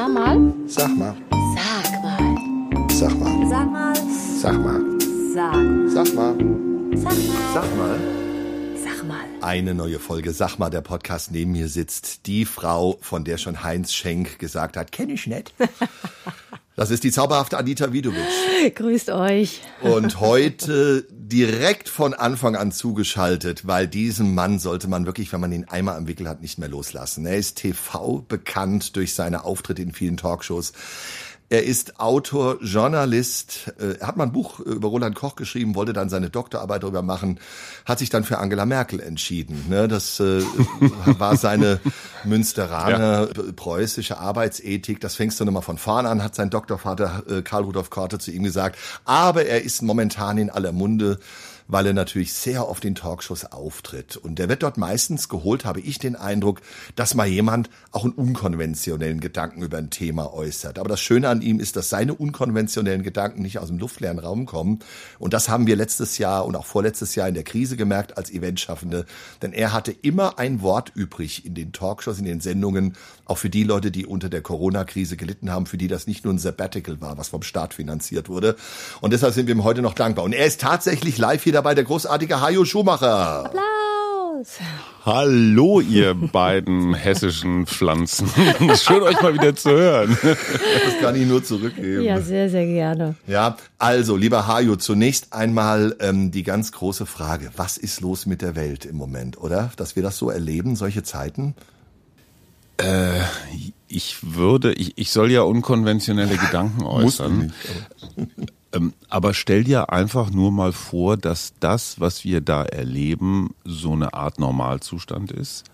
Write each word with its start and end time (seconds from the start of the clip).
Sag 0.00 0.08
mal. 0.08 0.40
Sag 0.66 0.96
mal. 0.96 1.14
Sag 1.54 2.02
mal. 2.02 2.88
Sag 2.90 3.20
mal. 3.20 3.36
Sag 3.44 3.70
mal. 3.70 3.94
Sag 4.40 4.64
mal. 4.64 4.80
Sag. 5.34 5.52
Mal. 5.52 5.90
Sag 5.90 6.14
mal. 6.14 6.38
Sag 6.96 7.76
mal. 7.76 7.98
Sag 8.82 9.06
mal. 9.06 9.24
Eine 9.42 9.74
neue 9.74 9.98
Folge 9.98 10.32
Sag 10.32 10.56
mal, 10.56 10.70
der 10.70 10.80
Podcast 10.80 11.32
neben 11.32 11.52
mir 11.52 11.68
sitzt 11.68 12.26
die 12.26 12.46
Frau, 12.46 12.96
von 13.02 13.24
der 13.24 13.36
schon 13.36 13.62
Heinz 13.62 13.92
Schenk 13.92 14.38
gesagt 14.38 14.78
hat, 14.78 14.90
kenne 14.90 15.12
ich 15.12 15.26
nicht. 15.26 15.52
Das 16.76 16.90
ist 16.90 17.04
die 17.04 17.10
zauberhafte 17.10 17.58
Anita 17.58 17.92
Widovic. 17.92 18.74
Grüßt 18.74 19.10
euch. 19.10 19.60
Und 19.82 20.18
heute 20.18 21.06
direkt 21.30 21.88
von 21.88 22.12
Anfang 22.12 22.56
an 22.56 22.72
zugeschaltet, 22.72 23.66
weil 23.66 23.86
diesen 23.86 24.34
Mann 24.34 24.58
sollte 24.58 24.88
man 24.88 25.06
wirklich, 25.06 25.32
wenn 25.32 25.40
man 25.40 25.52
ihn 25.52 25.64
einmal 25.64 25.96
am 25.96 26.08
Wickel 26.08 26.28
hat, 26.28 26.42
nicht 26.42 26.58
mehr 26.58 26.68
loslassen. 26.68 27.24
Er 27.24 27.36
ist 27.36 27.56
TV 27.56 28.24
bekannt 28.28 28.96
durch 28.96 29.14
seine 29.14 29.44
Auftritte 29.44 29.82
in 29.82 29.92
vielen 29.92 30.16
Talkshows. 30.16 30.72
Er 31.52 31.64
ist 31.64 31.98
Autor, 31.98 32.58
Journalist. 32.62 33.72
äh, 33.80 33.96
Er 33.98 34.06
hat 34.06 34.16
mal 34.16 34.22
ein 34.22 34.30
Buch 34.32 34.60
über 34.60 34.86
Roland 34.86 35.16
Koch 35.16 35.34
geschrieben, 35.34 35.74
wollte 35.74 35.92
dann 35.92 36.08
seine 36.08 36.30
Doktorarbeit 36.30 36.84
darüber 36.84 37.02
machen, 37.02 37.40
hat 37.84 37.98
sich 37.98 38.08
dann 38.08 38.22
für 38.22 38.38
Angela 38.38 38.66
Merkel 38.66 39.00
entschieden. 39.00 39.64
Ne, 39.68 39.88
Das 39.88 40.20
äh, 40.20 40.42
war 41.18 41.36
seine 41.36 41.80
Münsteraner 42.22 43.26
preußische 43.56 44.18
Arbeitsethik. 44.18 45.00
Das 45.00 45.16
fängst 45.16 45.40
du 45.40 45.44
nochmal 45.44 45.62
von 45.62 45.76
vorn 45.76 46.06
an, 46.06 46.22
hat 46.22 46.36
sein 46.36 46.50
Doktorvater 46.50 47.24
äh, 47.28 47.42
Karl 47.42 47.64
Rudolf 47.64 47.90
Korte 47.90 48.20
zu 48.20 48.30
ihm 48.30 48.44
gesagt. 48.44 48.78
Aber 49.04 49.44
er 49.44 49.62
ist 49.62 49.82
momentan 49.82 50.38
in 50.38 50.50
aller 50.50 50.70
Munde 50.70 51.18
weil 51.70 51.86
er 51.86 51.92
natürlich 51.92 52.32
sehr 52.32 52.68
oft 52.68 52.84
in 52.84 52.94
Talkshows 52.94 53.44
auftritt. 53.46 54.16
Und 54.16 54.38
der 54.38 54.48
wird 54.48 54.62
dort 54.62 54.76
meistens 54.76 55.28
geholt, 55.28 55.64
habe 55.64 55.80
ich 55.80 55.98
den 55.98 56.16
Eindruck, 56.16 56.60
dass 56.96 57.14
mal 57.14 57.26
jemand 57.26 57.70
auch 57.92 58.04
einen 58.04 58.12
unkonventionellen 58.12 59.20
Gedanken 59.20 59.62
über 59.62 59.78
ein 59.78 59.90
Thema 59.90 60.32
äußert. 60.32 60.78
Aber 60.78 60.88
das 60.88 61.00
Schöne 61.00 61.28
an 61.28 61.42
ihm 61.42 61.60
ist, 61.60 61.76
dass 61.76 61.88
seine 61.88 62.14
unkonventionellen 62.14 63.02
Gedanken 63.02 63.42
nicht 63.42 63.58
aus 63.58 63.68
dem 63.68 63.78
luftleeren 63.78 64.18
Raum 64.18 64.46
kommen. 64.46 64.80
Und 65.18 65.32
das 65.32 65.48
haben 65.48 65.66
wir 65.66 65.76
letztes 65.76 66.18
Jahr 66.18 66.44
und 66.46 66.56
auch 66.56 66.66
vorletztes 66.66 67.14
Jahr 67.14 67.28
in 67.28 67.34
der 67.34 67.44
Krise 67.44 67.76
gemerkt 67.76 68.18
als 68.18 68.30
Eventschaffende. 68.30 69.06
Denn 69.42 69.52
er 69.52 69.72
hatte 69.72 69.92
immer 69.92 70.38
ein 70.38 70.62
Wort 70.62 70.92
übrig 70.94 71.46
in 71.46 71.54
den 71.54 71.72
Talkshows, 71.72 72.18
in 72.18 72.24
den 72.24 72.40
Sendungen, 72.40 72.96
auch 73.30 73.38
für 73.38 73.50
die 73.50 73.62
Leute, 73.62 73.90
die 73.90 74.06
unter 74.06 74.28
der 74.28 74.42
Corona-Krise 74.42 75.16
gelitten 75.16 75.50
haben, 75.50 75.66
für 75.66 75.78
die 75.78 75.88
das 75.88 76.06
nicht 76.06 76.24
nur 76.24 76.34
ein 76.34 76.38
Sabbatical 76.38 77.00
war, 77.00 77.16
was 77.16 77.28
vom 77.28 77.42
Staat 77.42 77.74
finanziert 77.74 78.28
wurde. 78.28 78.56
Und 79.00 79.12
deshalb 79.12 79.34
sind 79.34 79.46
wir 79.46 79.54
ihm 79.54 79.64
heute 79.64 79.82
noch 79.82 79.94
dankbar. 79.94 80.24
Und 80.24 80.32
er 80.32 80.46
ist 80.46 80.60
tatsächlich 80.60 81.16
live 81.16 81.42
hier 81.42 81.52
dabei, 81.52 81.74
der 81.74 81.84
großartige 81.84 82.40
Hajo 82.40 82.64
Schumacher. 82.64 83.46
Applaus. 83.46 84.58
Hallo, 85.04 85.80
ihr 85.80 86.14
beiden 86.14 86.94
hessischen 86.94 87.66
Pflanzen. 87.66 88.28
Schön, 88.76 89.02
euch 89.02 89.20
mal 89.22 89.32
wieder 89.32 89.54
zu 89.54 89.70
hören. 89.70 90.16
Das 90.22 90.98
kann 91.00 91.14
ich 91.14 91.26
nur 91.26 91.42
zurückgeben. 91.42 92.02
Ja, 92.02 92.20
sehr, 92.20 92.50
sehr 92.50 92.66
gerne. 92.66 93.14
Ja, 93.26 93.56
also, 93.78 94.16
lieber 94.16 94.46
Hajo, 94.46 94.76
zunächst 94.76 95.32
einmal 95.32 95.96
ähm, 96.00 96.30
die 96.30 96.42
ganz 96.42 96.72
große 96.72 97.06
Frage. 97.06 97.50
Was 97.56 97.78
ist 97.78 98.00
los 98.00 98.26
mit 98.26 98.42
der 98.42 98.56
Welt 98.56 98.84
im 98.84 98.96
Moment, 98.96 99.38
oder? 99.38 99.70
Dass 99.76 99.96
wir 99.96 100.02
das 100.02 100.18
so 100.18 100.30
erleben, 100.30 100.76
solche 100.76 101.02
Zeiten? 101.02 101.54
Ich 103.88 104.18
würde, 104.22 104.72
ich, 104.72 104.92
ich 104.96 105.10
soll 105.10 105.30
ja 105.30 105.42
unkonventionelle 105.42 106.36
Gedanken 106.46 106.82
äußern. 106.84 107.52
Ähm, 108.72 108.92
aber 109.08 109.34
stell 109.34 109.64
dir 109.64 109.92
einfach 109.92 110.30
nur 110.30 110.52
mal 110.52 110.72
vor, 110.72 111.16
dass 111.16 111.54
das, 111.58 111.98
was 112.00 112.24
wir 112.24 112.40
da 112.40 112.62
erleben, 112.64 113.54
so 113.64 113.92
eine 113.92 114.14
Art 114.14 114.38
Normalzustand 114.38 115.32
ist. 115.32 115.64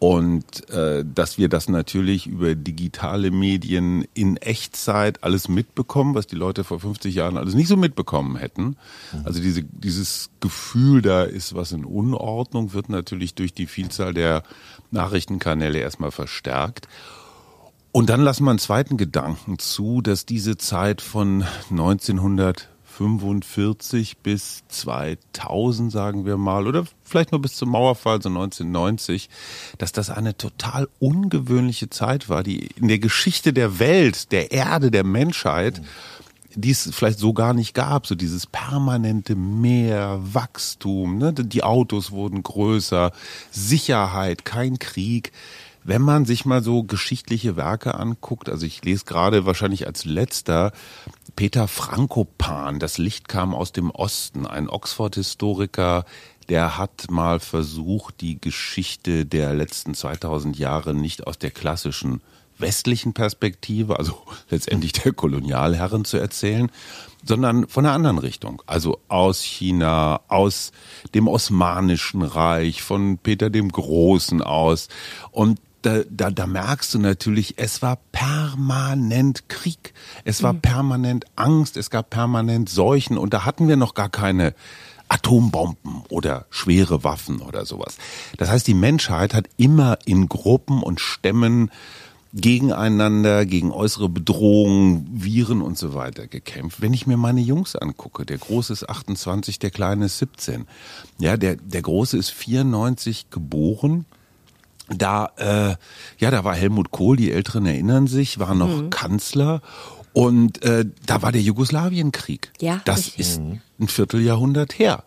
Und 0.00 0.70
äh, 0.70 1.04
dass 1.12 1.38
wir 1.38 1.48
das 1.48 1.68
natürlich 1.68 2.28
über 2.28 2.54
digitale 2.54 3.32
Medien 3.32 4.06
in 4.14 4.36
Echtzeit 4.36 5.24
alles 5.24 5.48
mitbekommen, 5.48 6.14
was 6.14 6.28
die 6.28 6.36
Leute 6.36 6.62
vor 6.62 6.78
50 6.78 7.14
Jahren 7.16 7.36
alles 7.36 7.54
nicht 7.54 7.66
so 7.66 7.76
mitbekommen 7.76 8.36
hätten. 8.36 8.76
Also 9.24 9.40
diese, 9.40 9.64
dieses 9.64 10.30
Gefühl, 10.38 11.02
da 11.02 11.24
ist 11.24 11.56
was 11.56 11.72
in 11.72 11.84
Unordnung, 11.84 12.74
wird 12.74 12.90
natürlich 12.90 13.34
durch 13.34 13.54
die 13.54 13.66
Vielzahl 13.66 14.14
der 14.14 14.44
Nachrichtenkanäle 14.90 15.78
erstmal 15.78 16.10
verstärkt. 16.10 16.88
Und 17.92 18.10
dann 18.10 18.20
lassen 18.20 18.44
wir 18.44 18.50
einen 18.50 18.58
zweiten 18.58 18.96
Gedanken 18.96 19.58
zu, 19.58 20.02
dass 20.02 20.26
diese 20.26 20.56
Zeit 20.56 21.00
von 21.00 21.44
1945 21.70 24.18
bis 24.18 24.62
2000, 24.68 25.90
sagen 25.90 26.26
wir 26.26 26.36
mal, 26.36 26.66
oder 26.66 26.84
vielleicht 27.02 27.32
nur 27.32 27.40
bis 27.40 27.56
zum 27.56 27.70
Mauerfall, 27.70 28.20
so 28.22 28.28
1990, 28.28 29.30
dass 29.78 29.92
das 29.92 30.10
eine 30.10 30.36
total 30.36 30.88
ungewöhnliche 30.98 31.88
Zeit 31.88 32.28
war, 32.28 32.42
die 32.42 32.66
in 32.76 32.88
der 32.88 32.98
Geschichte 32.98 33.52
der 33.52 33.78
Welt, 33.78 34.32
der 34.32 34.52
Erde, 34.52 34.90
der 34.90 35.04
Menschheit, 35.04 35.80
die 36.54 36.70
es 36.70 36.88
vielleicht 36.92 37.18
so 37.18 37.32
gar 37.32 37.54
nicht 37.54 37.74
gab, 37.74 38.06
so 38.06 38.14
dieses 38.14 38.46
permanente 38.46 39.34
Mehr, 39.34 40.18
Wachstum, 40.22 41.18
ne? 41.18 41.32
die 41.32 41.62
Autos 41.62 42.10
wurden 42.10 42.42
größer, 42.42 43.12
Sicherheit, 43.50 44.44
kein 44.44 44.78
Krieg. 44.78 45.32
Wenn 45.84 46.02
man 46.02 46.24
sich 46.26 46.44
mal 46.44 46.62
so 46.62 46.82
geschichtliche 46.82 47.56
Werke 47.56 47.94
anguckt, 47.94 48.48
also 48.48 48.66
ich 48.66 48.84
lese 48.84 49.04
gerade 49.04 49.46
wahrscheinlich 49.46 49.86
als 49.86 50.04
letzter 50.04 50.72
Peter 51.36 51.68
Frankopan, 51.68 52.78
Das 52.78 52.98
Licht 52.98 53.28
kam 53.28 53.54
aus 53.54 53.72
dem 53.72 53.90
Osten, 53.90 54.46
ein 54.46 54.68
Oxford-Historiker, 54.68 56.04
der 56.48 56.78
hat 56.78 57.10
mal 57.10 57.40
versucht, 57.40 58.20
die 58.20 58.40
Geschichte 58.40 59.24
der 59.24 59.54
letzten 59.54 59.94
2000 59.94 60.58
Jahre 60.58 60.94
nicht 60.94 61.26
aus 61.26 61.38
der 61.38 61.50
klassischen 61.50 62.22
westlichen 62.58 63.12
Perspektive, 63.12 63.98
also 63.98 64.22
letztendlich 64.50 64.92
der 64.92 65.12
Kolonialherren 65.12 66.04
zu 66.04 66.16
erzählen, 66.18 66.70
sondern 67.24 67.66
von 67.68 67.84
einer 67.84 67.94
anderen 67.94 68.18
Richtung. 68.18 68.62
Also 68.66 69.00
aus 69.08 69.42
China, 69.42 70.20
aus 70.28 70.72
dem 71.14 71.28
Osmanischen 71.28 72.22
Reich, 72.22 72.82
von 72.82 73.18
Peter 73.18 73.50
dem 73.50 73.70
Großen 73.70 74.42
aus. 74.42 74.88
Und 75.30 75.60
da, 75.82 76.00
da, 76.10 76.30
da 76.30 76.46
merkst 76.46 76.94
du 76.94 76.98
natürlich, 76.98 77.54
es 77.56 77.82
war 77.82 77.98
permanent 78.10 79.48
Krieg, 79.48 79.94
es 80.24 80.42
war 80.42 80.54
permanent 80.54 81.26
Angst, 81.36 81.76
es 81.76 81.90
gab 81.90 82.10
permanent 82.10 82.68
Seuchen 82.68 83.16
und 83.16 83.32
da 83.32 83.44
hatten 83.44 83.68
wir 83.68 83.76
noch 83.76 83.94
gar 83.94 84.08
keine 84.08 84.54
Atombomben 85.08 86.02
oder 86.10 86.46
schwere 86.50 87.04
Waffen 87.04 87.40
oder 87.40 87.64
sowas. 87.64 87.96
Das 88.36 88.50
heißt, 88.50 88.66
die 88.66 88.74
Menschheit 88.74 89.34
hat 89.34 89.48
immer 89.56 89.98
in 90.04 90.28
Gruppen 90.28 90.82
und 90.82 91.00
Stämmen 91.00 91.70
gegeneinander, 92.34 93.46
gegen 93.46 93.72
äußere 93.72 94.08
Bedrohungen, 94.08 95.08
Viren 95.10 95.62
und 95.62 95.78
so 95.78 95.94
weiter 95.94 96.26
gekämpft. 96.26 96.80
Wenn 96.80 96.92
ich 96.92 97.06
mir 97.06 97.16
meine 97.16 97.40
Jungs 97.40 97.74
angucke, 97.74 98.26
der 98.26 98.38
Große 98.38 98.72
ist 98.72 98.88
28, 98.88 99.58
der 99.58 99.70
Kleine 99.70 100.06
ist 100.06 100.18
17. 100.18 100.66
Ja, 101.18 101.36
der, 101.36 101.56
der 101.56 101.82
Große 101.82 102.16
ist 102.18 102.30
94 102.30 103.30
geboren. 103.30 104.04
Da, 104.88 105.30
äh, 105.36 105.76
ja, 106.18 106.30
da 106.30 106.44
war 106.44 106.54
Helmut 106.54 106.90
Kohl, 106.90 107.16
die 107.16 107.30
Älteren 107.30 107.66
erinnern 107.66 108.06
sich, 108.06 108.38
war 108.38 108.54
noch 108.54 108.90
Kanzler. 108.90 109.60
Und 110.12 110.62
äh, 110.64 110.84
da 111.06 111.22
war 111.22 111.32
der 111.32 111.42
Jugoslawienkrieg. 111.42 112.52
Ja, 112.60 112.80
das 112.84 113.06
richtig. 113.06 113.20
ist 113.20 113.38
ein 113.38 113.88
Vierteljahrhundert 113.88 114.78
her. 114.78 115.04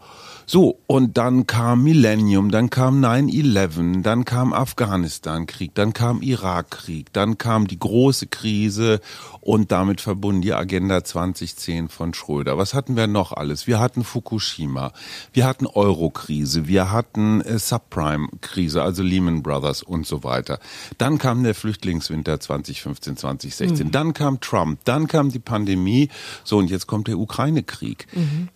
So, 0.53 0.81
und 0.85 1.17
dann 1.17 1.47
kam 1.47 1.85
Millennium, 1.85 2.51
dann 2.51 2.69
kam 2.69 3.01
9-11, 3.01 4.01
dann 4.01 4.25
kam 4.25 4.51
Afghanistan-Krieg, 4.51 5.73
dann 5.75 5.93
kam 5.93 6.21
Irak-Krieg, 6.21 7.13
dann 7.13 7.37
kam 7.37 7.67
die 7.67 7.79
große 7.79 8.27
Krise 8.27 8.99
und 9.39 9.71
damit 9.71 10.01
verbunden 10.01 10.41
die 10.41 10.53
Agenda 10.53 11.05
2010 11.05 11.87
von 11.87 12.13
Schröder. 12.13 12.57
Was 12.57 12.73
hatten 12.73 12.97
wir 12.97 13.07
noch 13.07 13.31
alles? 13.31 13.65
Wir 13.65 13.79
hatten 13.79 14.03
Fukushima, 14.03 14.91
wir 15.31 15.45
hatten 15.45 15.67
Euro-Krise, 15.67 16.67
wir 16.67 16.91
hatten 16.91 17.39
äh, 17.39 17.57
Subprime-Krise, 17.57 18.83
also 18.83 19.03
Lehman 19.03 19.43
Brothers 19.43 19.81
und 19.81 20.05
so 20.05 20.25
weiter. 20.25 20.59
Dann 20.97 21.17
kam 21.17 21.45
der 21.45 21.55
Flüchtlingswinter 21.55 22.41
2015, 22.41 23.15
2016, 23.15 23.91
dann 23.91 24.13
kam 24.13 24.41
Trump, 24.41 24.81
dann 24.83 25.07
kam 25.07 25.31
die 25.31 25.39
Pandemie, 25.39 26.09
so 26.43 26.57
und 26.57 26.69
jetzt 26.69 26.87
kommt 26.87 27.07
der 27.07 27.19
Ukraine-Krieg. 27.19 28.07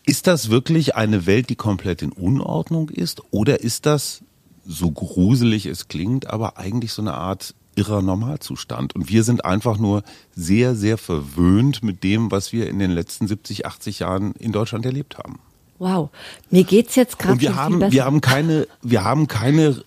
Ist 0.06 0.28
das 0.28 0.50
wirklich 0.50 0.98
eine 0.98 1.26
Welt, 1.26 1.50
die 1.50 1.56
komplett 1.56 1.85
in 2.02 2.12
Unordnung 2.12 2.90
ist 2.90 3.22
oder 3.32 3.62
ist 3.62 3.86
das, 3.86 4.24
so 4.68 4.92
gruselig 4.92 5.68
es 5.68 5.88
klingt, 5.88 6.28
aber 6.28 6.58
eigentlich 6.58 6.92
so 6.92 7.02
eine 7.02 7.14
Art 7.14 7.54
irrer 7.76 8.02
Normalzustand. 8.02 8.96
Und 8.96 9.10
wir 9.10 9.24
sind 9.24 9.46
einfach 9.46 9.78
nur 9.78 10.04
sehr, 10.36 10.76
sehr 10.76 10.98
verwöhnt 10.98 11.84
mit 11.84 12.04
dem, 12.04 12.32
was 12.32 12.52
wir 12.52 12.70
in 12.70 12.80
den 12.80 12.92
letzten 12.92 13.28
70, 13.28 13.66
80 13.66 14.00
Jahren 14.00 14.32
in 14.34 14.52
Deutschland 14.52 14.86
erlebt 14.86 15.18
haben. 15.18 15.40
Wow. 15.78 16.10
Mir 16.50 16.64
geht's 16.64 16.96
jetzt 16.96 17.20
gerade 17.20 17.34
Und 17.34 17.42
wir 17.42 17.56
haben, 17.56 17.92
wir 17.92 18.06
haben 18.06 18.22
keine, 18.22 18.68
wir 18.82 19.04
haben 19.04 19.28
keine, 19.28 19.84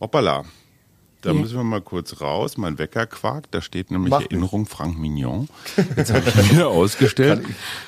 hoppala. 0.00 0.44
Da 1.22 1.32
Ja. 1.32 1.40
müssen 1.40 1.56
wir 1.56 1.64
mal 1.64 1.80
kurz 1.80 2.20
raus. 2.20 2.56
Mein 2.56 2.78
Wecker 2.78 3.06
quakt. 3.06 3.48
Da 3.52 3.60
steht 3.60 3.90
nämlich 3.90 4.10
Mach 4.10 4.20
nicht. 4.20 4.30
Erinnerung 4.32 4.66
Frank 4.66 4.98
Mignon. 4.98 5.48
Jetzt 5.96 6.12
habe 6.12 6.22
ich 6.28 6.36
ihn 6.36 6.50
wieder 6.52 6.68
ausgestellt. 6.68 7.42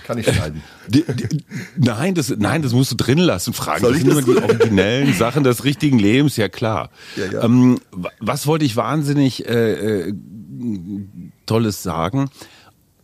Kann 0.04 0.19
ich, 0.19 0.26
kann 0.26 0.32
ich 0.32 0.36
schneiden. 0.36 0.62
Die, 0.88 1.04
die, 1.04 1.44
nein, 1.76 2.14
das, 2.14 2.30
nein, 2.36 2.62
das 2.62 2.72
musst 2.72 2.90
du 2.92 2.96
drin 2.96 3.19
lassen, 3.19 3.52
Fragen. 3.52 3.80
Soll 3.82 3.92
das 3.92 4.00
sind 4.02 4.10
immer 4.10 4.22
die 4.22 4.36
originellen 4.42 5.12
Sachen 5.14 5.44
des 5.44 5.62
richtigen 5.64 5.98
Lebens, 5.98 6.36
ja 6.36 6.48
klar. 6.48 6.90
Ja, 7.16 7.26
ja. 7.32 7.44
Ähm, 7.44 7.78
wa- 7.92 8.10
was 8.19 8.46
wollte 8.46 8.64
ich 8.64 8.75
wahnsinnig 8.76 9.46
äh, 9.46 10.08
äh, 10.08 10.14
Tolles 11.46 11.82
sagen. 11.82 12.30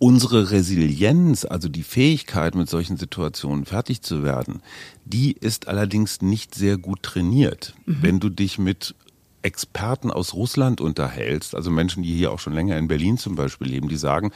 Unsere 0.00 0.50
Resilienz, 0.50 1.44
also 1.44 1.68
die 1.68 1.82
Fähigkeit, 1.84 2.54
mit 2.56 2.68
solchen 2.68 2.96
Situationen 2.96 3.64
fertig 3.64 4.02
zu 4.02 4.22
werden, 4.22 4.60
die 5.04 5.32
ist 5.32 5.68
allerdings 5.68 6.20
nicht 6.20 6.54
sehr 6.54 6.76
gut 6.76 7.02
trainiert. 7.02 7.74
Mhm. 7.86 7.98
Wenn 8.02 8.20
du 8.20 8.28
dich 8.28 8.58
mit 8.58 8.94
Experten 9.44 10.10
aus 10.10 10.34
Russland 10.34 10.80
unterhältst, 10.80 11.54
also 11.54 11.70
Menschen, 11.70 12.02
die 12.02 12.14
hier 12.14 12.32
auch 12.32 12.38
schon 12.38 12.54
länger 12.54 12.78
in 12.78 12.88
Berlin 12.88 13.18
zum 13.18 13.34
Beispiel 13.36 13.68
leben, 13.68 13.88
die 13.88 13.96
sagen, 13.96 14.32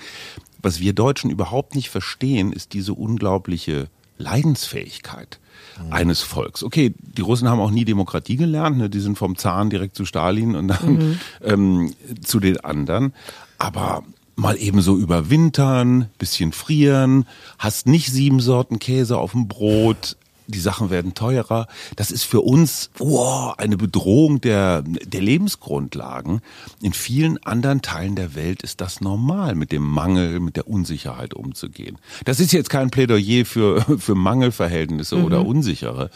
was 0.61 0.81
wir 0.81 0.93
Deutschen 0.93 1.31
überhaupt 1.31 1.75
nicht 1.75 1.89
verstehen, 1.89 2.53
ist 2.53 2.75
diese 2.75 2.95
unglaubliche 2.95 3.89
Leidensfähigkeit 4.19 5.39
mhm. 5.83 5.93
eines 5.93 6.21
Volks. 6.21 6.63
Okay, 6.63 6.95
die 6.99 7.23
Russen 7.23 7.49
haben 7.49 7.61
auch 7.61 7.71
nie 7.71 7.85
Demokratie 7.85 8.37
gelernt, 8.37 8.77
ne? 8.77 8.91
die 8.91 9.01
sind 9.01 9.17
vom 9.17 9.37
Zahn 9.37 9.71
direkt 9.71 9.97
zu 9.97 10.05
Stalin 10.05 10.57
und 10.57 10.69
dann 10.69 10.93
mhm. 10.93 11.21
ähm, 11.43 11.95
zu 12.23 12.41
den 12.41 12.61
anderen. 12.61 13.15
Aber 13.57 14.03
mal 14.37 14.57
eben 14.59 14.81
so 14.81 14.97
überwintern, 14.97 16.11
bisschen 16.19 16.53
frieren, 16.53 17.27
hast 17.59 17.87
nicht 17.87 18.11
sieben 18.11 18.41
Sorten 18.41 18.79
Käse 18.79 19.17
auf 19.17 19.33
dem 19.33 19.49
Brot, 19.49 20.17
die 20.49 20.59
Sachen 20.59 20.91
werden 20.91 21.15
teurer. 21.15 21.69
Das 21.95 22.11
ist 22.11 22.25
für 22.25 22.41
uns 22.41 22.91
wow, 22.99 23.55
eine 23.59 23.77
Bedrohung 23.77 24.41
der, 24.41 24.83
der 24.83 25.21
Lebensgrundlagen. 25.21 26.41
In 26.83 26.93
vielen 26.93 27.43
anderen 27.45 27.83
Teilen 27.83 28.17
der 28.17 28.35
Welt 28.35 28.63
ist 28.63 28.81
das 28.81 29.01
normal, 29.01 29.55
mit 29.55 29.71
dem 29.71 29.83
Mangel, 29.83 30.41
mit 30.41 30.57
der 30.57 30.67
Unsicherheit 30.67 31.35
umzugehen. 31.35 31.99
Das 32.25 32.41
ist 32.41 32.53
jetzt 32.53 32.71
kein 32.71 32.91
Plädoyer 32.91 33.45
für, 33.45 33.83
für 33.99 34.15
Mangelverhältnisse 34.15 35.17
mhm. 35.17 35.25
oder 35.25 35.47
unsichere. 35.47 36.11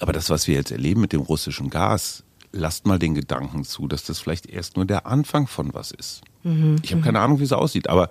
Aber 0.00 0.12
das, 0.12 0.30
was 0.30 0.48
wir 0.48 0.54
jetzt 0.54 0.72
erleben 0.72 1.00
mit 1.00 1.12
dem 1.12 1.20
russischen 1.20 1.70
Gas, 1.70 2.24
lasst 2.52 2.86
mal 2.86 2.98
den 2.98 3.14
Gedanken 3.14 3.64
zu, 3.64 3.86
dass 3.86 4.04
das 4.04 4.18
vielleicht 4.18 4.46
erst 4.46 4.76
nur 4.76 4.86
der 4.86 5.06
Anfang 5.06 5.46
von 5.46 5.74
was 5.74 5.90
ist. 5.90 6.22
Mhm. 6.42 6.76
Ich 6.82 6.92
habe 6.92 7.02
keine 7.02 7.20
Ahnung, 7.20 7.38
wie 7.40 7.44
es 7.44 7.52
aussieht, 7.52 7.90
aber 7.90 8.08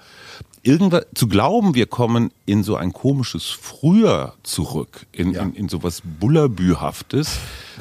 irgendwas 0.68 1.06
zu 1.16 1.28
glauben, 1.28 1.74
wir 1.76 1.86
kommen 1.86 2.32
in 2.46 2.64
so 2.64 2.76
ein 2.76 2.92
komisches 2.92 3.46
Früher 3.46 4.34
zurück, 4.44 5.08
in, 5.14 5.32
ja. 5.32 5.44
in, 5.44 5.54
in 5.54 5.70
so 5.70 5.82
was 5.82 6.02
Bullerbühaftes, 6.04 7.40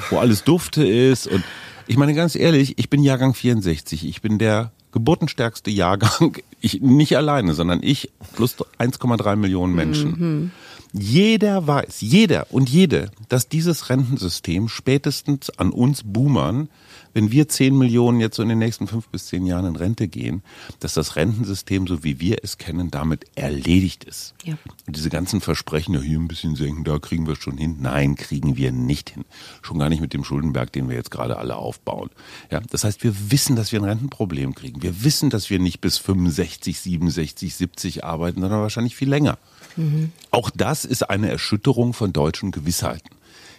wo 0.09 0.17
alles 0.17 0.43
dufte 0.43 0.87
ist 0.87 1.27
und 1.27 1.43
ich 1.87 1.97
meine 1.97 2.13
ganz 2.13 2.35
ehrlich, 2.35 2.77
ich 2.77 2.89
bin 2.89 3.03
Jahrgang 3.03 3.33
64, 3.33 4.05
ich 4.07 4.21
bin 4.21 4.37
der 4.39 4.71
geburtenstärkste 4.91 5.69
Jahrgang, 5.71 6.37
ich 6.61 6.81
nicht 6.81 7.15
alleine, 7.17 7.53
sondern 7.53 7.81
ich 7.83 8.09
plus 8.35 8.55
1,3 8.79 9.35
Millionen 9.35 9.75
Menschen. 9.75 10.09
Mhm. 10.17 10.51
Jeder 10.93 11.67
weiß, 11.67 11.99
jeder 11.99 12.47
und 12.51 12.69
jede, 12.69 13.11
dass 13.27 13.49
dieses 13.49 13.89
Rentensystem 13.89 14.69
spätestens 14.69 15.49
an 15.51 15.71
uns 15.71 16.01
Boomern 16.03 16.69
wenn 17.13 17.31
wir 17.31 17.47
10 17.47 17.77
Millionen 17.77 18.19
jetzt 18.19 18.35
so 18.35 18.43
in 18.43 18.49
den 18.49 18.59
nächsten 18.59 18.87
fünf 18.87 19.07
bis 19.07 19.27
zehn 19.27 19.45
Jahren 19.45 19.65
in 19.65 19.75
Rente 19.75 20.07
gehen, 20.07 20.43
dass 20.79 20.93
das 20.93 21.15
Rentensystem, 21.15 21.87
so 21.87 22.03
wie 22.03 22.19
wir 22.19 22.37
es 22.43 22.57
kennen, 22.57 22.91
damit 22.91 23.25
erledigt 23.35 24.03
ist. 24.03 24.33
Ja. 24.43 24.57
Und 24.85 24.95
diese 24.95 25.09
ganzen 25.09 25.41
Versprechen, 25.41 25.93
ja, 25.93 26.01
hier 26.01 26.19
ein 26.19 26.27
bisschen 26.27 26.55
senken, 26.55 26.83
da 26.83 26.99
kriegen 26.99 27.25
wir 27.25 27.33
es 27.33 27.39
schon 27.39 27.57
hin. 27.57 27.77
Nein, 27.79 28.15
kriegen 28.15 28.57
wir 28.57 28.71
nicht 28.71 29.11
hin. 29.11 29.25
Schon 29.61 29.79
gar 29.79 29.89
nicht 29.89 30.01
mit 30.01 30.13
dem 30.13 30.23
Schuldenberg, 30.23 30.71
den 30.71 30.89
wir 30.89 30.95
jetzt 30.95 31.11
gerade 31.11 31.37
alle 31.37 31.55
aufbauen. 31.55 32.09
Ja, 32.51 32.61
das 32.69 32.83
heißt, 32.83 33.03
wir 33.03 33.31
wissen, 33.31 33.55
dass 33.55 33.71
wir 33.71 33.79
ein 33.79 33.85
Rentenproblem 33.85 34.55
kriegen. 34.55 34.81
Wir 34.81 35.03
wissen, 35.03 35.29
dass 35.29 35.49
wir 35.49 35.59
nicht 35.59 35.81
bis 35.81 35.97
65, 35.97 36.79
67, 36.79 37.55
70 37.55 38.03
arbeiten, 38.03 38.41
sondern 38.41 38.61
wahrscheinlich 38.61 38.95
viel 38.95 39.09
länger. 39.09 39.37
Mhm. 39.75 40.11
Auch 40.31 40.49
das 40.49 40.85
ist 40.85 41.09
eine 41.09 41.29
Erschütterung 41.29 41.93
von 41.93 42.13
deutschen 42.13 42.51
Gewissheiten. 42.51 43.09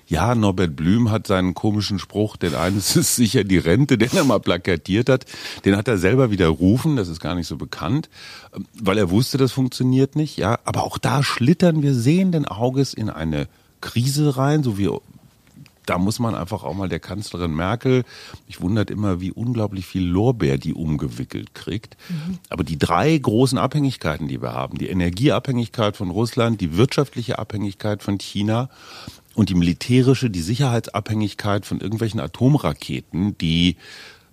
Ja, 0.08 0.34
Norbert 0.34 0.75
Blüm 0.75 1.10
hat 1.10 1.26
seinen 1.26 1.52
komischen 1.52 1.99
Spruch, 1.99 2.38
denn 2.38 2.55
eines 2.55 2.96
ist 2.96 3.16
sicher 3.16 3.44
die 3.44 3.58
Rente, 3.58 3.99
den 3.99 4.10
er 4.14 4.25
mal 4.25 4.40
plakatiert 4.40 5.10
hat. 5.10 5.26
Den 5.64 5.76
hat 5.76 5.87
er 5.87 5.99
selber 5.99 6.31
widerrufen, 6.31 6.96
das 6.96 7.08
ist 7.08 7.20
gar 7.20 7.34
nicht 7.34 7.46
so 7.46 7.56
bekannt, 7.56 8.08
weil 8.81 8.96
er 8.96 9.10
wusste, 9.10 9.37
das 9.37 9.52
funktioniert 9.52 10.16
nicht. 10.16 10.38
Ja, 10.38 10.58
aber 10.64 10.84
auch 10.84 10.96
da 10.96 11.22
schlittern 11.22 11.82
wir 11.82 11.94
sehenden 11.94 12.46
Auges 12.46 12.94
in 12.94 13.10
eine 13.10 13.49
Krise 13.81 14.37
rein, 14.37 14.62
so 14.62 14.78
wie 14.78 14.88
da 15.84 15.96
muss 15.96 16.19
man 16.19 16.34
einfach 16.34 16.64
auch 16.64 16.75
mal 16.75 16.90
der 16.90 17.00
Kanzlerin 17.00 17.55
Merkel, 17.55 18.05
ich 18.46 18.60
wundert 18.60 18.90
immer, 18.90 19.22
wie 19.22 19.32
unglaublich 19.32 19.87
viel 19.87 20.06
Lorbeer 20.06 20.58
die 20.58 20.75
umgewickelt 20.75 21.55
kriegt. 21.55 21.96
Mhm. 22.10 22.38
Aber 22.50 22.62
die 22.62 22.78
drei 22.78 23.16
großen 23.16 23.56
Abhängigkeiten, 23.56 24.28
die 24.28 24.43
wir 24.43 24.52
haben, 24.52 24.76
die 24.76 24.88
Energieabhängigkeit 24.88 25.96
von 25.96 26.10
Russland, 26.10 26.60
die 26.60 26.76
wirtschaftliche 26.76 27.38
Abhängigkeit 27.38 28.02
von 28.02 28.19
China 28.19 28.69
und 29.38 29.50
die 29.50 29.55
militärische, 29.55 30.31
die 30.31 30.43
Sicherheitsabhängigkeit 30.43 31.64
von 31.64 31.81
irgendwelchen 31.81 32.19
Atomraketen, 32.19 33.38
die, 33.38 33.76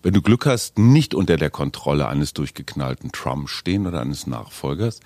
wenn 0.02 0.16
du 0.16 0.22
Glück 0.24 0.48
hast, 0.48 0.80
nicht 0.80 1.14
unter 1.14 1.38
der 1.38 1.52
Kontrolle 1.52 2.08
eines 2.08 2.34
durchgeknallten 2.34 3.12
Trump 3.12 3.48
stehen 3.50 3.86
oder 3.86 4.02
eines 4.02 4.26
Nachfolgers. 4.26 5.02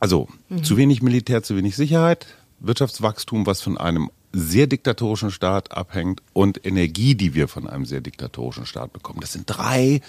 Also 0.00 0.28
mhm. 0.48 0.64
zu 0.64 0.78
wenig 0.78 1.02
Militär, 1.02 1.42
zu 1.42 1.54
wenig 1.54 1.76
Sicherheit, 1.76 2.28
Wirtschaftswachstum, 2.60 3.44
was 3.44 3.60
von 3.60 3.76
einem 3.76 4.10
sehr 4.32 4.66
diktatorischen 4.66 5.30
Staat 5.30 5.70
abhängt 5.70 6.22
und 6.32 6.64
Energie, 6.64 7.14
die 7.14 7.34
wir 7.34 7.46
von 7.46 7.68
einem 7.68 7.84
sehr 7.84 8.00
diktatorischen 8.00 8.64
Staat 8.64 8.94
bekommen. 8.94 9.20
Das 9.20 9.34
sind 9.34 9.44
drei 9.46 10.00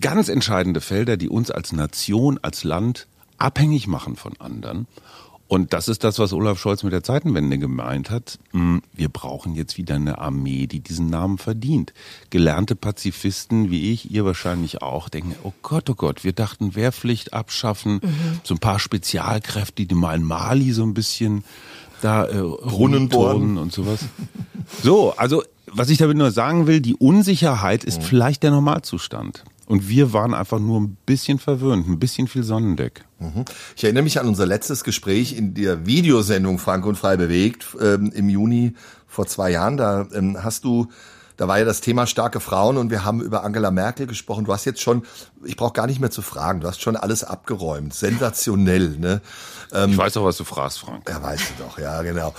ganz 0.00 0.30
entscheidende 0.30 0.80
Felder, 0.80 1.18
die 1.18 1.28
uns 1.28 1.50
als 1.50 1.72
Nation, 1.72 2.38
als 2.40 2.64
Land 2.64 3.06
abhängig 3.36 3.86
machen 3.86 4.16
von 4.16 4.32
anderen. 4.38 4.86
Und 5.48 5.72
das 5.72 5.88
ist 5.88 6.04
das, 6.04 6.18
was 6.18 6.34
Olaf 6.34 6.60
Scholz 6.60 6.82
mit 6.82 6.92
der 6.92 7.02
Zeitenwende 7.02 7.58
gemeint 7.58 8.10
hat. 8.10 8.38
Hm, 8.52 8.82
wir 8.92 9.08
brauchen 9.08 9.54
jetzt 9.54 9.78
wieder 9.78 9.94
eine 9.94 10.18
Armee, 10.18 10.66
die 10.66 10.80
diesen 10.80 11.08
Namen 11.08 11.38
verdient. 11.38 11.94
Gelernte 12.28 12.76
Pazifisten 12.76 13.70
wie 13.70 13.90
ich, 13.90 14.10
ihr 14.10 14.26
wahrscheinlich 14.26 14.82
auch, 14.82 15.08
denken, 15.08 15.34
oh 15.44 15.52
Gott, 15.62 15.88
oh 15.88 15.94
Gott, 15.94 16.22
wir 16.22 16.34
dachten 16.34 16.74
Wehrpflicht 16.74 17.32
abschaffen, 17.32 18.00
mhm. 18.02 18.40
so 18.44 18.54
ein 18.54 18.58
paar 18.58 18.78
Spezialkräfte, 18.78 19.86
die 19.86 19.94
mal 19.94 20.16
in 20.16 20.22
Mali 20.22 20.72
so 20.72 20.82
ein 20.82 20.92
bisschen 20.92 21.44
da 22.02 22.26
äh, 22.26 22.42
Brunnenturnen 22.42 23.56
und 23.56 23.72
sowas. 23.72 24.00
So, 24.82 25.14
also 25.16 25.42
was 25.72 25.88
ich 25.88 25.98
damit 25.98 26.16
nur 26.16 26.30
sagen 26.30 26.66
will, 26.66 26.80
die 26.80 26.94
Unsicherheit 26.94 27.84
ist 27.84 28.00
mhm. 28.00 28.04
vielleicht 28.04 28.42
der 28.42 28.50
Normalzustand. 28.50 29.44
Und 29.68 29.86
wir 29.86 30.14
waren 30.14 30.32
einfach 30.32 30.58
nur 30.58 30.80
ein 30.80 30.96
bisschen 31.04 31.38
verwöhnt, 31.38 31.86
ein 31.86 31.98
bisschen 31.98 32.26
viel 32.26 32.42
Sonnendeck. 32.42 33.04
Mhm. 33.18 33.44
Ich 33.76 33.84
erinnere 33.84 34.02
mich 34.02 34.18
an 34.18 34.26
unser 34.26 34.46
letztes 34.46 34.82
Gespräch 34.82 35.36
in 35.36 35.52
der 35.52 35.84
Videosendung 35.84 36.58
Frank 36.58 36.86
und 36.86 36.96
Frei 36.96 37.18
bewegt 37.18 37.76
ähm, 37.78 38.10
im 38.14 38.30
Juni 38.30 38.72
vor 39.06 39.26
zwei 39.26 39.50
Jahren. 39.50 39.76
Da 39.76 40.08
ähm, 40.14 40.42
hast 40.42 40.64
du 40.64 40.86
da 41.38 41.46
war 41.46 41.58
ja 41.58 41.64
das 41.64 41.80
Thema 41.80 42.06
starke 42.06 42.40
Frauen 42.40 42.76
und 42.76 42.90
wir 42.90 43.04
haben 43.04 43.22
über 43.22 43.44
Angela 43.44 43.70
Merkel 43.70 44.08
gesprochen. 44.08 44.44
Du 44.44 44.52
hast 44.52 44.64
jetzt 44.64 44.82
schon, 44.82 45.04
ich 45.44 45.56
brauche 45.56 45.72
gar 45.72 45.86
nicht 45.86 46.00
mehr 46.00 46.10
zu 46.10 46.20
fragen, 46.20 46.60
du 46.60 46.66
hast 46.66 46.82
schon 46.82 46.96
alles 46.96 47.22
abgeräumt. 47.22 47.94
Sensationell, 47.94 48.96
ne? 48.98 49.22
Ähm, 49.72 49.92
ich 49.92 49.98
weiß 49.98 50.16
auch, 50.16 50.24
was 50.24 50.36
du 50.36 50.42
fragst, 50.42 50.80
Frank. 50.80 51.08
Ja, 51.08 51.22
weißt 51.22 51.44
du 51.56 51.62
doch, 51.62 51.78
ja, 51.78 52.02
genau. 52.02 52.34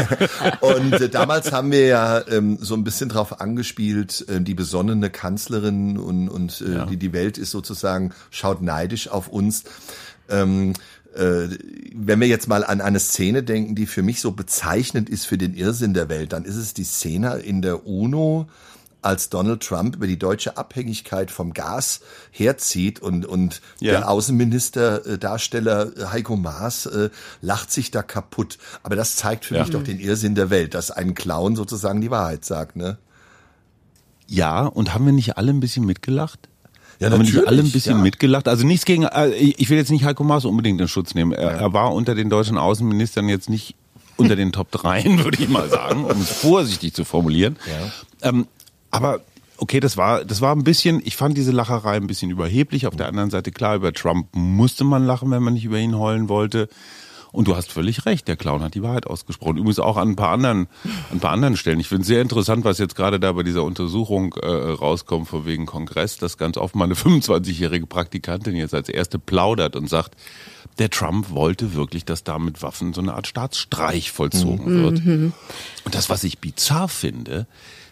und 0.60 0.92
äh, 0.92 1.08
damals 1.08 1.50
haben 1.50 1.72
wir 1.72 1.86
ja 1.86 2.28
ähm, 2.28 2.58
so 2.60 2.74
ein 2.74 2.84
bisschen 2.84 3.08
drauf 3.08 3.40
angespielt, 3.40 4.28
äh, 4.28 4.42
die 4.42 4.54
besonnene 4.54 5.08
Kanzlerin 5.08 5.96
und, 5.96 6.28
und 6.28 6.60
äh, 6.60 6.74
ja. 6.74 6.86
die, 6.86 6.98
die 6.98 7.14
Welt 7.14 7.38
ist 7.38 7.52
sozusagen, 7.52 8.12
schaut 8.30 8.60
neidisch 8.60 9.08
auf 9.08 9.28
uns. 9.28 9.64
Ähm, 10.28 10.72
äh, 10.72 10.74
wenn 11.18 12.20
wir 12.20 12.28
jetzt 12.28 12.46
mal 12.46 12.64
an 12.64 12.80
eine 12.80 13.00
Szene 13.00 13.42
denken, 13.42 13.74
die 13.74 13.86
für 13.86 14.02
mich 14.02 14.20
so 14.20 14.32
bezeichnend 14.32 15.08
ist 15.08 15.24
für 15.24 15.38
den 15.38 15.54
Irrsinn 15.54 15.94
der 15.94 16.08
Welt, 16.08 16.32
dann 16.32 16.44
ist 16.44 16.56
es 16.56 16.74
die 16.74 16.84
Szene 16.84 17.36
in 17.38 17.62
der 17.62 17.86
UNO, 17.86 18.48
als 19.06 19.30
Donald 19.30 19.62
Trump 19.62 19.94
über 19.94 20.06
die 20.06 20.18
deutsche 20.18 20.56
Abhängigkeit 20.56 21.30
vom 21.30 21.52
Gas 21.54 22.00
herzieht 22.32 23.00
und, 23.00 23.24
und 23.24 23.62
ja. 23.78 23.92
der 23.92 24.10
Außenminister, 24.10 25.06
äh, 25.06 25.18
Darsteller 25.18 25.96
äh, 25.96 26.06
Heiko 26.06 26.36
Maas 26.36 26.86
äh, 26.86 27.10
lacht 27.40 27.70
sich 27.70 27.92
da 27.92 28.02
kaputt. 28.02 28.58
Aber 28.82 28.96
das 28.96 29.14
zeigt 29.14 29.44
für 29.44 29.54
ja. 29.54 29.62
mich 29.62 29.70
doch 29.70 29.84
den 29.84 30.00
Irrsinn 30.00 30.34
der 30.34 30.50
Welt, 30.50 30.74
dass 30.74 30.90
ein 30.90 31.14
Clown 31.14 31.54
sozusagen 31.54 32.00
die 32.00 32.10
Wahrheit 32.10 32.44
sagt, 32.44 32.76
ne? 32.76 32.98
Ja, 34.28 34.66
und 34.66 34.92
haben 34.92 35.06
wir 35.06 35.12
nicht 35.12 35.38
alle 35.38 35.52
ein 35.52 35.60
bisschen 35.60 35.86
mitgelacht? 35.86 36.48
Ja, 36.98 37.10
haben 37.10 37.18
natürlich, 37.18 37.46
alle 37.46 37.62
ein 37.62 37.70
bisschen 37.70 37.98
ja. 37.98 38.02
mitgelacht. 38.02 38.48
Also 38.48 38.66
nichts 38.66 38.84
gegen, 38.84 39.04
äh, 39.04 39.28
ich 39.30 39.68
will 39.68 39.76
jetzt 39.76 39.90
nicht 39.90 40.04
Heiko 40.04 40.24
Maas 40.24 40.44
unbedingt 40.44 40.80
in 40.80 40.88
Schutz 40.88 41.14
nehmen. 41.14 41.32
Er, 41.32 41.50
er 41.52 41.72
war 41.72 41.92
unter 41.92 42.14
den 42.14 42.30
deutschen 42.30 42.56
Außenministern 42.56 43.28
jetzt 43.28 43.50
nicht 43.50 43.74
unter 44.16 44.36
den 44.36 44.52
Top 44.52 44.70
3, 44.70 45.04
würde 45.24 45.42
ich 45.42 45.48
mal 45.48 45.68
sagen, 45.68 46.04
um 46.04 46.20
es 46.20 46.30
vorsichtig 46.30 46.94
zu 46.94 47.04
formulieren. 47.04 47.56
Ja. 47.66 48.28
Ähm, 48.28 48.46
aber 48.90 49.20
okay, 49.58 49.80
das 49.80 49.96
war, 49.96 50.24
das 50.24 50.40
war 50.40 50.54
ein 50.54 50.64
bisschen, 50.64 51.02
ich 51.04 51.16
fand 51.16 51.36
diese 51.36 51.52
Lacherei 51.52 51.96
ein 51.96 52.06
bisschen 52.06 52.30
überheblich. 52.30 52.86
Auf 52.86 52.96
der 52.96 53.08
anderen 53.08 53.30
Seite, 53.30 53.52
klar, 53.52 53.76
über 53.76 53.92
Trump 53.92 54.28
musste 54.34 54.84
man 54.84 55.04
lachen, 55.04 55.30
wenn 55.30 55.42
man 55.42 55.54
nicht 55.54 55.64
über 55.64 55.78
ihn 55.78 55.98
heulen 55.98 56.28
wollte. 56.28 56.68
Und 57.32 57.48
du 57.48 57.56
hast 57.56 57.72
völlig 57.72 58.06
recht, 58.06 58.28
der 58.28 58.36
Clown 58.36 58.62
hat 58.62 58.74
die 58.74 58.82
Wahrheit 58.82 59.06
ausgesprochen. 59.06 59.56
Übrigens 59.56 59.78
auch 59.78 59.96
an 59.96 60.10
ein 60.10 60.16
paar 60.16 60.30
anderen, 60.30 60.68
an 60.84 61.16
ein 61.16 61.20
paar 61.20 61.32
anderen 61.32 61.56
Stellen. 61.56 61.80
Ich 61.80 61.88
finde 61.88 62.02
es 62.02 62.08
sehr 62.08 62.22
interessant, 62.22 62.64
was 62.64 62.78
jetzt 62.78 62.96
gerade 62.96 63.20
da 63.20 63.32
bei 63.32 63.42
dieser 63.42 63.64
Untersuchung 63.64 64.34
äh, 64.34 64.46
rauskommt, 64.46 65.28
vor 65.28 65.46
wegen 65.46 65.66
Kongress, 65.66 66.18
dass 66.18 66.38
ganz 66.38 66.56
oft 66.56 66.74
mal 66.74 66.84
eine 66.84 66.94
25-jährige 66.94 67.86
Praktikantin 67.86 68.56
jetzt 68.56 68.74
als 68.74 68.88
erste 68.88 69.18
plaudert 69.18 69.76
und 69.76 69.88
sagt, 69.88 70.16
der 70.78 70.90
Trump 70.90 71.30
wollte 71.30 71.74
wirklich, 71.74 72.04
dass 72.04 72.22
da 72.22 72.38
mit 72.38 72.62
Waffen 72.62 72.92
so 72.92 73.00
eine 73.00 73.14
Art 73.14 73.26
Staatsstreich 73.26 74.10
vollzogen 74.10 74.78
mhm. 74.78 74.82
wird. 74.82 75.34
Und 75.84 75.94
das, 75.94 76.10
was 76.10 76.22
ich 76.24 76.38
bizarr 76.38 76.88
finde, 76.88 77.46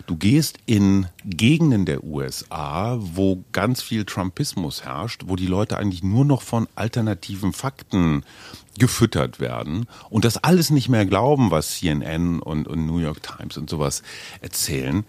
Du 0.06 0.16
gehst 0.16 0.58
in 0.66 1.06
Gegenden 1.24 1.86
der 1.86 2.04
USA, 2.04 2.98
wo 3.00 3.42
ganz 3.52 3.80
viel 3.80 4.04
Trumpismus 4.04 4.84
herrscht, 4.84 5.22
wo 5.26 5.36
die 5.36 5.46
Leute 5.46 5.78
eigentlich 5.78 6.02
nur 6.02 6.26
noch 6.26 6.42
von 6.42 6.68
alternativen 6.74 7.52
Fakten 7.54 8.22
gefüttert 8.78 9.40
werden 9.40 9.86
und 10.10 10.24
das 10.24 10.36
alles 10.36 10.70
nicht 10.70 10.88
mehr 10.88 11.06
glauben, 11.06 11.50
was 11.50 11.78
CNN 11.78 12.40
und, 12.40 12.68
und 12.68 12.86
New 12.86 12.98
York 12.98 13.22
Times 13.22 13.56
und 13.56 13.70
sowas 13.70 14.02
erzählen. 14.40 15.04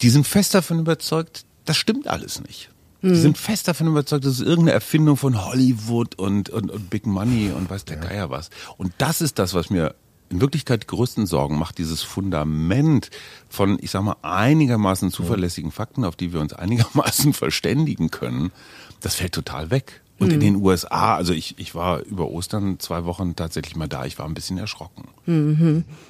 Die 0.00 0.10
sind 0.10 0.26
fest 0.26 0.54
davon 0.54 0.78
überzeugt, 0.78 1.44
das 1.64 1.76
stimmt 1.76 2.08
alles 2.08 2.40
nicht. 2.40 2.70
Die 3.02 3.16
sind 3.16 3.36
fest 3.36 3.68
davon 3.68 3.88
überzeugt, 3.88 4.24
das 4.24 4.36
ist 4.36 4.40
irgendeine 4.40 4.72
Erfindung 4.72 5.18
von 5.18 5.44
Hollywood 5.44 6.14
und, 6.14 6.48
und, 6.48 6.70
und 6.70 6.88
Big 6.88 7.04
Money 7.04 7.52
und 7.54 7.68
weiß 7.68 7.84
der 7.84 7.98
Geier 7.98 8.30
was. 8.30 8.48
Und 8.78 8.94
das 8.96 9.20
ist 9.20 9.38
das, 9.38 9.52
was 9.52 9.68
mir 9.68 9.94
in 10.30 10.40
Wirklichkeit 10.40 10.82
die 10.82 10.86
größten 10.86 11.26
Sorgen 11.26 11.58
macht, 11.58 11.78
dieses 11.78 12.02
Fundament 12.02 13.10
von, 13.48 13.78
ich 13.80 13.90
sag 13.90 14.02
mal, 14.02 14.16
einigermaßen 14.22 15.10
zuverlässigen 15.10 15.70
Fakten, 15.70 16.04
auf 16.04 16.16
die 16.16 16.32
wir 16.32 16.40
uns 16.40 16.52
einigermaßen 16.52 17.32
verständigen 17.34 18.10
können, 18.10 18.52
das 19.00 19.16
fällt 19.16 19.32
total 19.32 19.70
weg. 19.70 20.02
Und 20.20 20.32
in 20.32 20.38
den 20.40 20.56
USA, 20.56 21.16
also 21.16 21.32
ich, 21.32 21.56
ich 21.58 21.74
war 21.74 22.00
über 22.02 22.30
Ostern 22.30 22.78
zwei 22.78 23.04
Wochen 23.04 23.34
tatsächlich 23.34 23.74
mal 23.74 23.88
da, 23.88 24.04
ich 24.06 24.16
war 24.18 24.26
ein 24.26 24.34
bisschen 24.34 24.58
erschrocken. 24.58 25.08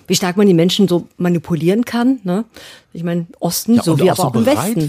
Wie 0.06 0.14
stark 0.14 0.36
man 0.36 0.46
die 0.46 0.54
Menschen 0.54 0.88
so 0.88 1.08
manipulieren 1.16 1.84
kann, 1.86 2.20
ne? 2.22 2.44
Ich 2.92 3.02
meine, 3.02 3.26
Osten, 3.40 3.74
Ja, 3.74 3.82
so 3.82 3.92
und 3.92 4.00
wie 4.00 4.04
auch 4.10 4.18
aber 4.18 4.22
so 4.22 4.22
auch 4.28 4.34
im 4.34 4.46
Westen. 4.46 4.80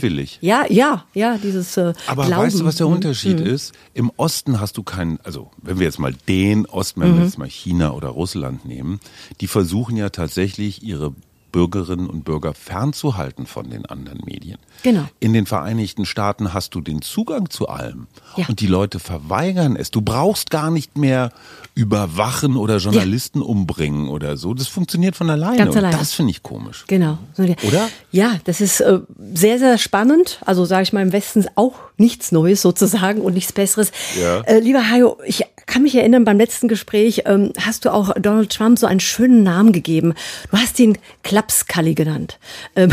Ja, 0.41 0.65
ja, 0.69 1.05
ja, 1.13 1.37
dieses 1.37 1.75
äh, 1.77 1.93
Aber 2.07 2.25
Glauben. 2.25 2.43
weißt 2.43 2.59
du, 2.59 2.65
was 2.65 2.75
der 2.75 2.87
Mhm. 2.87 2.93
Unterschied 2.93 3.39
ist? 3.39 3.73
Im 3.93 4.11
Osten 4.17 4.59
hast 4.59 4.77
du 4.77 4.83
keinen, 4.83 5.19
also 5.23 5.49
wenn 5.61 5.79
wir 5.79 5.85
jetzt 5.85 5.97
mal 5.99 6.13
den 6.27 6.65
Osten, 6.67 7.01
wenn 7.01 7.15
wir 7.15 7.23
jetzt 7.23 7.37
mal 7.37 7.47
China 7.49 7.93
oder 7.93 8.09
Russland 8.09 8.65
nehmen, 8.65 8.99
die 9.41 9.47
versuchen 9.47 9.95
ja 9.97 10.09
tatsächlich 10.09 10.83
ihre 10.83 11.13
Bürgerinnen 11.55 12.07
und 12.09 12.25
Bürger 12.25 12.53
fernzuhalten 12.53 13.45
von 13.45 13.69
den 13.69 13.85
anderen 13.85 14.19
Medien. 14.25 14.57
Genau. 14.83 15.05
In 15.21 15.31
den 15.31 15.45
Vereinigten 15.45 16.05
Staaten 16.05 16.53
hast 16.53 16.75
du 16.75 16.81
den 16.81 17.01
Zugang 17.01 17.49
zu 17.49 17.69
allem 17.69 18.07
Ja. 18.35 18.45
und 18.49 18.59
die 18.59 18.67
Leute 18.67 18.99
verweigern 18.99 19.77
es. 19.77 19.89
Du 19.89 20.01
brauchst 20.01 20.49
gar 20.51 20.69
nicht 20.69 20.97
mehr 20.97 21.31
überwachen 21.73 22.57
oder 22.57 22.77
Journalisten 22.77 23.41
umbringen 23.41 24.09
oder 24.09 24.35
so. 24.35 24.53
Das 24.53 24.67
funktioniert 24.67 25.15
von 25.15 25.29
alleine. 25.29 25.57
Ganz 25.57 25.71
und 25.71 25.77
alleine. 25.77 25.97
das 25.97 26.11
finde 26.11 26.31
ich 26.31 26.43
komisch. 26.43 26.83
Genau. 26.87 27.17
Ja. 27.37 27.55
Oder? 27.65 27.87
Ja, 28.11 28.35
das 28.43 28.59
ist 28.59 28.81
äh, 28.81 28.99
sehr, 29.33 29.57
sehr 29.57 29.77
spannend. 29.77 30.39
Also 30.45 30.65
sage 30.65 30.83
ich 30.83 30.91
mal 30.91 31.03
im 31.03 31.13
Westen 31.13 31.45
auch 31.55 31.75
nichts 31.97 32.33
Neues 32.33 32.61
sozusagen 32.61 33.21
und 33.21 33.33
nichts 33.33 33.53
Besseres. 33.53 33.93
Ja. 34.19 34.41
Äh, 34.41 34.59
lieber 34.59 34.89
Hajo, 34.89 35.17
ich 35.25 35.43
kann 35.65 35.81
mich 35.81 35.95
erinnern, 35.95 36.25
beim 36.25 36.37
letzten 36.37 36.67
Gespräch 36.67 37.23
ähm, 37.25 37.51
hast 37.59 37.85
du 37.85 37.93
auch 37.93 38.13
Donald 38.19 38.51
Trump 38.51 38.77
so 38.77 38.85
einen 38.87 38.99
schönen 38.99 39.43
Namen 39.43 39.71
gegeben. 39.71 40.13
Du 40.51 40.57
hast 40.57 40.79
ihn 40.79 40.97
Klapskalli 41.23 41.95
genannt. 41.95 42.39
Ähm, 42.75 42.91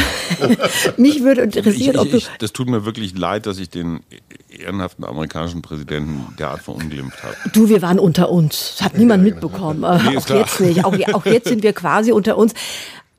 mich 0.96 1.22
würde 1.22 1.44
Ich, 1.44 1.56
interessieren, 1.56 1.96
ob 1.96 2.06
ich, 2.06 2.10
du... 2.10 2.16
ich, 2.18 2.28
das 2.38 2.52
tut 2.52 2.68
mir 2.68 2.84
wirklich 2.84 3.16
leid, 3.16 3.46
dass 3.46 3.58
ich 3.58 3.68
den 3.70 4.00
ehrenhaften 4.48 5.04
amerikanischen 5.04 5.62
Präsidenten 5.62 6.34
derart 6.38 6.62
verunglimpft 6.62 7.22
habe. 7.22 7.36
Du, 7.52 7.68
wir 7.68 7.82
waren 7.82 7.98
unter 7.98 8.30
uns. 8.30 8.76
Das 8.78 8.86
hat 8.86 8.98
niemand 8.98 9.22
mitbekommen. 9.22 9.84
Äh, 9.84 9.98
Nee, 10.02 10.16
auch 10.16 10.26
klar. 10.26 10.40
jetzt 10.40 10.60
nicht. 10.60 10.84
Auch, 10.84 10.94
auch 11.12 11.26
jetzt 11.26 11.48
sind 11.48 11.62
wir 11.62 11.72
quasi 11.72 12.12
unter 12.12 12.36
uns. 12.36 12.54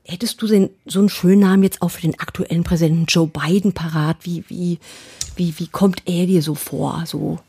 Hättest 0.06 0.42
du 0.42 0.48
den, 0.48 0.70
so 0.86 1.00
einen 1.00 1.10
schönen 1.10 1.40
Namen 1.42 1.64
jetzt 1.64 1.82
auch 1.82 1.90
für 1.90 2.02
den 2.02 2.20
aktuellen 2.20 2.64
Präsidenten 2.64 3.06
Joe 3.08 3.28
Biden 3.28 3.72
parat? 3.74 4.18
Wie, 4.24 4.44
wie, 4.50 4.80
wie, 5.38 5.54
wie 5.58 5.68
kommt 5.68 6.02
er 6.06 6.26
dir 6.26 6.42
so 6.42 6.56
vor? 6.56 7.04
So, 7.06 7.40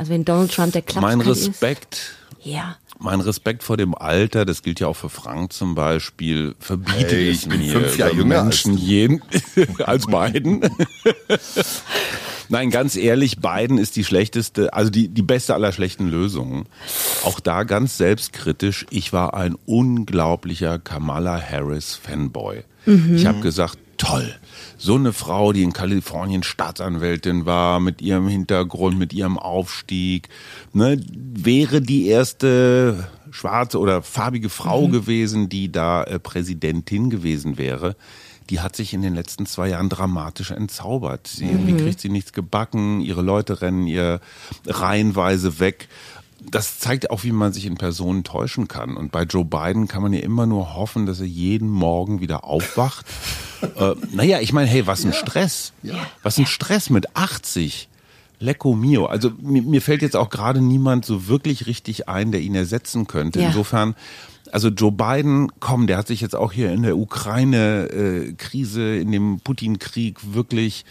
also 0.00 0.12
wenn 0.12 0.24
Donald 0.24 0.50
Trump 0.50 0.72
der 0.72 0.80
Klapskali 0.80 1.16
Mein 1.18 1.26
ist. 1.26 1.48
Respekt, 1.48 2.14
Ja. 2.42 2.76
mein 2.98 3.20
Respekt 3.20 3.62
vor 3.62 3.76
dem 3.76 3.94
Alter, 3.94 4.46
das 4.46 4.62
gilt 4.62 4.80
ja 4.80 4.86
auch 4.86 4.96
für 4.96 5.10
Frank 5.10 5.52
zum 5.52 5.74
Beispiel, 5.74 6.54
verbietet 6.58 7.12
Hey, 7.12 7.30
es 7.30 7.42
ich 7.42 7.48
bin 7.50 7.60
mir, 7.60 7.72
fünf 7.72 7.98
Jahre 7.98 8.14
jünger 8.14 8.36
als 8.42 8.64
Menschen 8.64 8.76
du. 8.76 8.82
jeden, 8.82 9.22
als 9.84 10.06
Biden. 10.06 10.62
Nein, 12.48 12.70
ganz 12.70 12.96
ehrlich, 12.96 13.36
Biden 13.40 13.78
ist 13.78 13.94
die 13.96 14.04
schlechteste, 14.04 14.72
also 14.72 14.90
die, 14.90 15.08
die 15.08 15.22
beste 15.22 15.54
aller 15.54 15.70
schlechten 15.72 16.08
Lösungen. 16.08 16.64
Auch 17.24 17.38
da 17.38 17.62
ganz 17.64 17.96
selbstkritisch, 17.98 18.86
ich 18.90 19.12
war 19.12 19.34
ein 19.34 19.54
unglaublicher 19.66 20.78
Kamala 20.78 21.40
Harris 21.40 21.94
Fanboy. 21.94 22.62
Ich 23.14 23.26
habe 23.26 23.40
gesagt, 23.40 23.78
toll, 24.00 24.34
so 24.78 24.94
eine 24.94 25.12
Frau, 25.12 25.52
die 25.52 25.62
in 25.62 25.72
Kalifornien 25.72 26.42
Staatsanwältin 26.42 27.44
war, 27.44 27.80
mit 27.80 28.00
ihrem 28.00 28.28
Hintergrund, 28.28 28.98
mit 28.98 29.12
ihrem 29.12 29.38
Aufstieg, 29.38 30.28
ne, 30.72 30.98
wäre 31.14 31.82
die 31.82 32.06
erste 32.06 33.06
schwarze 33.30 33.78
oder 33.78 34.02
farbige 34.02 34.48
Frau 34.48 34.88
gewesen, 34.88 35.48
die 35.48 35.70
da 35.70 36.02
äh, 36.04 36.18
Präsidentin 36.18 37.10
gewesen 37.10 37.58
wäre 37.58 37.94
die 38.50 38.60
hat 38.60 38.74
sich 38.74 38.92
in 38.92 39.02
den 39.02 39.14
letzten 39.14 39.46
zwei 39.46 39.68
Jahren 39.68 39.88
dramatisch 39.88 40.50
entzaubert. 40.50 41.28
Sie, 41.28 41.46
Irgendwie 41.46 41.76
kriegt 41.76 42.00
sie 42.00 42.08
nichts 42.08 42.32
gebacken, 42.32 43.00
ihre 43.00 43.22
Leute 43.22 43.62
rennen 43.62 43.86
ihr 43.86 44.20
reihenweise 44.66 45.60
weg. 45.60 45.88
Das 46.50 46.78
zeigt 46.78 47.10
auch, 47.10 47.24
wie 47.24 47.32
man 47.32 47.52
sich 47.52 47.66
in 47.66 47.76
Personen 47.76 48.24
täuschen 48.24 48.68
kann. 48.68 48.96
Und 48.96 49.12
bei 49.12 49.24
Joe 49.24 49.44
Biden 49.44 49.88
kann 49.88 50.02
man 50.02 50.12
ja 50.12 50.20
immer 50.20 50.46
nur 50.46 50.74
hoffen, 50.74 51.06
dass 51.06 51.20
er 51.20 51.26
jeden 51.26 51.68
Morgen 51.68 52.20
wieder 52.20 52.44
aufwacht. 52.44 53.06
äh, 53.76 53.94
naja, 54.12 54.40
ich 54.40 54.52
meine, 54.52 54.68
hey, 54.68 54.86
was 54.86 55.04
ein 55.04 55.12
Stress. 55.12 55.72
Was 56.22 56.38
ein 56.38 56.46
Stress 56.46 56.90
mit 56.90 57.16
80. 57.16 57.88
Lecco 58.40 58.74
mio. 58.74 59.06
Also 59.06 59.30
mir, 59.40 59.62
mir 59.62 59.82
fällt 59.82 60.02
jetzt 60.02 60.16
auch 60.16 60.30
gerade 60.30 60.60
niemand 60.60 61.04
so 61.04 61.28
wirklich 61.28 61.66
richtig 61.66 62.08
ein, 62.08 62.32
der 62.32 62.40
ihn 62.40 62.54
ersetzen 62.54 63.06
könnte. 63.06 63.40
Ja. 63.40 63.48
Insofern, 63.48 63.94
also 64.50 64.68
Joe 64.68 64.92
Biden, 64.92 65.52
komm, 65.60 65.86
der 65.86 65.98
hat 65.98 66.08
sich 66.08 66.22
jetzt 66.22 66.34
auch 66.34 66.52
hier 66.52 66.72
in 66.72 66.82
der 66.82 66.96
Ukraine-Krise, 66.96 68.96
in 68.96 69.12
dem 69.12 69.40
Putin-Krieg 69.40 70.18
wirklich 70.32 70.86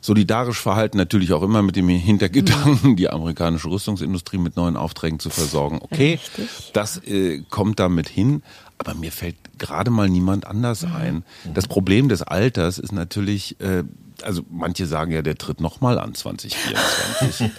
solidarisch 0.00 0.60
verhalten, 0.60 0.96
natürlich 0.96 1.32
auch 1.32 1.42
immer 1.42 1.62
mit 1.62 1.76
dem 1.76 1.88
Hintergedanken, 1.88 2.96
die 2.96 3.10
amerikanische 3.10 3.68
Rüstungsindustrie 3.68 4.38
mit 4.38 4.56
neuen 4.56 4.76
Aufträgen 4.76 5.18
zu 5.18 5.30
versorgen. 5.30 5.78
Okay, 5.80 6.12
Richtig. 6.12 6.48
das 6.72 6.98
äh, 7.04 7.42
kommt 7.50 7.80
damit 7.80 8.08
hin, 8.08 8.42
aber 8.78 8.94
mir 8.94 9.12
fällt 9.12 9.36
gerade 9.58 9.90
mal 9.90 10.08
niemand 10.08 10.46
anders 10.46 10.84
ein. 10.84 11.24
Das 11.52 11.66
Problem 11.66 12.08
des 12.08 12.22
Alters 12.22 12.78
ist 12.78 12.92
natürlich, 12.92 13.60
äh, 13.60 13.84
also 14.22 14.42
manche 14.50 14.86
sagen 14.86 15.12
ja, 15.12 15.22
der 15.22 15.36
tritt 15.36 15.60
nochmal 15.60 15.98
an 15.98 16.14
2024. 16.14 17.50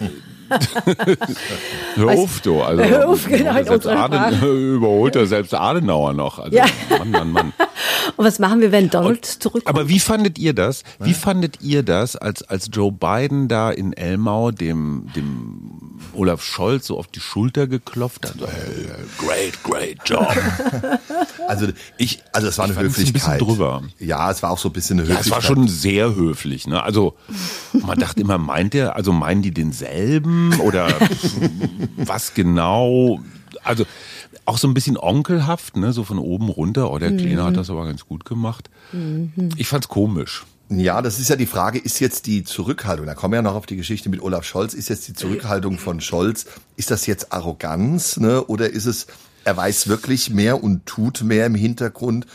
Hör 1.96 2.08
auf, 2.10 2.42
du. 2.42 2.62
Also, 2.62 2.84
Hör 2.84 3.10
auf, 3.10 3.28
genau, 3.28 3.54
selbst 3.64 3.88
Aden, 3.88 4.42
überholt 4.76 5.16
er 5.16 5.28
selbst 5.28 5.54
Adenauer 5.54 6.14
noch. 6.14 6.40
Also, 6.40 6.56
Ja. 6.56 6.66
Mann, 6.90 7.12
Mann, 7.12 7.32
Mann. 7.32 7.54
Und 8.18 8.26
was 8.26 8.40
machen 8.40 8.62
wir, 8.62 8.72
wenn 8.72 8.90
Donald 8.90 9.26
zurückkommt? 9.26 9.68
Aber 9.68 9.88
wie 9.88 10.00
fandet 10.00 10.38
ihr 10.38 10.54
das? 10.54 10.84
Wie 11.00 11.14
fandet 11.14 11.62
ihr 11.62 11.84
das, 11.84 12.16
als, 12.16 12.44
als 12.44 12.70
Joe 12.72 12.92
Biden 12.92 13.48
da 13.48 13.72
in 13.72 13.94
Elmau 13.94 14.52
dem, 14.52 15.08
dem 15.16 15.79
Olaf 16.20 16.44
Scholz 16.44 16.88
so 16.88 16.98
auf 17.00 17.08
die 17.08 17.20
Schulter 17.20 17.66
geklopft 17.68 18.28
hat? 18.28 18.36
So, 18.40 18.48
hey, 18.48 18.88
great, 19.18 19.64
great 19.64 19.98
job. 20.06 20.28
Also 21.48 21.68
ich, 21.98 22.22
also 22.32 22.48
es 22.48 22.60
war 22.60 22.66
eine 22.66 22.74
Ich 22.74 22.80
fand's 22.80 22.98
ein 23.00 23.06
Höflichkeit. 23.06 23.40
bisschen 23.40 23.48
drüber. 23.58 23.82
Ja, 23.98 24.30
es 24.30 24.44
war 24.44 24.52
auch 24.52 24.60
so 24.60 24.70
ein 24.70 24.74
bisschen 24.74 25.00
eine 25.00 25.10
Ja, 25.10 25.16
Höflichkeit. 25.18 25.26
es 25.26 25.50
war 25.50 25.56
schon 25.56 25.68
sehr 25.68 26.14
höflich. 26.14 26.68
Ne? 26.68 26.84
Also 26.84 27.16
man 27.74 27.98
dachte 27.98 28.22
immer, 28.22 28.38
meint 28.38 28.76
er, 28.76 28.96
also 28.96 29.12
meinen 29.14 29.42
die 29.42 29.50
denselben 29.52 30.60
oder 30.60 30.88
was 31.98 32.36
genau? 32.36 33.20
Also 33.64 33.86
auch 34.46 34.60
so 34.60 34.68
ein 34.68 34.76
bisschen 34.76 34.96
onkelhaft, 34.98 35.76
ne? 35.76 35.92
so 35.92 36.04
von 36.04 36.20
oben 36.20 36.50
runter. 36.50 36.92
Oh, 36.92 37.00
der 37.00 37.16
Kleine 37.18 37.44
hat 37.44 37.58
das 37.58 37.72
aber 37.72 37.86
ganz 37.86 38.06
gut 38.06 38.26
gemacht. 38.26 38.70
Ich 39.58 39.68
fand's 39.68 39.88
komisch. 39.88 40.46
Ja, 40.72 41.02
das 41.02 41.18
ist 41.20 41.30
ja 41.30 41.36
die 41.36 41.48
Frage, 41.48 41.80
ist 41.80 42.00
jetzt 42.00 42.28
die 42.28 42.44
Zurückhaltung, 42.44 43.08
da 43.08 43.16
kommen 43.16 43.34
wir 43.34 43.38
ja 43.38 43.42
noch 43.42 43.56
auf 43.56 43.66
die 43.66 43.76
Geschichte 43.76 44.08
mit 44.10 44.22
Olaf 44.22 44.44
Scholz, 44.44 44.76
ist 44.76 44.88
jetzt 44.90 45.08
die 45.08 45.14
Zurückhaltung 45.14 45.80
von 45.80 46.00
Scholz, 46.00 46.46
ist 46.76 46.92
das 46.92 47.08
jetzt 47.08 47.34
Arroganz, 47.34 48.18
ne, 48.18 48.44
oder 48.44 48.70
ist 48.70 48.86
es, 48.86 49.08
er 49.44 49.58
weiß 49.58 49.88
wirklich 49.88 50.30
mehr 50.30 50.64
und 50.64 50.86
tut 50.86 51.24
mehr 51.24 51.46
im 51.46 51.56
Hintergrund? 51.56 52.26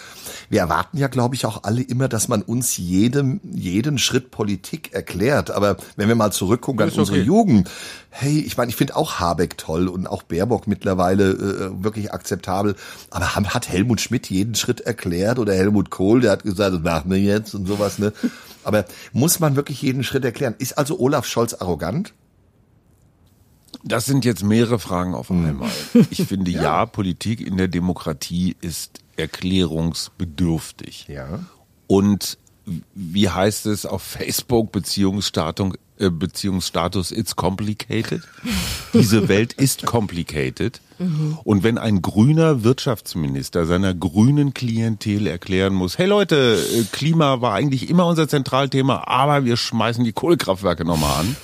Wir 0.49 0.61
erwarten 0.61 0.99
ja, 0.99 1.09
glaube 1.09 1.35
ich, 1.35 1.47
auch 1.47 1.65
alle 1.65 1.83
immer, 1.83 2.09
dass 2.09 2.29
man 2.29 2.43
uns 2.43 2.77
jedem, 2.77 3.41
jeden 3.45 3.99
Schritt 3.99 4.31
Politik 4.31 4.93
erklärt. 4.93 5.51
Aber 5.51 5.77
wenn 5.97 6.09
wir 6.09 6.15
mal 6.15 6.33
zurückgucken 6.33 6.83
an 6.83 6.89
Ist 6.89 6.99
unsere 6.99 7.19
okay. 7.19 7.27
Jugend, 7.27 7.71
hey, 8.11 8.39
ich 8.41 8.57
meine, 8.57 8.71
ich 8.71 8.77
finde 8.77 8.97
auch 8.97 9.19
Habeck 9.19 9.59
toll 9.59 9.89
und 9.89 10.07
auch 10.07 10.23
Baerbock 10.23 10.67
mittlerweile 10.67 11.31
äh, 11.31 11.85
wirklich 11.85 12.13
akzeptabel. 12.13 12.77
Aber 13.11 13.35
hat 13.35 13.69
Helmut 13.69 14.01
Schmidt 14.01 14.31
jeden 14.31 14.55
Schritt 14.55 14.81
erklärt 14.81 15.39
oder 15.39 15.55
Helmut 15.55 15.91
Kohl, 15.91 16.21
der 16.21 16.33
hat 16.33 16.43
gesagt, 16.45 16.75
das 16.75 16.83
machen 16.83 17.11
wir 17.11 17.19
jetzt 17.19 17.55
und 17.55 17.67
sowas, 17.67 17.99
ne? 17.99 18.13
Aber 18.65 18.87
muss 19.13 19.41
man 19.41 19.57
wirklich 19.57 19.83
jeden 19.83 20.03
Schritt 20.05 20.25
erklären? 20.25 20.55
Ist 20.59 20.79
also 20.79 20.99
Olaf 20.99 21.27
Scholz 21.27 21.55
arrogant? 21.55 22.15
Das 23.83 24.07
sind 24.07 24.25
jetzt 24.25 24.45
mehrere 24.45 24.79
Fragen 24.79 25.15
auf 25.15 25.31
einmal. 25.31 25.71
Ich 26.11 26.25
finde 26.25 26.51
ja. 26.51 26.87
Politik 26.87 27.41
in 27.41 27.57
der 27.57 27.69
Demokratie 27.69 28.57
ist 28.61 29.01
erklärungsbedürftig. 29.17 31.07
Ja. 31.09 31.41
Und 31.87 32.39
wie 32.95 33.29
heißt 33.29 33.67
es 33.67 33.87
auf 33.87 34.03
Facebook, 34.03 34.73
Beziehungsstatus, 34.73 35.75
äh, 35.99 36.11
Beziehungsstatus, 36.11 37.13
it's 37.13 37.37
complicated. 37.37 38.23
Diese 38.93 39.29
Welt 39.29 39.53
ist 39.53 39.85
complicated. 39.85 40.81
Mhm. 40.99 41.39
Und 41.45 41.63
wenn 41.63 41.79
ein 41.79 42.03
grüner 42.03 42.65
Wirtschaftsminister 42.65 43.67
seiner 43.67 43.95
grünen 43.95 44.55
Klientel 44.55 45.27
erklären 45.27 45.75
muss, 45.75 45.99
hey 45.99 46.07
Leute, 46.07 46.59
äh, 46.75 46.85
Klima 46.91 47.41
war 47.41 47.55
eigentlich 47.55 47.91
immer 47.91 48.07
unser 48.07 48.29
Zentralthema, 48.29 49.05
aber 49.07 49.45
wir 49.45 49.57
schmeißen 49.57 50.05
die 50.05 50.13
Kohlekraftwerke 50.13 50.85
nochmal 50.85 51.21
an 51.21 51.37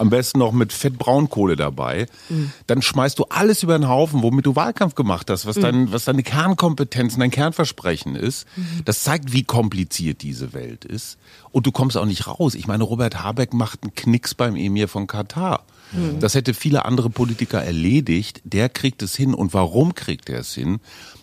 am 0.00 0.08
besten 0.08 0.38
noch 0.38 0.52
mit 0.52 0.72
Fettbraunkohle 0.72 1.56
dabei, 1.56 2.06
mhm. 2.30 2.52
dann 2.66 2.80
schmeißt 2.80 3.18
du 3.18 3.24
alles 3.28 3.62
über 3.62 3.78
den 3.78 3.86
Haufen, 3.86 4.22
womit 4.22 4.46
du 4.46 4.56
Wahlkampf 4.56 4.94
gemacht 4.94 5.28
hast, 5.30 5.44
was, 5.44 5.56
mhm. 5.56 5.60
dein, 5.60 5.92
was 5.92 6.06
deine 6.06 6.22
Kernkompetenz, 6.22 7.18
dein 7.18 7.30
Kernversprechen 7.30 8.16
ist. 8.16 8.46
Mhm. 8.56 8.82
Das 8.86 9.02
zeigt, 9.02 9.32
wie 9.32 9.44
kompliziert 9.44 10.22
diese 10.22 10.54
Welt 10.54 10.86
ist. 10.86 11.18
Und 11.52 11.66
du 11.66 11.72
kommst 11.72 11.98
auch 11.98 12.06
nicht 12.06 12.26
raus. 12.26 12.54
Ich 12.54 12.66
meine, 12.66 12.82
Robert 12.84 13.22
Habeck 13.22 13.52
macht 13.52 13.82
einen 13.82 13.94
Knicks 13.94 14.34
beim 14.34 14.56
Emir 14.56 14.88
von 14.88 15.06
Katar. 15.06 15.64
Mhm. 15.92 16.20
Das 16.20 16.34
hätte 16.34 16.54
viele 16.54 16.84
andere 16.86 17.10
Politiker 17.10 17.62
erledigt. 17.62 18.40
Der 18.44 18.68
kriegt 18.68 19.02
es 19.02 19.14
hin. 19.14 19.34
Und 19.34 19.52
warum 19.52 19.94
kriegt 19.94 20.30
er 20.30 20.40
es 20.40 20.54
hin? 20.54 20.80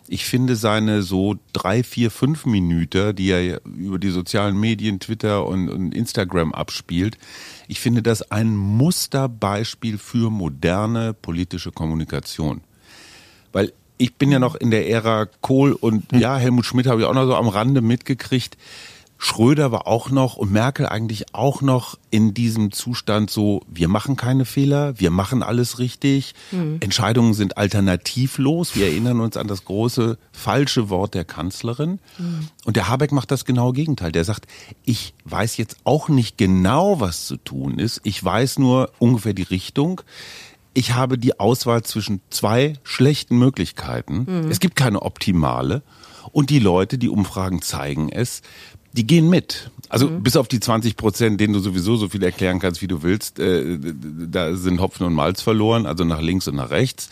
Ich 0.09 0.25
finde 0.25 0.55
seine 0.55 1.01
so 1.01 1.35
drei, 1.53 1.83
vier, 1.83 2.11
fünf 2.11 2.45
Minuten, 2.45 3.15
die 3.15 3.29
er 3.29 3.61
über 3.65 3.99
die 3.99 4.09
sozialen 4.09 4.57
Medien, 4.59 4.99
Twitter 4.99 5.45
und, 5.45 5.69
und 5.69 5.93
Instagram 5.93 6.53
abspielt, 6.53 7.17
ich 7.67 7.79
finde 7.79 8.01
das 8.01 8.31
ein 8.31 8.55
Musterbeispiel 8.55 9.97
für 9.97 10.29
moderne 10.29 11.13
politische 11.13 11.71
Kommunikation. 11.71 12.61
Weil 13.51 13.73
ich 13.97 14.15
bin 14.15 14.31
ja 14.31 14.39
noch 14.39 14.55
in 14.55 14.71
der 14.71 14.89
Ära 14.89 15.27
Kohl 15.41 15.73
und 15.73 16.11
hm. 16.11 16.19
ja, 16.19 16.37
Helmut 16.37 16.65
Schmidt 16.65 16.87
habe 16.87 17.01
ich 17.01 17.07
auch 17.07 17.13
noch 17.13 17.25
so 17.25 17.35
am 17.35 17.47
Rande 17.47 17.81
mitgekriegt. 17.81 18.57
Schröder 19.17 19.71
war 19.71 19.87
auch 19.87 20.11
noch 20.11 20.37
und 20.37 20.51
Merkel 20.51 20.85
eigentlich 20.85 21.33
auch 21.33 21.61
noch 21.61 21.97
in 22.11 22.33
diesem 22.33 22.71
Zustand 22.71 23.29
so, 23.29 23.61
wir 23.67 23.87
machen 23.87 24.15
keine 24.15 24.45
Fehler, 24.45 24.99
wir 24.99 25.09
machen 25.09 25.41
alles 25.41 25.79
richtig, 25.79 26.35
mhm. 26.51 26.77
Entscheidungen 26.81 27.33
sind 27.33 27.57
alternativlos. 27.57 28.75
Wir 28.75 28.87
erinnern 28.87 29.19
uns 29.19 29.35
an 29.35 29.47
das 29.47 29.65
große 29.65 30.17
falsche 30.31 30.89
Wort 30.89 31.15
der 31.15 31.25
Kanzlerin. 31.25 31.99
Mhm. 32.17 32.47
Und 32.65 32.75
der 32.75 32.87
Habeck 32.87 33.11
macht 33.11 33.31
das 33.31 33.45
genaue 33.45 33.73
Gegenteil. 33.73 34.11
Der 34.11 34.23
sagt, 34.23 34.45
ich 34.83 35.13
weiß 35.25 35.57
jetzt 35.57 35.77
auch 35.83 36.09
nicht 36.09 36.37
genau, 36.37 36.99
was 36.99 37.25
zu 37.25 37.37
tun 37.37 37.79
ist. 37.79 38.01
Ich 38.03 38.23
weiß 38.23 38.59
nur 38.59 38.91
ungefähr 38.99 39.33
die 39.33 39.43
Richtung. 39.43 40.01
Ich 40.73 40.93
habe 40.93 41.17
die 41.17 41.39
Auswahl 41.39 41.81
zwischen 41.81 42.21
zwei 42.29 42.73
schlechten 42.83 43.39
Möglichkeiten. 43.39 44.25
Mhm. 44.27 44.51
Es 44.51 44.59
gibt 44.59 44.75
keine 44.75 45.01
optimale. 45.01 45.81
Und 46.31 46.49
die 46.49 46.59
Leute, 46.59 46.97
die 46.97 47.09
Umfragen 47.09 47.61
zeigen 47.61 48.09
es, 48.09 48.41
die 48.97 49.07
gehen 49.07 49.29
mit. 49.29 49.71
Also 49.89 50.09
mhm. 50.09 50.23
bis 50.23 50.35
auf 50.35 50.47
die 50.47 50.59
20 50.59 50.97
Prozent, 50.97 51.39
denen 51.39 51.53
du 51.53 51.59
sowieso 51.59 51.95
so 51.95 52.09
viel 52.09 52.23
erklären 52.23 52.59
kannst, 52.59 52.81
wie 52.81 52.87
du 52.87 53.03
willst, 53.03 53.39
äh, 53.39 53.77
da 53.79 54.55
sind 54.55 54.81
Hopfen 54.81 55.05
und 55.05 55.13
Malz 55.13 55.41
verloren, 55.41 55.85
also 55.85 56.03
nach 56.03 56.21
links 56.21 56.47
und 56.47 56.55
nach 56.55 56.71
rechts. 56.71 57.09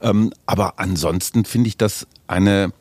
Ähm, 0.00 0.32
aber 0.46 0.78
ansonsten 0.78 1.44
finde 1.44 1.68
ich 1.68 1.76
das 1.76 2.06
eine 2.26 2.72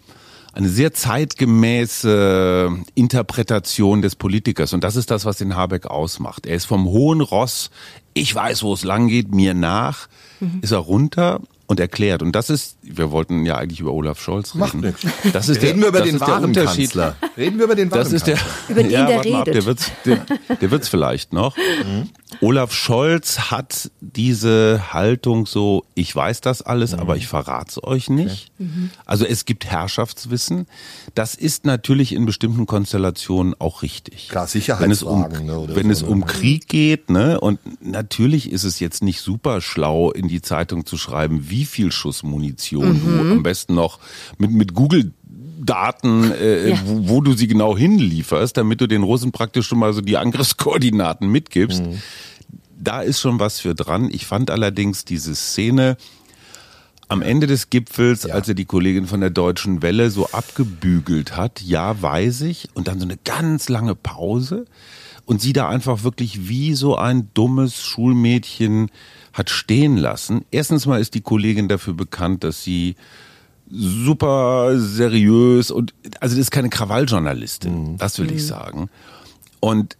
eine 0.54 0.70
sehr 0.70 0.94
zeitgemäße 0.94 2.70
Interpretation 2.94 4.04
des 4.04 4.16
Politikers. 4.16 4.74
Und 4.74 4.84
das 4.84 4.96
ist 4.96 5.10
das, 5.10 5.26
was 5.26 5.38
den 5.38 5.56
Habeck 5.56 5.88
ausmacht. 5.88 6.46
Er 6.46 6.56
ist 6.56 6.66
vom 6.66 6.86
hohen 6.86 7.22
Ross, 7.22 7.72
ich 8.14 8.34
weiß, 8.34 8.62
wo 8.62 8.74
es 8.74 8.84
lang 8.84 9.08
geht, 9.08 9.34
mir 9.34 9.56
nach, 9.56 10.08
mhm. 10.40 10.60
ist 10.62 10.70
er 10.72 10.78
runter 10.78 11.42
und 11.74 11.80
erklärt. 11.80 12.22
Und 12.22 12.34
das 12.34 12.52
ist, 12.52 12.78
wir 12.84 13.10
wollten 13.10 13.46
ja 13.46 13.58
eigentlich 13.58 13.80
über 13.80 13.94
Olaf 13.94 14.22
Scholz 14.22 14.54
reden. 14.54 14.82
Macht. 14.82 15.34
Das 15.34 15.50
ist 15.50 15.62
reden 15.62 15.82
der, 15.82 15.94
wir 15.94 16.00
über 16.00 16.02
den 16.02 16.20
wahren 16.20 16.54
Kanzler. 16.54 17.16
Reden 17.36 17.58
wir 17.58 17.66
über 17.66 17.76
den 17.76 17.90
wahren 17.90 18.04
das 18.04 18.14
ist 18.14 18.28
der, 18.28 18.38
Über 18.70 18.84
den 18.84 18.92
ja, 18.92 19.08
der 19.08 19.26
redet. 19.26 19.36
Ab, 19.36 19.46
der 19.46 19.66
wird's, 19.66 19.92
der, 20.06 20.26
der 20.62 20.72
wird's 20.72 20.88
vielleicht 20.88 21.34
noch. 21.34 21.58
Mhm. 21.58 22.10
Olaf 22.42 22.74
Scholz 22.74 23.52
hat 23.52 23.90
diese 24.02 24.94
Haltung 24.94 25.48
so, 25.48 25.84
ich 25.96 26.16
weiß 26.16 26.42
das 26.42 26.62
alles, 26.62 26.94
mhm. 26.94 27.00
aber 27.00 27.18
ich 27.18 27.28
verrate 27.28 27.72
es 27.72 27.84
euch 27.84 28.10
nicht. 28.10 28.52
Okay. 28.56 28.70
Mhm. 28.70 28.92
Also 29.06 29.26
es 29.26 29.46
gibt 29.46 29.66
Herrschaftswissen. 29.66 30.68
Das 31.16 31.34
ist 31.34 31.66
natürlich 31.66 32.14
in 32.14 32.28
bestimmten 32.28 32.68
Konstellationen 32.68 33.56
auch 33.58 33.82
richtig. 33.82 34.30
Klar, 34.30 34.46
Sicherheitsfragen. 34.46 35.32
Wenn 35.32 35.50
es 35.50 35.52
um, 35.52 35.68
ne, 35.68 35.76
wenn 35.76 35.86
so, 35.88 35.92
es 35.92 36.02
ne? 36.04 36.08
um 36.10 36.26
Krieg 36.26 36.68
geht, 36.68 37.10
ne, 37.10 37.40
und 37.40 37.60
natürlich 37.84 38.52
ist 38.52 38.64
es 38.64 38.80
jetzt 38.80 39.02
nicht 39.02 39.22
super 39.22 39.60
schlau, 39.60 40.12
in 40.12 40.28
die 40.28 40.44
Zeitung 40.44 40.86
zu 40.86 40.98
schreiben, 40.98 41.50
wie 41.50 41.63
viel 41.66 41.92
Schuss 41.92 42.24
Munition 42.24 42.94
mhm. 42.94 43.18
du 43.18 43.32
am 43.32 43.44
besten 43.44 43.76
noch 43.76 44.00
mit, 44.38 44.52
mit 44.52 44.74
Google 44.74 45.12
Daten, 45.66 46.32
äh, 46.32 46.70
ja. 46.70 46.82
wo, 46.86 47.08
wo, 47.08 47.22
du 47.22 47.34
sie 47.34 47.48
genau 47.48 47.78
hinlieferst, 47.78 48.58
damit 48.58 48.82
du 48.82 48.88
den 48.88 49.04
Russen 49.04 49.32
praktisch 49.32 49.68
schon 49.68 49.80
mal 49.80 49.94
so 49.94 50.02
die 50.02 50.18
Angriffskoordinaten 50.18 51.30
mitgibst. 51.30 51.86
Mhm. 51.86 52.02
Da 52.78 53.02
ist 53.02 53.22
schon 53.22 53.40
was 53.40 53.62
für 53.62 53.74
dran. 53.76 54.10
Ich 54.12 54.26
fand 54.26 54.52
allerdings 54.52 55.06
diese 55.06 55.36
Szene 55.36 55.96
am 57.08 57.22
Ende 57.22 57.48
des 57.48 57.70
Gipfels, 57.70 58.24
ja. 58.24 58.34
als 58.34 58.50
er 58.50 58.56
die 58.56 58.66
Kollegin 58.66 59.08
von 59.08 59.22
der 59.22 59.30
Deutschen 59.30 59.82
Welle 59.82 60.10
so 60.10 60.28
abgebügelt 60.32 61.38
hat, 61.38 61.62
ja, 61.62 62.02
weiß 62.02 62.42
ich, 62.42 62.70
und 62.74 62.88
dann 62.88 63.00
so 63.00 63.06
eine 63.06 63.18
ganz 63.24 63.70
lange 63.70 63.96
Pause 63.96 64.66
und 65.26 65.42
sie 65.42 65.54
da 65.54 65.70
einfach 65.70 66.04
wirklich 66.04 66.48
wie 66.48 66.74
so 66.74 66.96
ein 66.96 67.30
dummes 67.34 67.82
Schulmädchen 67.82 68.90
hat 69.32 69.50
stehen 69.50 69.98
lassen. 69.98 70.46
Erstens 70.52 70.86
mal 70.86 71.00
ist 71.00 71.14
die 71.14 71.22
Kollegin 71.22 71.68
dafür 71.68 71.94
bekannt, 71.94 72.44
dass 72.44 72.64
sie 72.64 72.96
super 73.70 74.78
seriös 74.78 75.72
und 75.72 75.94
also 76.20 76.36
das 76.36 76.42
ist 76.42 76.52
keine 76.52 76.70
Krawalljournalistin, 76.70 77.94
mhm. 77.94 77.98
das 77.98 78.20
will 78.20 78.28
mhm. 78.28 78.36
ich 78.36 78.46
sagen. 78.46 78.90
Und 79.60 79.98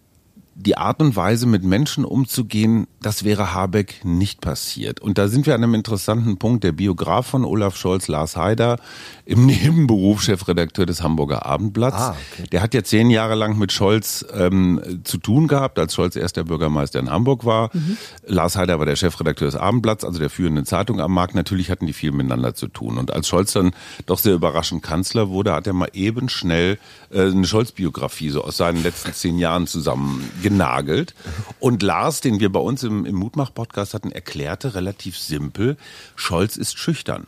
die 0.56 0.76
Art 0.76 1.00
und 1.00 1.16
Weise, 1.16 1.46
mit 1.46 1.64
Menschen 1.64 2.04
umzugehen, 2.04 2.86
das 3.02 3.24
wäre 3.24 3.52
Habeck 3.52 4.04
nicht 4.04 4.40
passiert. 4.40 5.00
Und 5.00 5.18
da 5.18 5.28
sind 5.28 5.46
wir 5.46 5.54
an 5.54 5.62
einem 5.62 5.74
interessanten 5.74 6.38
Punkt. 6.38 6.64
Der 6.64 6.72
Biograf 6.72 7.26
von 7.26 7.44
Olaf 7.44 7.76
Scholz, 7.76 8.08
Lars 8.08 8.36
Haider, 8.36 8.78
im 9.26 9.46
Nebenberuf 9.46 10.22
Chefredakteur 10.22 10.86
des 10.86 11.02
Hamburger 11.02 11.44
Abendblatts. 11.44 11.96
Ah, 11.96 12.16
okay. 12.32 12.48
Der 12.52 12.62
hat 12.62 12.72
ja 12.72 12.84
zehn 12.84 13.10
Jahre 13.10 13.34
lang 13.34 13.58
mit 13.58 13.72
Scholz 13.72 14.24
ähm, 14.32 14.80
zu 15.02 15.18
tun 15.18 15.48
gehabt, 15.48 15.78
als 15.78 15.94
Scholz 15.94 16.14
erster 16.14 16.44
Bürgermeister 16.44 17.00
in 17.00 17.10
Hamburg 17.10 17.44
war. 17.44 17.70
Mhm. 17.72 17.96
Lars 18.26 18.56
Haider 18.56 18.78
war 18.78 18.86
der 18.86 18.96
Chefredakteur 18.96 19.46
des 19.46 19.56
Abendblatts, 19.56 20.04
also 20.04 20.20
der 20.20 20.30
führenden 20.30 20.66
Zeitung 20.66 21.00
am 21.00 21.12
Markt. 21.12 21.34
Natürlich 21.34 21.70
hatten 21.70 21.86
die 21.86 21.92
viel 21.92 22.12
miteinander 22.12 22.54
zu 22.54 22.68
tun. 22.68 22.98
Und 22.98 23.12
als 23.12 23.28
Scholz 23.28 23.52
dann 23.52 23.72
doch 24.06 24.18
sehr 24.18 24.34
überraschend 24.34 24.82
Kanzler 24.82 25.30
wurde, 25.30 25.52
hat 25.52 25.66
er 25.66 25.72
mal 25.72 25.90
eben 25.94 26.28
schnell 26.28 26.78
äh, 27.10 27.22
eine 27.22 27.46
Scholz-Biografie 27.46 28.30
so 28.30 28.44
aus 28.44 28.56
seinen 28.56 28.82
letzten 28.82 29.12
zehn 29.12 29.38
Jahren 29.38 29.66
zusammen 29.66 30.30
genagelt. 30.44 31.14
Und 31.58 31.82
Lars, 31.82 32.20
den 32.20 32.38
wir 32.38 32.52
bei 32.52 32.60
uns 32.60 32.82
im, 32.84 33.06
im 33.06 33.16
Mutmach-Podcast 33.16 33.94
hatten, 33.94 34.12
erklärte 34.12 34.74
relativ 34.74 35.18
simpel, 35.18 35.76
Scholz 36.14 36.56
ist 36.56 36.78
schüchtern. 36.78 37.26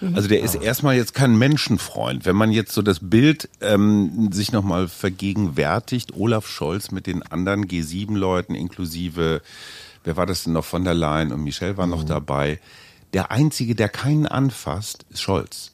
Mhm. 0.00 0.16
Also 0.16 0.28
der 0.28 0.40
ist 0.40 0.56
erstmal 0.56 0.96
jetzt 0.96 1.14
kein 1.14 1.38
Menschenfreund. 1.38 2.26
Wenn 2.26 2.34
man 2.34 2.50
jetzt 2.50 2.72
so 2.72 2.82
das 2.82 2.98
Bild 3.00 3.48
ähm, 3.60 4.30
sich 4.32 4.50
nochmal 4.50 4.88
vergegenwärtigt, 4.88 6.14
Olaf 6.16 6.48
Scholz 6.48 6.90
mit 6.90 7.06
den 7.06 7.22
anderen 7.22 7.66
G7-Leuten 7.66 8.56
inklusive, 8.56 9.40
wer 10.02 10.16
war 10.16 10.26
das 10.26 10.42
denn 10.42 10.52
noch, 10.52 10.64
von 10.64 10.82
der 10.82 10.94
Leyen 10.94 11.32
und 11.32 11.44
Michel 11.44 11.76
war 11.76 11.86
noch 11.86 12.02
mhm. 12.02 12.08
dabei. 12.08 12.60
Der 13.12 13.30
Einzige, 13.30 13.76
der 13.76 13.88
keinen 13.88 14.26
anfasst, 14.26 15.06
ist 15.10 15.22
Scholz 15.22 15.70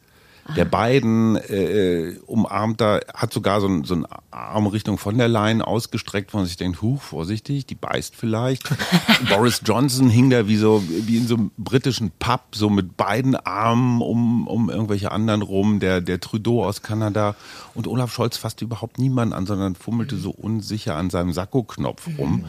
der 0.57 0.65
beiden 0.67 1.37
äh, 1.37 2.19
umarmt 2.27 2.81
da, 2.81 3.01
hat 3.15 3.33
sogar 3.33 3.61
so, 3.61 3.67
ein, 3.67 3.85
so 3.85 3.95
einen 3.95 4.07
Arm 4.31 4.67
Richtung 4.67 4.99
von 4.99 5.17
der 5.17 5.29
Leyen 5.29 5.63
ausgestreckt, 5.63 6.35
wo 6.35 6.39
man 6.39 6.47
sich 6.47 6.57
denkt, 6.57 6.83
huch, 6.83 7.01
vorsichtig, 7.01 7.67
die 7.67 7.75
beißt 7.75 8.15
vielleicht. 8.15 8.69
Boris 9.29 9.63
Johnson 9.65 10.11
hing 10.11 10.31
da 10.31 10.47
wie 10.47 10.57
so, 10.57 10.83
wie 10.87 11.17
in 11.17 11.27
so 11.27 11.37
einem 11.37 11.51
britischen 11.57 12.13
Pub, 12.19 12.43
so 12.53 12.69
mit 12.69 12.97
beiden 12.97 13.37
Armen 13.37 14.03
um, 14.03 14.47
um 14.47 14.71
irgendwelche 14.71 15.13
anderen 15.13 15.43
rum, 15.43 15.81
der, 15.81 16.01
der 16.01 16.21
Trudeau 16.21 16.65
aus 16.65 16.83
Kanada. 16.83 17.37
Und 17.75 17.87
Olaf 17.87 18.13
Scholz 18.13 18.37
fasste 18.37 18.65
überhaupt 18.65 18.99
niemanden 18.99 19.35
an, 19.35 19.47
sondern 19.47 19.75
fummelte 19.75 20.17
so 20.17 20.31
unsicher 20.31 20.97
an 20.97 21.11
seinem 21.11 21.33
Sakko-Knopf 21.33 22.07
rum. 22.19 22.37
Mhm. 22.39 22.45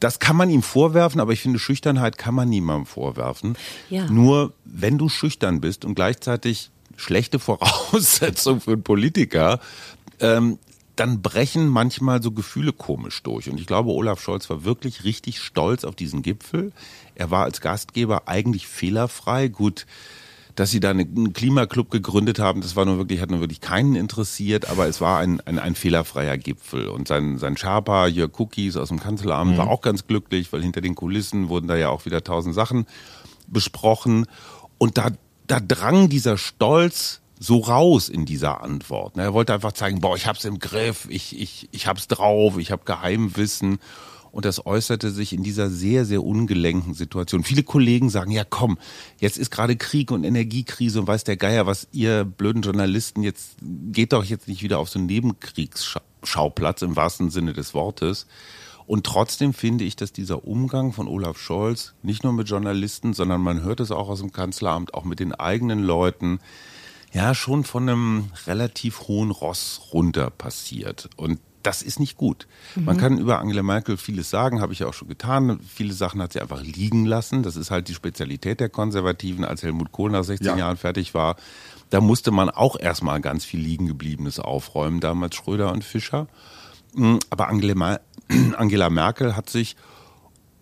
Das 0.00 0.18
kann 0.18 0.36
man 0.36 0.50
ihm 0.50 0.62
vorwerfen, 0.62 1.18
aber 1.18 1.32
ich 1.32 1.40
finde, 1.40 1.58
Schüchternheit 1.58 2.18
kann 2.18 2.34
man 2.34 2.50
niemandem 2.50 2.84
vorwerfen. 2.84 3.56
Ja. 3.88 4.04
Nur 4.10 4.52
wenn 4.66 4.98
du 4.98 5.08
schüchtern 5.08 5.62
bist 5.62 5.86
und 5.86 5.94
gleichzeitig 5.94 6.70
schlechte 6.96 7.38
Voraussetzung 7.38 8.60
für 8.60 8.72
einen 8.72 8.82
Politiker, 8.82 9.60
ähm, 10.20 10.58
dann 10.96 11.22
brechen 11.22 11.66
manchmal 11.66 12.22
so 12.22 12.30
Gefühle 12.30 12.72
komisch 12.72 13.22
durch. 13.22 13.50
Und 13.50 13.58
ich 13.58 13.66
glaube, 13.66 13.90
Olaf 13.90 14.20
Scholz 14.20 14.48
war 14.48 14.64
wirklich 14.64 15.04
richtig 15.04 15.40
stolz 15.40 15.84
auf 15.84 15.96
diesen 15.96 16.22
Gipfel. 16.22 16.72
Er 17.14 17.30
war 17.30 17.44
als 17.44 17.60
Gastgeber 17.60 18.28
eigentlich 18.28 18.68
fehlerfrei. 18.68 19.48
Gut, 19.48 19.86
dass 20.54 20.70
sie 20.70 20.78
da 20.78 20.90
einen 20.90 21.32
Klimaclub 21.32 21.90
gegründet 21.90 22.38
haben, 22.38 22.60
das 22.60 22.76
war 22.76 22.84
nur 22.84 22.98
wirklich, 22.98 23.20
hat 23.20 23.30
nur 23.30 23.40
wirklich 23.40 23.60
keinen 23.60 23.96
interessiert, 23.96 24.68
aber 24.70 24.86
es 24.86 25.00
war 25.00 25.18
ein, 25.18 25.40
ein, 25.40 25.58
ein 25.58 25.74
fehlerfreier 25.74 26.38
Gipfel. 26.38 26.86
Und 26.88 27.08
sein, 27.08 27.38
sein 27.38 27.56
Sherpa, 27.56 28.06
Jörg 28.06 28.38
Cookies 28.38 28.76
aus 28.76 28.88
dem 28.88 29.00
Kanzleramt, 29.00 29.52
mhm. 29.52 29.56
war 29.56 29.68
auch 29.68 29.80
ganz 29.80 30.06
glücklich, 30.06 30.52
weil 30.52 30.62
hinter 30.62 30.80
den 30.80 30.94
Kulissen 30.94 31.48
wurden 31.48 31.66
da 31.66 31.76
ja 31.76 31.88
auch 31.88 32.06
wieder 32.06 32.22
tausend 32.22 32.54
Sachen 32.54 32.86
besprochen. 33.48 34.26
Und 34.78 34.96
da 34.96 35.10
da 35.46 35.60
drang 35.60 36.08
dieser 36.08 36.38
Stolz 36.38 37.20
so 37.38 37.58
raus 37.58 38.08
in 38.08 38.24
dieser 38.24 38.62
Antwort. 38.62 39.16
Er 39.16 39.34
wollte 39.34 39.54
einfach 39.54 39.72
zeigen, 39.72 40.00
boah, 40.00 40.16
ich 40.16 40.26
hab's 40.26 40.44
im 40.44 40.58
Griff, 40.58 41.06
ich, 41.10 41.38
ich, 41.38 41.68
ich 41.72 41.86
hab's 41.86 42.08
drauf, 42.08 42.58
ich 42.58 42.70
habe 42.70 42.84
Geheimwissen. 42.84 43.78
Und 44.30 44.44
das 44.44 44.66
äußerte 44.66 45.12
sich 45.12 45.32
in 45.32 45.44
dieser 45.44 45.70
sehr, 45.70 46.04
sehr 46.04 46.24
ungelenken 46.24 46.92
Situation. 46.94 47.44
Viele 47.44 47.62
Kollegen 47.62 48.10
sagen, 48.10 48.32
ja 48.32 48.42
komm, 48.42 48.78
jetzt 49.20 49.38
ist 49.38 49.52
gerade 49.52 49.76
Krieg 49.76 50.10
und 50.10 50.24
Energiekrise 50.24 50.98
und 50.98 51.06
weiß 51.06 51.22
der 51.22 51.36
Geier, 51.36 51.66
was 51.66 51.86
ihr 51.92 52.24
blöden 52.24 52.62
Journalisten 52.62 53.22
jetzt, 53.22 53.56
geht 53.62 54.12
doch 54.12 54.24
jetzt 54.24 54.48
nicht 54.48 54.64
wieder 54.64 54.80
auf 54.80 54.88
so 54.88 54.98
einen 54.98 55.06
Nebenkriegsschauplatz 55.06 56.82
im 56.82 56.96
wahrsten 56.96 57.30
Sinne 57.30 57.52
des 57.52 57.74
Wortes. 57.74 58.26
Und 58.86 59.06
trotzdem 59.06 59.54
finde 59.54 59.84
ich, 59.84 59.96
dass 59.96 60.12
dieser 60.12 60.46
Umgang 60.46 60.92
von 60.92 61.08
Olaf 61.08 61.38
Scholz 61.38 61.94
nicht 62.02 62.22
nur 62.22 62.32
mit 62.32 62.48
Journalisten, 62.48 63.14
sondern 63.14 63.40
man 63.40 63.62
hört 63.62 63.80
es 63.80 63.90
auch 63.90 64.08
aus 64.08 64.20
dem 64.20 64.32
Kanzleramt, 64.32 64.94
auch 64.94 65.04
mit 65.04 65.20
den 65.20 65.34
eigenen 65.34 65.82
Leuten, 65.82 66.40
ja, 67.12 67.34
schon 67.34 67.64
von 67.64 67.88
einem 67.88 68.30
relativ 68.46 69.02
hohen 69.02 69.30
Ross 69.30 69.88
runter 69.92 70.30
passiert. 70.30 71.08
Und 71.16 71.38
das 71.62 71.80
ist 71.80 71.98
nicht 71.98 72.16
gut. 72.16 72.46
Mhm. 72.74 72.84
Man 72.84 72.96
kann 72.98 73.18
über 73.18 73.38
Angela 73.38 73.62
Merkel 73.62 73.96
vieles 73.96 74.30
sagen, 74.30 74.60
habe 74.60 74.72
ich 74.72 74.80
ja 74.80 74.86
auch 74.86 74.94
schon 74.94 75.08
getan. 75.08 75.58
Viele 75.66 75.94
Sachen 75.94 76.20
hat 76.20 76.32
sie 76.32 76.40
einfach 76.40 76.62
liegen 76.62 77.06
lassen. 77.06 77.42
Das 77.42 77.56
ist 77.56 77.70
halt 77.70 77.88
die 77.88 77.94
Spezialität 77.94 78.60
der 78.60 78.68
Konservativen. 78.68 79.44
Als 79.44 79.62
Helmut 79.62 79.90
Kohl 79.90 80.10
nach 80.10 80.24
16 80.24 80.46
ja. 80.46 80.56
Jahren 80.56 80.76
fertig 80.76 81.14
war, 81.14 81.36
da 81.90 82.00
musste 82.00 82.30
man 82.30 82.50
auch 82.50 82.78
erstmal 82.78 83.20
ganz 83.20 83.44
viel 83.44 83.60
liegen 83.60 83.86
gebliebenes 83.86 84.38
aufräumen, 84.38 85.00
damals 85.00 85.36
Schröder 85.36 85.72
und 85.72 85.84
Fischer. 85.84 86.26
Mm, 86.94 87.18
aber 87.30 87.48
Angela, 87.48 88.00
Angela 88.56 88.90
Merkel 88.90 89.36
hat 89.36 89.50
sich, 89.50 89.76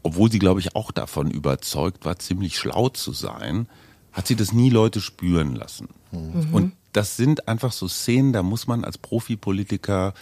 obwohl 0.02 0.30
sie, 0.30 0.38
glaube 0.38 0.60
ich, 0.60 0.74
auch 0.74 0.90
davon 0.90 1.30
überzeugt 1.30 2.04
war, 2.04 2.18
ziemlich 2.18 2.58
schlau 2.58 2.88
zu 2.88 3.12
sein, 3.12 3.68
hat 4.12 4.26
sie 4.26 4.36
das 4.36 4.52
nie 4.52 4.70
Leute 4.70 5.00
spüren 5.00 5.54
lassen. 5.54 5.88
Mhm. 6.10 6.48
Und 6.52 6.72
das 6.92 7.16
sind 7.16 7.48
einfach 7.48 7.72
so 7.72 7.88
Szenen, 7.88 8.32
da 8.32 8.42
muss 8.42 8.66
man 8.66 8.84
als 8.84 8.98
Profipolitiker 8.98 10.12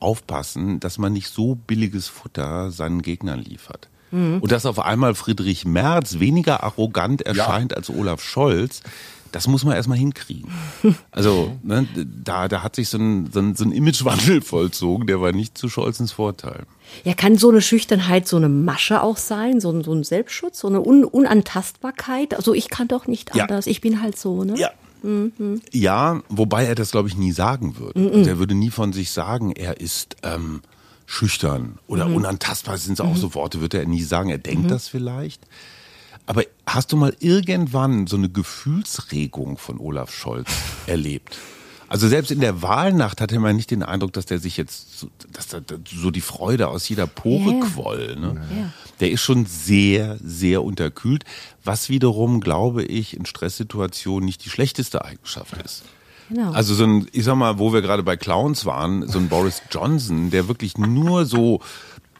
aufpassen, 0.00 0.80
dass 0.80 0.98
man 0.98 1.12
nicht 1.12 1.28
so 1.28 1.54
billiges 1.54 2.08
Futter 2.08 2.70
seinen 2.70 3.02
Gegnern 3.02 3.40
liefert. 3.40 3.88
Mhm. 4.10 4.38
Und 4.40 4.52
dass 4.52 4.66
auf 4.66 4.78
einmal 4.78 5.14
Friedrich 5.14 5.64
Merz 5.64 6.18
weniger 6.18 6.62
arrogant 6.62 7.22
erscheint 7.22 7.72
ja. 7.72 7.76
als 7.76 7.90
Olaf 7.90 8.22
Scholz, 8.22 8.82
das 9.34 9.48
muss 9.48 9.64
man 9.64 9.74
erstmal 9.74 9.98
hinkriegen. 9.98 10.50
Also 11.10 11.56
ne, 11.62 11.88
da, 11.94 12.46
da 12.46 12.62
hat 12.62 12.76
sich 12.76 12.88
so 12.88 12.98
ein, 12.98 13.30
so, 13.32 13.40
ein, 13.40 13.56
so 13.56 13.64
ein 13.64 13.72
Imagewandel 13.72 14.40
vollzogen, 14.42 15.06
der 15.06 15.20
war 15.20 15.32
nicht 15.32 15.58
zu 15.58 15.68
Scholzens 15.68 16.12
Vorteil. 16.12 16.66
Ja, 17.02 17.14
kann 17.14 17.36
so 17.36 17.50
eine 17.50 17.60
Schüchternheit 17.60 18.28
so 18.28 18.36
eine 18.36 18.48
Masche 18.48 19.02
auch 19.02 19.16
sein, 19.16 19.60
so 19.60 19.70
ein, 19.70 19.82
so 19.82 19.92
ein 19.92 20.04
Selbstschutz, 20.04 20.60
so 20.60 20.68
eine 20.68 20.80
Un 20.80 21.04
Unantastbarkeit? 21.04 22.34
Also 22.34 22.54
ich 22.54 22.70
kann 22.70 22.86
doch 22.86 23.06
nicht 23.06 23.34
anders, 23.34 23.66
ja. 23.66 23.72
ich 23.72 23.80
bin 23.80 24.00
halt 24.00 24.16
so, 24.16 24.44
ne? 24.44 24.54
Ja, 24.56 24.70
Mhm. 25.02 25.60
Ja, 25.70 26.22
wobei 26.30 26.64
er 26.64 26.74
das, 26.74 26.90
glaube 26.90 27.08
ich, 27.08 27.16
nie 27.18 27.32
sagen 27.32 27.76
würde. 27.76 28.00
Mhm. 28.00 28.12
Also 28.14 28.30
er 28.30 28.38
würde 28.38 28.54
nie 28.54 28.70
von 28.70 28.94
sich 28.94 29.10
sagen, 29.10 29.52
er 29.52 29.78
ist 29.78 30.16
ähm, 30.22 30.62
schüchtern 31.04 31.78
oder 31.86 32.08
mhm. 32.08 32.16
unantastbar, 32.16 32.78
sind 32.78 33.00
auch 33.02 33.14
mhm. 33.14 33.16
so 33.16 33.34
Worte, 33.34 33.60
würde 33.60 33.78
er 33.78 33.86
nie 33.86 34.02
sagen. 34.02 34.30
Er 34.30 34.38
denkt 34.38 34.64
mhm. 34.64 34.68
das 34.68 34.88
vielleicht. 34.88 35.42
Aber 36.26 36.44
hast 36.66 36.92
du 36.92 36.96
mal 36.96 37.14
irgendwann 37.20 38.06
so 38.06 38.16
eine 38.16 38.28
Gefühlsregung 38.28 39.58
von 39.58 39.78
Olaf 39.78 40.12
Scholz 40.12 40.50
erlebt? 40.86 41.36
Also 41.88 42.08
selbst 42.08 42.30
in 42.30 42.40
der 42.40 42.62
Wahlnacht 42.62 43.20
hatte 43.20 43.38
man 43.38 43.56
nicht 43.56 43.70
den 43.70 43.82
Eindruck, 43.82 44.12
dass 44.14 44.26
der 44.26 44.38
sich 44.38 44.56
jetzt, 44.56 44.98
so, 44.98 45.10
dass 45.32 45.48
da 45.48 45.60
so 45.86 46.10
die 46.10 46.22
Freude 46.22 46.68
aus 46.68 46.88
jeder 46.88 47.06
Pore 47.06 47.52
yeah. 47.52 47.66
quoll. 47.66 48.16
Ne? 48.16 48.42
Yeah. 48.52 48.72
Der 49.00 49.10
ist 49.10 49.20
schon 49.20 49.44
sehr, 49.46 50.18
sehr 50.24 50.64
unterkühlt, 50.64 51.24
was 51.62 51.90
wiederum, 51.90 52.40
glaube 52.40 52.82
ich, 52.82 53.16
in 53.16 53.26
Stresssituationen 53.26 54.24
nicht 54.24 54.44
die 54.44 54.50
schlechteste 54.50 55.04
Eigenschaft 55.04 55.54
ist. 55.62 55.84
Genau. 56.30 56.52
Also 56.52 56.74
so 56.74 56.84
ein, 56.84 57.06
ich 57.12 57.24
sag 57.24 57.36
mal, 57.36 57.58
wo 57.58 57.72
wir 57.72 57.82
gerade 57.82 58.02
bei 58.02 58.16
Clowns 58.16 58.64
waren, 58.64 59.06
so 59.06 59.18
ein 59.18 59.28
Boris 59.28 59.62
Johnson, 59.70 60.30
der 60.30 60.48
wirklich 60.48 60.78
nur 60.78 61.26
so 61.26 61.60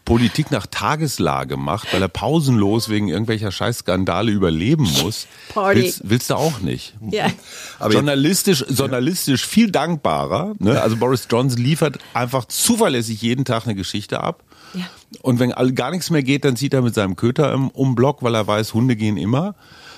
Politik 0.05 0.51
nach 0.51 0.67
Tageslage 0.67 1.57
macht, 1.57 1.93
weil 1.93 2.03
er 2.03 2.09
pausenlos 2.09 2.89
wegen 2.91 3.09
irgendwelcher 3.09 3.51
Scheißskandale 3.51 4.31
überleben 4.33 4.85
muss, 5.03 5.27
willst, 5.55 6.03
willst 6.05 6.31
du 6.31 6.35
auch 6.35 6.61
nicht. 6.61 6.95
Ja. 7.11 7.31
Aber 7.79 7.95
journalistisch, 7.95 8.65
journalistisch 8.69 9.47
viel 9.47 9.71
dankbarer. 9.71 10.55
Ne? 10.59 10.81
Also 10.81 10.97
Boris 10.97 11.27
Johnson 11.31 11.63
liefert 11.63 11.99
einfach 12.13 12.45
zuverlässig 12.45 13.23
jeden 13.23 13.45
Tag 13.45 13.65
eine 13.65 13.75
Geschichte 13.75 14.21
ab. 14.21 14.43
Ja. 14.75 14.85
Und 15.23 15.39
wenn 15.39 15.51
gar 15.75 15.91
nichts 15.91 16.11
mehr 16.11 16.23
geht, 16.23 16.45
dann 16.45 16.57
zieht 16.57 16.75
er 16.75 16.83
mit 16.83 16.95
seinem 16.95 17.17
Köter 17.17 17.53
im 17.53 17.69
Umblock, 17.69 18.23
weil 18.23 18.35
er 18.35 18.47
weiß, 18.47 18.75
Hunde 18.75 18.97
gehen 18.97 19.17
immer. 19.17 19.55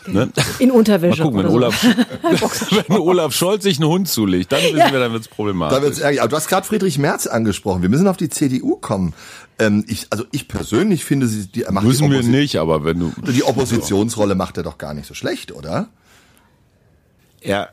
Ne? 0.09 0.31
In 0.59 0.71
Unterwäsche. 0.71 1.25
Mal 1.25 1.31
gucken, 1.31 1.45
wenn, 1.45 1.51
Olaf, 1.51 1.81
so. 2.40 2.77
wenn 2.88 2.99
Olaf 2.99 3.33
Scholz 3.33 3.62
sich 3.62 3.79
einen 3.79 3.88
Hund 3.88 4.09
zulegt, 4.09 4.53
dann 4.53 4.62
wissen 4.62 4.77
ja. 4.77 4.92
wir, 4.92 5.01
dann 5.01 5.12
wird's 5.12 5.29
problematisch. 5.29 5.77
Da 5.77 5.83
wird's 5.83 5.99
ärgerlich. 5.99 6.21
Aber 6.21 6.29
du 6.29 6.37
hast 6.37 6.49
gerade 6.49 6.66
Friedrich 6.66 6.99
Merz 6.99 7.27
angesprochen. 7.27 7.83
Wir 7.83 7.88
müssen 7.88 8.09
auf 8.09 8.16
die 8.16 8.29
CDU 8.29 8.77
kommen. 8.77 9.14
Ähm, 9.59 9.85
ich, 9.88 10.07
also 10.11 10.25
ich 10.33 10.49
persönlich 10.49 11.05
finde, 11.05 11.27
sie 11.27 11.47
die, 11.47 11.62
er 11.62 11.73
macht 11.73 11.85
müssen 11.85 12.11
die 12.11 12.16
wir 12.16 12.23
nicht, 12.23 12.57
aber 12.57 12.85
wenn 12.85 12.99
du 12.99 13.12
die 13.33 13.42
Oppositionsrolle 13.42 14.35
macht 14.35 14.57
er 14.57 14.62
doch 14.62 14.79
gar 14.79 14.95
nicht 14.95 15.07
so 15.07 15.14
schlecht, 15.14 15.53
oder? 15.53 15.88
Er 17.40 17.71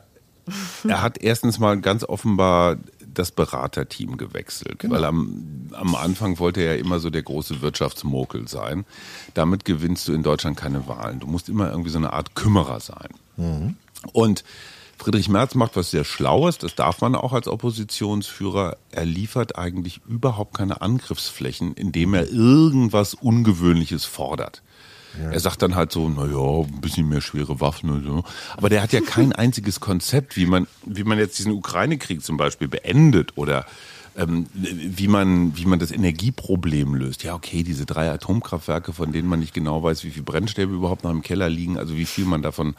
er 0.86 1.02
hat 1.02 1.18
erstens 1.18 1.58
mal 1.58 1.80
ganz 1.80 2.04
offenbar 2.04 2.76
das 3.18 3.30
Beraterteam 3.30 4.16
gewechselt, 4.16 4.80
genau. 4.80 4.94
weil 4.94 5.04
am, 5.04 5.70
am 5.72 5.94
Anfang 5.94 6.38
wollte 6.38 6.60
er 6.60 6.74
ja 6.74 6.80
immer 6.80 7.00
so 7.00 7.10
der 7.10 7.22
große 7.22 7.60
Wirtschaftsmokel 7.62 8.48
sein. 8.48 8.84
Damit 9.34 9.64
gewinnst 9.64 10.08
du 10.08 10.12
in 10.12 10.22
Deutschland 10.22 10.56
keine 10.56 10.86
Wahlen. 10.86 11.20
Du 11.20 11.26
musst 11.26 11.48
immer 11.48 11.70
irgendwie 11.70 11.90
so 11.90 11.98
eine 11.98 12.12
Art 12.12 12.34
Kümmerer 12.34 12.80
sein. 12.80 13.08
Mhm. 13.36 13.76
Und 14.12 14.44
Friedrich 14.98 15.28
Merz 15.28 15.54
macht 15.54 15.76
was 15.76 15.90
sehr 15.90 16.04
Schlaues, 16.04 16.58
das 16.58 16.74
darf 16.74 17.00
man 17.00 17.14
auch 17.14 17.32
als 17.32 17.48
Oppositionsführer. 17.48 18.76
Er 18.90 19.04
liefert 19.04 19.58
eigentlich 19.58 20.00
überhaupt 20.08 20.56
keine 20.56 20.80
Angriffsflächen, 20.82 21.74
indem 21.74 22.14
er 22.14 22.30
irgendwas 22.30 23.14
Ungewöhnliches 23.14 24.04
fordert. 24.04 24.62
Er 25.18 25.40
sagt 25.40 25.62
dann 25.62 25.74
halt 25.74 25.92
so, 25.92 26.08
naja, 26.08 26.64
ein 26.64 26.80
bisschen 26.80 27.08
mehr 27.08 27.20
schwere 27.20 27.60
Waffen 27.60 27.90
und 27.90 28.04
so. 28.04 28.24
Aber 28.56 28.68
der 28.68 28.82
hat 28.82 28.92
ja 28.92 29.00
kein 29.00 29.32
einziges 29.32 29.80
Konzept, 29.80 30.36
wie 30.36 30.46
man, 30.46 30.66
wie 30.84 31.04
man 31.04 31.18
jetzt 31.18 31.38
diesen 31.38 31.52
Ukraine-Krieg 31.52 32.22
zum 32.22 32.36
Beispiel 32.36 32.68
beendet 32.68 33.36
oder 33.36 33.66
ähm, 34.16 34.46
wie 34.52 35.08
man 35.08 35.56
wie 35.56 35.66
man 35.66 35.78
das 35.78 35.90
Energieproblem 35.90 36.94
löst. 36.94 37.24
Ja, 37.24 37.34
okay, 37.34 37.62
diese 37.62 37.86
drei 37.86 38.10
Atomkraftwerke, 38.10 38.92
von 38.92 39.12
denen 39.12 39.28
man 39.28 39.40
nicht 39.40 39.54
genau 39.54 39.82
weiß, 39.82 40.04
wie 40.04 40.10
viel 40.10 40.22
Brennstäbe 40.22 40.72
überhaupt 40.72 41.04
noch 41.04 41.10
im 41.10 41.22
Keller 41.22 41.48
liegen, 41.48 41.78
also 41.78 41.96
wie 41.96 42.04
viel 42.04 42.24
man 42.24 42.42
davon, 42.42 42.74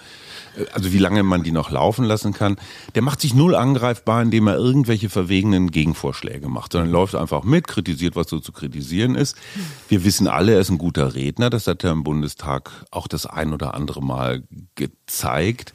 äh, 0.58 0.66
also 0.74 0.94
wie 0.94 0.98
lange 0.98 1.24
man 1.24 1.44
die 1.44 1.52
noch 1.52 1.72
laufen 1.72 2.06
lassen 2.06 2.34
kann. 2.34 2.58
Der 2.96 3.02
macht 3.02 3.22
sich 3.22 3.34
null 3.34 3.56
angreifbar, 3.56 4.22
indem 4.22 4.48
er 4.48 4.56
irgendwelche 4.56 5.10
verwegenen 5.10 5.72
Gegenvorschläge 5.72 6.48
macht, 6.48 6.72
sondern 6.72 6.92
läuft 6.92 7.16
einfach 7.16 7.44
mit, 7.44 7.68
kritisiert, 7.68 8.16
was 8.16 8.30
so 8.30 8.40
zu 8.40 8.52
kritisieren 8.52 9.16
ist. 9.16 9.36
Wir 9.90 10.04
wissen 10.04 10.28
alle, 10.28 10.54
er 10.54 10.62
ist 10.62 10.70
ein 10.70 10.78
guter 10.78 11.16
Redner. 11.16 11.50
Das 11.50 11.68
hat 11.68 11.84
er 11.84 11.92
im 11.92 12.04
Bundestag 12.04 12.86
auch 12.92 13.08
das 13.08 13.26
ein 13.26 13.54
oder 13.54 13.74
andere 13.74 14.02
Mal 14.02 14.44
gezeigt. 14.76 15.74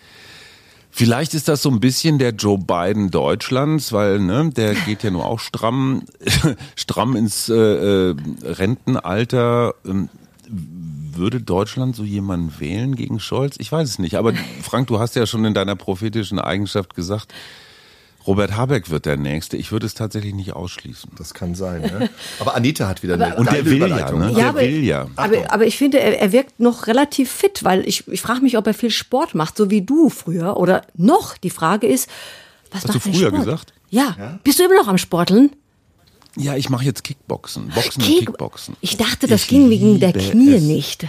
Vielleicht 1.00 1.32
ist 1.32 1.48
das 1.48 1.62
so 1.62 1.70
ein 1.70 1.80
bisschen 1.80 2.18
der 2.18 2.32
Joe 2.32 2.58
Biden 2.58 3.10
Deutschlands, 3.10 3.90
weil 3.94 4.18
ne, 4.18 4.50
der 4.54 4.74
geht 4.74 5.02
ja 5.02 5.10
nur 5.10 5.24
auch 5.24 5.40
stramm, 5.40 6.02
stramm 6.76 7.16
ins 7.16 7.48
äh, 7.48 7.54
äh, 7.54 8.14
Rentenalter. 8.42 9.76
Ähm, 9.86 10.10
würde 10.46 11.40
Deutschland 11.40 11.96
so 11.96 12.04
jemanden 12.04 12.52
wählen 12.60 12.96
gegen 12.96 13.18
Scholz? 13.18 13.56
Ich 13.60 13.72
weiß 13.72 13.88
es 13.88 13.98
nicht. 13.98 14.16
Aber 14.16 14.34
Frank, 14.62 14.88
du 14.88 14.98
hast 14.98 15.16
ja 15.16 15.24
schon 15.24 15.46
in 15.46 15.54
deiner 15.54 15.74
prophetischen 15.74 16.38
Eigenschaft 16.38 16.94
gesagt, 16.94 17.32
Robert 18.26 18.56
Habeck 18.56 18.90
wird 18.90 19.06
der 19.06 19.16
Nächste. 19.16 19.56
Ich 19.56 19.72
würde 19.72 19.86
es 19.86 19.94
tatsächlich 19.94 20.34
nicht 20.34 20.52
ausschließen. 20.52 21.10
Das 21.16 21.32
kann 21.34 21.54
sein. 21.54 21.82
Ne? 21.82 22.10
Aber 22.38 22.54
Anita 22.54 22.86
hat 22.86 23.02
wieder 23.02 23.14
eine 23.14 23.36
Und 23.36 23.50
der 23.50 23.64
will 23.64 23.78
ja, 23.80 24.12
ne? 24.12 24.30
Ja, 24.30 24.34
der 24.34 24.48
aber, 24.48 24.60
will 24.60 24.84
ja. 24.84 25.06
Aber, 25.16 25.52
aber 25.52 25.66
ich 25.66 25.78
finde, 25.78 26.00
er, 26.00 26.20
er 26.20 26.32
wirkt 26.32 26.60
noch 26.60 26.86
relativ 26.86 27.30
fit, 27.30 27.64
weil 27.64 27.86
ich, 27.88 28.06
ich 28.08 28.20
frage 28.20 28.40
mich, 28.42 28.58
ob 28.58 28.66
er 28.66 28.74
viel 28.74 28.90
Sport 28.90 29.34
macht, 29.34 29.56
so 29.56 29.70
wie 29.70 29.82
du 29.82 30.10
früher 30.10 30.56
oder 30.58 30.82
noch. 30.96 31.36
Die 31.38 31.50
Frage 31.50 31.86
ist, 31.86 32.08
was 32.70 32.84
Hast 32.84 32.94
macht 32.94 33.06
du 33.06 33.12
früher 33.12 33.28
Sport? 33.28 33.44
gesagt? 33.44 33.72
Ja. 33.88 34.14
ja. 34.18 34.38
Bist 34.44 34.58
du 34.58 34.64
immer 34.64 34.76
noch 34.76 34.88
am 34.88 34.98
Sporteln? 34.98 35.50
Ja, 36.40 36.56
ich 36.56 36.70
mache 36.70 36.84
jetzt 36.84 37.04
Kickboxen, 37.04 37.68
Boxen 37.68 38.02
Kick 38.02 38.18
und 38.20 38.26
Kickboxen. 38.26 38.76
Ich 38.80 38.96
dachte, 38.96 39.26
das 39.26 39.42
ich 39.42 39.48
ging 39.48 39.68
wegen 39.68 40.00
der 40.00 40.12
Knie 40.12 40.54
es. 40.54 40.62
nicht. 40.62 41.06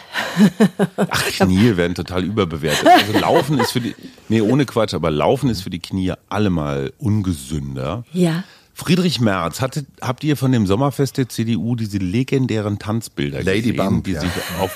Ach, 0.97 1.23
Knie 1.25 1.77
werden 1.77 1.95
total 1.95 2.23
überbewertet. 2.23 2.85
Also 2.85 3.17
Laufen 3.17 3.57
ist 3.59 3.71
für 3.71 3.79
die, 3.79 3.95
nee, 4.27 4.41
ohne 4.41 4.65
Quatsch, 4.65 4.93
aber 4.93 5.09
Laufen 5.09 5.49
ist 5.49 5.61
für 5.61 5.69
die 5.69 5.79
Knie 5.79 6.13
allemal 6.27 6.91
ungesünder. 6.97 8.03
Ja. 8.11 8.43
Friedrich 8.73 9.21
Merz, 9.21 9.61
hatte, 9.61 9.85
habt 10.01 10.23
ihr 10.23 10.35
von 10.35 10.51
dem 10.51 10.67
Sommerfest 10.67 11.17
der 11.17 11.29
CDU 11.29 11.75
diese 11.75 11.97
legendären 11.97 12.79
Tanzbilder 12.79 13.43
Lady 13.43 13.71
gesehen, 13.71 13.77
Bump, 13.77 14.03
die 14.05 14.13
ja. 14.13 14.21
sich 14.21 14.31
auf 14.59 14.75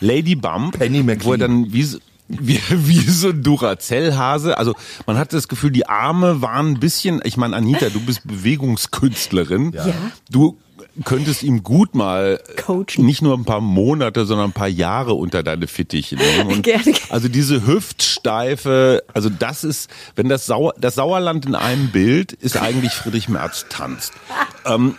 Lady 0.00 0.34
Bump, 0.34 0.78
Penny 0.78 1.02
McLean. 1.02 1.24
wo 1.24 1.32
er 1.32 1.38
dann 1.38 1.72
wie, 1.72 1.86
wie, 2.30 2.60
wie 2.70 3.00
so 3.00 3.30
ein 3.30 3.42
Duracell-Hase. 3.42 4.56
Also 4.56 4.74
man 5.06 5.18
hat 5.18 5.32
das 5.32 5.48
Gefühl, 5.48 5.70
die 5.70 5.88
Arme 5.88 6.42
waren 6.42 6.68
ein 6.68 6.80
bisschen, 6.80 7.20
ich 7.24 7.36
meine, 7.36 7.56
Anita, 7.56 7.88
du 7.88 8.00
bist 8.00 8.26
Bewegungskünstlerin. 8.26 9.72
Ja. 9.72 9.92
Du 10.30 10.58
könntest 11.04 11.42
ihm 11.42 11.62
gut 11.62 11.94
mal 11.94 12.40
Coachen. 12.56 13.04
nicht 13.04 13.22
nur 13.22 13.36
ein 13.36 13.44
paar 13.44 13.60
Monate, 13.60 14.26
sondern 14.26 14.50
ein 14.50 14.52
paar 14.52 14.68
Jahre 14.68 15.14
unter 15.14 15.42
deine 15.42 15.66
Fittiche 15.66 16.16
nehmen. 16.16 16.48
Und 16.48 16.62
Gerne. 16.62 16.94
Also 17.08 17.28
diese 17.28 17.66
Hüftsteife, 17.66 19.02
also 19.12 19.28
das 19.30 19.64
ist, 19.64 19.90
wenn 20.16 20.28
das, 20.28 20.46
Sauer, 20.46 20.74
das 20.78 20.96
Sauerland 20.96 21.46
in 21.46 21.54
einem 21.54 21.88
Bild 21.88 22.32
ist 22.32 22.56
eigentlich 22.56 22.92
Friedrich 22.92 23.28
Merz 23.28 23.66
tanzt. 23.68 24.12
ähm, 24.66 24.96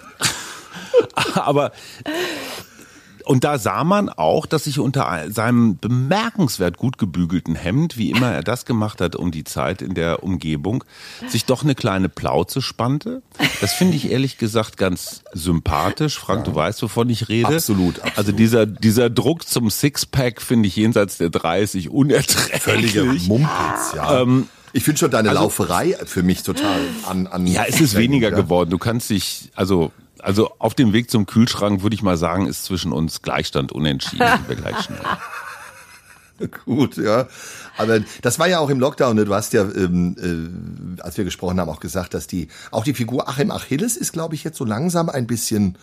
aber 1.35 1.71
und 3.25 3.43
da 3.43 3.57
sah 3.57 3.83
man 3.83 4.09
auch, 4.09 4.45
dass 4.45 4.65
sich 4.65 4.79
unter 4.79 5.25
seinem 5.29 5.77
bemerkenswert 5.77 6.77
gut 6.77 6.97
gebügelten 6.97 7.55
Hemd, 7.55 7.97
wie 7.97 8.11
immer 8.11 8.31
er 8.31 8.43
das 8.43 8.65
gemacht 8.65 9.01
hat 9.01 9.15
um 9.15 9.31
die 9.31 9.43
Zeit 9.43 9.81
in 9.81 9.93
der 9.93 10.23
Umgebung, 10.23 10.83
sich 11.27 11.45
doch 11.45 11.63
eine 11.63 11.75
kleine 11.75 12.09
Plauze 12.09 12.61
spannte. 12.61 13.21
Das 13.59 13.73
finde 13.73 13.97
ich 13.97 14.11
ehrlich 14.11 14.37
gesagt 14.37 14.77
ganz 14.77 15.23
sympathisch. 15.33 16.17
Frank, 16.17 16.45
du 16.45 16.55
weißt, 16.55 16.81
wovon 16.83 17.09
ich 17.09 17.29
rede. 17.29 17.55
Absolut, 17.55 17.99
absolut. 17.99 18.17
Also 18.17 18.31
dieser, 18.31 18.65
dieser 18.65 19.09
Druck 19.09 19.47
zum 19.47 19.69
Sixpack 19.69 20.41
finde 20.41 20.67
ich 20.67 20.75
jenseits 20.75 21.17
der 21.17 21.29
30 21.29 21.89
unerträglich. 21.89 22.61
Völliger 22.61 23.03
Mumpitz, 23.03 23.93
ja. 23.95 24.21
Ähm, 24.21 24.47
ich 24.73 24.83
finde 24.83 24.99
schon 24.99 25.11
deine 25.11 25.33
Lauferei 25.33 25.97
für 26.05 26.23
mich 26.23 26.43
total 26.43 26.79
an. 27.07 27.27
an 27.27 27.45
Ja, 27.45 27.65
es 27.67 27.81
ist 27.81 27.95
weniger 27.95 28.29
ja. 28.29 28.35
geworden. 28.35 28.69
Du 28.69 28.77
kannst 28.77 29.09
dich, 29.09 29.51
also, 29.55 29.91
also 30.21 30.51
auf 30.59 30.73
dem 30.73 30.93
Weg 30.93 31.09
zum 31.09 31.25
Kühlschrank 31.25 31.81
würde 31.81 31.95
ich 31.95 32.03
mal 32.03 32.17
sagen, 32.17 32.47
ist 32.47 32.65
zwischen 32.65 32.91
uns 32.91 33.21
Gleichstand 33.21 33.71
unentschieden. 33.71 34.27
Wir 34.47 34.55
gleich 34.55 34.79
schnell. 34.79 34.99
Gut, 36.65 36.97
ja. 36.97 37.27
Aber 37.77 37.99
das 38.21 38.39
war 38.39 38.47
ja 38.47 38.59
auch 38.59 38.69
im 38.69 38.79
Lockdown. 38.79 39.15
Ne? 39.15 39.25
Du 39.25 39.33
hast 39.33 39.53
ja, 39.53 39.61
ähm, 39.61 40.97
äh, 40.97 41.01
als 41.01 41.17
wir 41.17 41.23
gesprochen 41.23 41.59
haben, 41.59 41.69
auch 41.69 41.79
gesagt, 41.79 42.13
dass 42.13 42.25
die 42.25 42.47
auch 42.71 42.83
die 42.83 42.93
Figur 42.93 43.29
Achim 43.29 43.51
Achilles 43.51 43.95
ist, 43.95 44.11
glaube 44.11 44.35
ich, 44.35 44.43
jetzt 44.43 44.57
so 44.57 44.65
langsam 44.65 45.09
ein 45.09 45.27
bisschen 45.27 45.77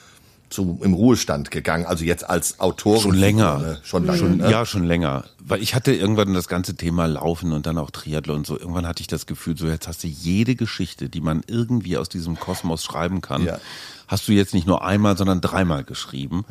zu, 0.51 0.79
im 0.83 0.95
Ruhestand 0.95 1.51
gegangen. 1.51 1.87
Also 1.87 2.05
jetzt 2.05 2.29
als 2.29 2.61
Autor. 2.61 3.01
Schon 3.01 3.15
länger. 3.15 3.59
Ne? 3.59 3.79
Schon 3.83 4.05
lange. 4.07 4.19
Schon, 4.19 4.37
ne? 4.39 4.51
Ja, 4.51 4.65
schon 4.67 4.85
länger. 4.85 5.25
Weil 5.41 5.63
ich 5.63 5.75
hatte 5.75 5.93
irgendwann 5.95 6.35
das 6.35 6.49
ganze 6.49 6.75
Thema 6.75 7.07
Laufen 7.07 7.53
und 7.53 7.67
dann 7.67 7.79
auch 7.79 7.91
Triathlon 7.91 8.39
und 8.39 8.47
so. 8.47 8.59
Irgendwann 8.59 8.87
hatte 8.87 9.01
ich 9.01 9.07
das 9.07 9.27
Gefühl, 9.27 9.57
so 9.57 9.67
jetzt 9.67 9.89
hast 9.89 10.03
du 10.05 10.09
jede 10.09 10.55
Geschichte, 10.57 11.09
die 11.09 11.21
man 11.21 11.43
irgendwie 11.47 11.97
aus 11.97 12.09
diesem 12.09 12.39
Kosmos 12.39 12.85
schreiben 12.85 13.21
kann, 13.21 13.45
Ja. 13.45 13.59
hast 14.07 14.29
du 14.29 14.33
jetzt 14.33 14.55
nicht 14.55 14.67
nur 14.67 14.85
einmal, 14.85 15.17
sondern 15.17 15.41
dreimal 15.41 15.85
geschrieben. 15.85 16.45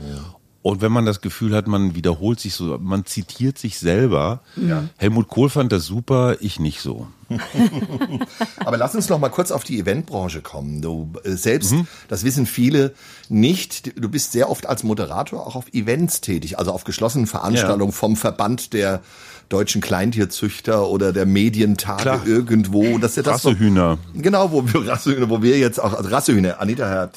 Und 0.68 0.82
wenn 0.82 0.92
man 0.92 1.06
das 1.06 1.22
Gefühl 1.22 1.56
hat, 1.56 1.68
man 1.68 1.96
wiederholt 1.96 2.42
sich 2.42 2.54
so, 2.54 2.78
man 2.78 3.06
zitiert 3.06 3.58
sich 3.58 3.80
selber. 3.80 4.42
Helmut 4.98 5.30
Kohl 5.30 5.50
fand 5.50 5.72
das 5.72 5.86
super, 5.86 6.36
ich 6.42 6.60
nicht 6.60 6.82
so. 6.82 7.08
Aber 8.66 8.76
lass 8.76 8.94
uns 8.94 9.08
noch 9.08 9.18
mal 9.18 9.30
kurz 9.30 9.52
auf 9.52 9.64
die 9.64 9.80
Eventbranche 9.80 10.42
kommen. 10.42 10.82
Du 10.82 11.12
äh, 11.24 11.32
selbst, 11.32 11.72
Mhm. 11.72 11.88
das 12.10 12.26
wissen 12.26 12.46
viele 12.46 12.94
nicht, 13.30 13.94
du 13.98 14.10
bist 14.10 14.34
sehr 14.34 14.50
oft 14.50 14.66
als 14.66 14.84
Moderator 14.84 15.48
auch 15.48 15.56
auf 15.56 15.74
Events 15.74 16.20
tätig, 16.20 16.60
also 16.60 16.72
auf 16.74 16.84
geschlossenen 16.84 17.28
Veranstaltungen 17.28 17.94
vom 17.94 18.18
Verband 18.18 18.74
der 18.74 19.02
deutschen 19.50 19.80
Kleintierzüchter 19.82 20.88
oder 20.90 21.14
der 21.14 21.26
Medientage 21.26 22.02
Klar. 22.02 22.22
irgendwo. 22.26 22.98
Das 22.98 23.12
ist 23.12 23.18
ja 23.18 23.24
das 23.24 23.46
Rassehühner. 23.46 23.98
Genau, 24.14 24.52
wo 24.52 24.64
wir 24.66 24.88
Rassehühner, 24.88 25.30
wo 25.30 25.42
wir 25.42 25.58
jetzt 25.58 25.80
auch, 25.82 25.94
also 25.94 26.10
Rassehühner, 26.10 26.60
Anita 26.60 26.90
hat 26.90 27.12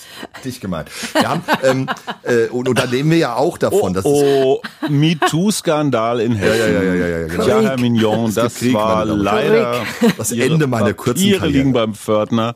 dich 0.44 0.60
gemeint. 0.60 0.88
Wir 1.14 1.28
haben, 1.28 1.42
ähm, 1.64 1.88
äh, 2.22 2.46
und, 2.48 2.68
und 2.68 2.78
da 2.78 2.86
nehmen 2.86 3.10
wir 3.10 3.18
ja 3.18 3.34
auch 3.36 3.58
davon. 3.58 3.92
dass 3.94 4.04
es- 4.04 4.10
Oh, 4.10 4.60
MeToo-Skandal 4.88 6.20
in 6.20 6.34
Hessen. 6.34 6.58
Ja, 6.58 6.66
ja, 6.66 6.82
ja, 6.82 6.94
ja, 6.94 7.06
ja, 7.20 7.26
genau. 7.26 7.46
Ja, 7.48 7.60
Herr 7.60 7.80
Mignon, 7.80 8.34
das 8.34 8.54
Krieg, 8.54 8.74
war 8.74 9.04
leider 9.04 9.82
Das 10.16 10.32
Ihre 10.32 10.52
Ende 10.52 10.66
meiner 10.66 10.94
kurzen 10.94 11.22
Karriere. 11.32 11.46
liegen 11.48 11.72
beim 11.72 11.94
Pförtner. 11.94 12.54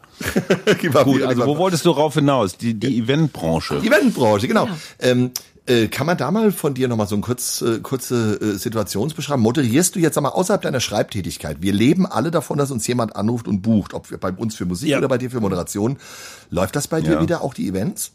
Gut, 1.04 1.22
also 1.22 1.46
wo 1.46 1.56
wolltest 1.58 1.84
du 1.84 1.90
rauf 1.90 2.14
hinaus? 2.14 2.56
Die, 2.56 2.74
die 2.74 2.98
Eventbranche. 2.98 3.80
Die 3.82 3.88
Eventbranche, 3.88 4.48
genau. 4.48 4.68
Ähm, 5.00 5.30
äh, 5.66 5.88
kann 5.88 6.06
man 6.06 6.16
da 6.18 6.30
mal 6.30 6.52
von 6.52 6.74
dir 6.74 6.88
nochmal 6.88 7.06
so 7.06 7.14
eine 7.14 7.22
kurz, 7.22 7.62
äh, 7.62 7.80
kurze 7.80 8.38
äh, 8.40 8.58
Situationsbeschreibung? 8.58 9.42
Moderierst 9.42 9.94
du 9.96 10.00
jetzt 10.00 10.16
einmal 10.16 10.32
außerhalb 10.32 10.62
deiner 10.62 10.80
Schreibtätigkeit? 10.80 11.58
Wir 11.60 11.72
leben 11.72 12.06
alle 12.06 12.30
davon, 12.30 12.58
dass 12.58 12.70
uns 12.70 12.86
jemand 12.86 13.16
anruft 13.16 13.48
und 13.48 13.62
bucht, 13.62 13.94
ob 13.94 14.10
wir 14.10 14.18
bei 14.18 14.32
uns 14.32 14.54
für 14.56 14.66
Musik 14.66 14.90
Ja. 14.90 14.98
oder 14.98 15.08
bei 15.08 15.18
dir 15.18 15.30
für 15.30 15.40
Moderation. 15.40 15.96
Läuft 16.50 16.76
das 16.76 16.88
bei 16.88 17.00
dir 17.00 17.14
Ja. 17.14 17.22
wieder 17.22 17.42
auch 17.42 17.54
die 17.54 17.68
Events? 17.68 18.12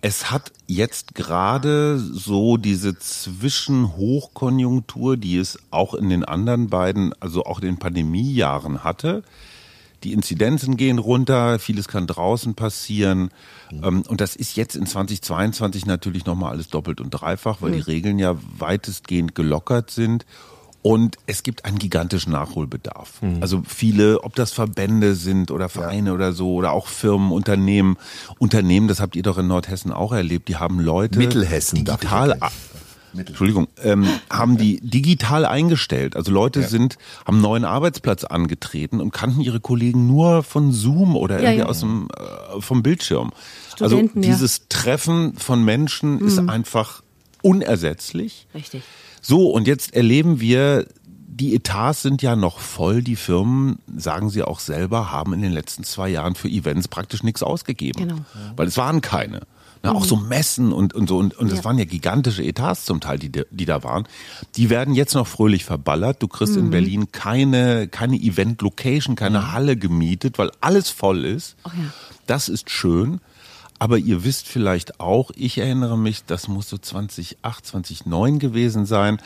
Es 0.00 0.30
hat 0.30 0.52
jetzt 0.66 1.14
gerade 1.14 1.98
so 1.98 2.56
diese 2.58 2.98
Zwischenhochkonjunktur, 2.98 5.16
die 5.16 5.38
es 5.38 5.58
auch 5.70 5.94
in 5.94 6.10
den 6.10 6.24
anderen 6.24 6.68
beiden, 6.68 7.14
also 7.20 7.44
auch 7.44 7.60
in 7.60 7.66
den 7.66 7.78
Pandemiejahren 7.78 8.84
hatte. 8.84 9.22
Die 10.04 10.12
Inzidenzen 10.12 10.76
gehen 10.76 10.98
runter, 10.98 11.58
vieles 11.58 11.88
kann 11.88 12.06
draußen 12.06 12.54
passieren. 12.54 13.30
Ähm, 13.72 14.02
Und 14.06 14.20
das 14.20 14.36
ist 14.36 14.56
jetzt 14.56 14.76
in 14.76 14.86
2022 14.86 15.86
natürlich 15.86 16.26
nochmal 16.26 16.52
alles 16.52 16.68
doppelt 16.68 17.00
und 17.00 17.10
dreifach, 17.10 17.62
weil 17.62 17.72
die 17.72 17.80
Regeln 17.80 18.18
ja 18.18 18.36
weitestgehend 18.58 19.34
gelockert 19.34 19.90
sind. 19.90 20.26
Und 20.82 21.16
es 21.26 21.42
gibt 21.42 21.64
einen 21.64 21.78
gigantischen 21.78 22.32
Nachholbedarf. 22.32 23.22
Also 23.40 23.62
viele, 23.66 24.22
ob 24.22 24.34
das 24.34 24.52
Verbände 24.52 25.14
sind 25.14 25.50
oder 25.50 25.70
Vereine 25.70 26.12
oder 26.12 26.34
so, 26.34 26.52
oder 26.52 26.72
auch 26.72 26.88
Firmen, 26.88 27.32
Unternehmen. 27.32 27.96
Unternehmen, 28.38 28.86
das 28.86 29.00
habt 29.00 29.16
ihr 29.16 29.22
doch 29.22 29.38
in 29.38 29.46
Nordhessen 29.46 29.92
auch 29.92 30.12
erlebt, 30.12 30.48
die 30.48 30.56
haben 30.56 30.80
Leute 30.80 31.18
Mittelhessen, 31.18 31.86
digital, 31.86 32.38
ergänzen. 33.18 33.32
Entschuldigung, 33.32 33.68
ähm, 33.82 34.06
haben 34.30 34.56
die 34.56 34.80
digital 34.80 35.44
eingestellt. 35.44 36.16
Also 36.16 36.32
Leute 36.32 36.62
sind, 36.62 36.98
haben 37.24 37.36
einen 37.36 37.42
neuen 37.42 37.64
Arbeitsplatz 37.64 38.24
angetreten 38.24 39.00
und 39.00 39.12
kannten 39.12 39.40
ihre 39.40 39.60
Kollegen 39.60 40.06
nur 40.06 40.42
von 40.42 40.72
Zoom 40.72 41.16
oder 41.16 41.36
Ja, 41.36 41.50
irgendwie 41.50 41.60
ja. 41.60 41.66
aus 41.66 41.80
dem 41.80 42.08
äh, 42.08 42.60
vom 42.60 42.82
Bildschirm. 42.82 43.32
Studenten, 43.74 44.18
also 44.18 44.28
ja. 44.28 44.34
dieses 44.34 44.68
Treffen 44.68 45.34
von 45.36 45.64
Menschen 45.64 46.20
ist 46.20 46.38
einfach 46.38 47.02
unersetzlich. 47.42 48.46
Richtig. 48.54 48.82
So, 49.20 49.50
und 49.50 49.66
jetzt 49.66 49.94
erleben 49.94 50.40
wir, 50.40 50.86
die 51.34 51.54
Etats 51.54 52.02
sind 52.02 52.22
ja 52.22 52.36
noch 52.36 52.60
voll. 52.60 53.02
Die 53.02 53.16
Firmen, 53.16 53.78
sagen 53.96 54.30
sie 54.30 54.42
auch 54.42 54.60
selber, 54.60 55.10
haben 55.10 55.32
in 55.32 55.42
den 55.42 55.52
letzten 55.52 55.82
zwei 55.82 56.08
Jahren 56.08 56.34
für 56.36 56.48
Events 56.48 56.88
praktisch 56.88 57.22
nichts 57.22 57.42
ausgegeben. 57.42 58.08
Genau. 58.08 58.20
Weil 58.56 58.68
es 58.68 58.76
waren 58.76 59.00
keine. 59.00 59.40
Na, 59.84 59.92
Auch 59.92 60.04
so 60.04 60.16
Messen 60.16 60.72
und, 60.72 60.94
und 60.94 61.08
so. 61.08 61.18
Und, 61.18 61.36
und 61.38 61.52
es 61.52 61.58
Ja. 61.58 61.64
waren 61.64 61.78
ja 61.78 61.84
gigantische 61.84 62.42
Etats 62.42 62.84
zum 62.86 63.00
Teil, 63.00 63.18
die, 63.18 63.30
da- 63.30 63.42
die 63.50 63.66
da 63.66 63.82
waren. 63.84 64.08
Die 64.56 64.70
werden 64.70 64.94
jetzt 64.94 65.14
noch 65.14 65.26
fröhlich 65.26 65.64
verballert. 65.64 66.22
Du 66.22 66.26
kriegst 66.28 66.56
in 66.56 66.70
Berlin 66.70 67.12
keine, 67.12 67.86
keine 67.88 68.16
Event-Location, 68.16 69.14
keine 69.14 69.52
Halle 69.52 69.76
gemietet, 69.76 70.38
weil 70.38 70.50
alles 70.60 70.88
voll 70.90 71.24
ist. 71.24 71.56
Ach 71.64 71.74
ja. 71.74 71.84
Das 72.26 72.48
ist 72.48 72.70
schön. 72.70 73.20
Aber 73.80 73.98
ihr 73.98 74.24
wisst 74.24 74.46
vielleicht 74.46 75.00
auch, 75.00 75.30
ich 75.34 75.58
erinnere 75.58 75.98
mich, 75.98 76.24
das 76.24 76.46
muss 76.48 76.68
so 76.70 76.78
2008, 76.78 77.66
2009 77.66 78.38
gewesen 78.38 78.86
sein, 78.86 79.18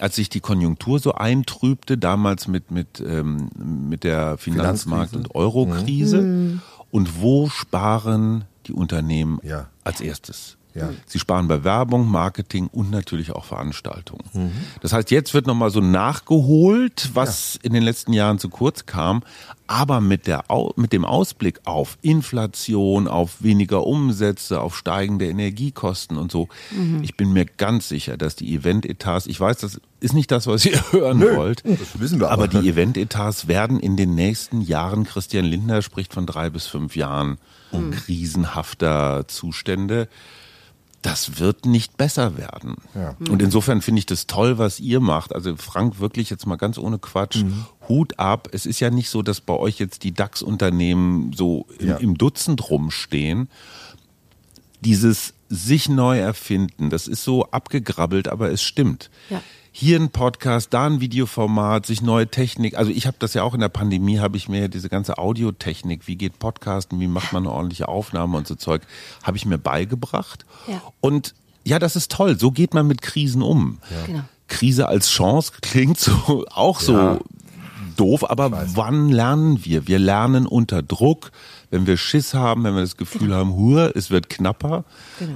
als 0.00 0.16
sich 0.16 0.28
die 0.28 0.40
Konjunktur 0.40 0.98
so 0.98 1.14
eintrübte, 1.14 1.96
damals 1.96 2.48
mit, 2.48 2.70
mit, 2.72 3.00
ähm, 3.00 3.48
mit 3.88 4.04
der 4.04 4.36
Finanzmarkt- 4.38 5.14
und 5.14 5.34
Eurokrise. 5.34 6.60
Und 6.90 7.22
wo 7.22 7.48
sparen 7.48 8.44
die 8.66 8.72
Unternehmen 8.72 9.38
Ja. 9.42 9.68
als 9.84 10.00
erstes? 10.00 10.56
Ja. 10.74 10.88
Sie 11.04 11.18
sparen 11.18 11.48
bei 11.48 11.64
Werbung, 11.64 12.08
Marketing 12.10 12.66
und 12.68 12.90
natürlich 12.90 13.32
auch 13.32 13.44
Veranstaltungen. 13.44 14.52
Das 14.80 14.94
heißt, 14.94 15.10
jetzt 15.10 15.34
wird 15.34 15.46
nochmal 15.46 15.68
so 15.68 15.82
nachgeholt, 15.82 17.10
was 17.12 17.58
in 17.62 17.74
den 17.74 17.82
letzten 17.82 18.14
Jahren 18.14 18.38
zu 18.38 18.48
kurz 18.48 18.86
kam, 18.86 19.22
aber 19.66 20.00
mit, 20.00 20.26
der, 20.26 20.44
mit 20.76 20.94
dem 20.94 21.04
Ausblick 21.04 21.60
auf 21.64 21.98
Inflation, 22.00 23.06
auf 23.06 23.42
weniger 23.42 23.86
Umsätze, 23.86 24.62
auf 24.62 24.74
steigende 24.76 25.26
Energiekosten 25.28 26.16
und 26.16 26.32
so. 26.32 26.48
Ich 27.02 27.18
bin 27.18 27.34
mir 27.34 27.44
ganz 27.44 27.88
sicher, 27.90 28.16
dass 28.16 28.34
die 28.34 28.54
Event-Etats, 28.54 29.26
ich 29.26 29.38
weiß, 29.38 29.58
das 29.58 29.78
ist 30.00 30.14
nicht 30.14 30.30
das, 30.30 30.46
was 30.46 30.64
ihr 30.64 30.80
hören 30.92 31.20
wollt, 31.20 31.62
das 31.66 32.00
wissen 32.00 32.18
wir 32.18 32.30
aber. 32.30 32.44
aber 32.44 32.48
die 32.62 32.66
Event-Etats 32.66 33.46
werden 33.46 33.78
in 33.78 33.98
den 33.98 34.14
nächsten 34.14 34.62
Jahren, 34.62 35.04
Christian 35.04 35.44
Lindner 35.44 35.82
spricht 35.82 36.14
von 36.14 36.24
drei 36.24 36.48
bis 36.48 36.66
fünf 36.66 36.96
Jahren 36.96 37.36
krisenhafter 37.90 39.26
Zustände, 39.28 40.08
das 41.02 41.40
wird 41.40 41.66
nicht 41.66 41.96
besser 41.96 42.36
werden. 42.38 42.76
Ja. 42.94 43.16
Und 43.28 43.42
insofern 43.42 43.82
finde 43.82 43.98
ich 43.98 44.06
das 44.06 44.28
toll, 44.28 44.58
was 44.58 44.78
ihr 44.78 45.00
macht. 45.00 45.34
Also 45.34 45.56
Frank, 45.56 45.98
wirklich 45.98 46.30
jetzt 46.30 46.46
mal 46.46 46.56
ganz 46.56 46.78
ohne 46.78 46.98
Quatsch, 47.00 47.44
Hut 47.88 48.20
ab. 48.20 48.48
Es 48.52 48.66
ist 48.66 48.78
ja 48.78 48.88
nicht 48.90 49.10
so, 49.10 49.22
dass 49.22 49.40
bei 49.40 49.54
euch 49.54 49.80
jetzt 49.80 50.04
die 50.04 50.12
DAX-Unternehmen 50.14 51.32
so 51.32 51.66
im, 51.80 51.88
Ja. 51.88 51.96
im 51.96 52.16
Dutzend 52.16 52.70
rumstehen. 52.70 53.48
Dieses 54.80 55.34
sich 55.54 55.88
neu 55.90 56.18
erfinden, 56.18 56.88
das 56.88 57.06
ist 57.06 57.24
so 57.24 57.44
abgegrabbelt, 57.50 58.28
aber 58.28 58.50
es 58.50 58.62
stimmt. 58.62 59.10
Ja. 59.28 59.42
Hier 59.70 59.98
ein 60.00 60.10
Podcast, 60.10 60.72
da 60.74 60.86
ein 60.86 61.00
Videoformat, 61.00 61.86
sich 61.86 62.02
neue 62.02 62.26
Technik. 62.26 62.76
Also 62.76 62.90
ich 62.90 63.06
habe 63.06 63.16
das 63.18 63.34
ja 63.34 63.42
auch 63.42 63.54
in 63.54 63.60
der 63.60 63.68
Pandemie, 63.68 64.18
habe 64.18 64.36
ich 64.36 64.48
mir 64.48 64.68
diese 64.68 64.88
ganze 64.88 65.18
Audiotechnik, 65.18 66.06
wie 66.06 66.16
geht 66.16 66.38
Podcasten, 66.38 67.00
wie 67.00 67.06
macht 67.06 67.32
man 67.32 67.44
eine 67.44 67.52
ordentliche 67.52 67.88
Aufnahme 67.88 68.36
und 68.38 68.46
so 68.46 68.54
Zeug, 68.54 68.82
habe 69.22 69.36
ich 69.36 69.46
mir 69.46 69.58
beigebracht. 69.58 70.44
Ja. 70.68 70.80
Und 71.00 71.34
ja, 71.64 71.78
das 71.78 71.96
ist 71.96 72.10
toll. 72.10 72.38
So 72.38 72.50
geht 72.50 72.74
man 72.74 72.86
mit 72.86 73.02
Krisen 73.02 73.40
um. 73.42 73.78
Genau. 74.06 74.24
Krise 74.48 74.88
als 74.88 75.08
Chance 75.10 75.52
klingt 75.62 75.98
so 75.98 76.44
auch 76.50 76.80
so 76.80 76.92
Ja. 76.94 77.18
doof, 77.96 78.28
aber 78.28 78.50
wann 78.74 79.08
lernen 79.10 79.64
wir? 79.64 79.86
Wir 79.86 79.98
lernen 79.98 80.46
unter 80.46 80.82
Druck, 80.82 81.30
wenn 81.72 81.86
wir 81.86 81.96
Schiss 81.96 82.34
haben, 82.34 82.62
wenn 82.62 82.74
wir 82.74 82.82
das 82.82 82.96
Gefühl 82.96 83.22
Genau. 83.22 83.34
haben, 83.36 83.54
hur, 83.54 83.96
es 83.96 84.10
wird 84.10 84.28
knapper. 84.30 84.84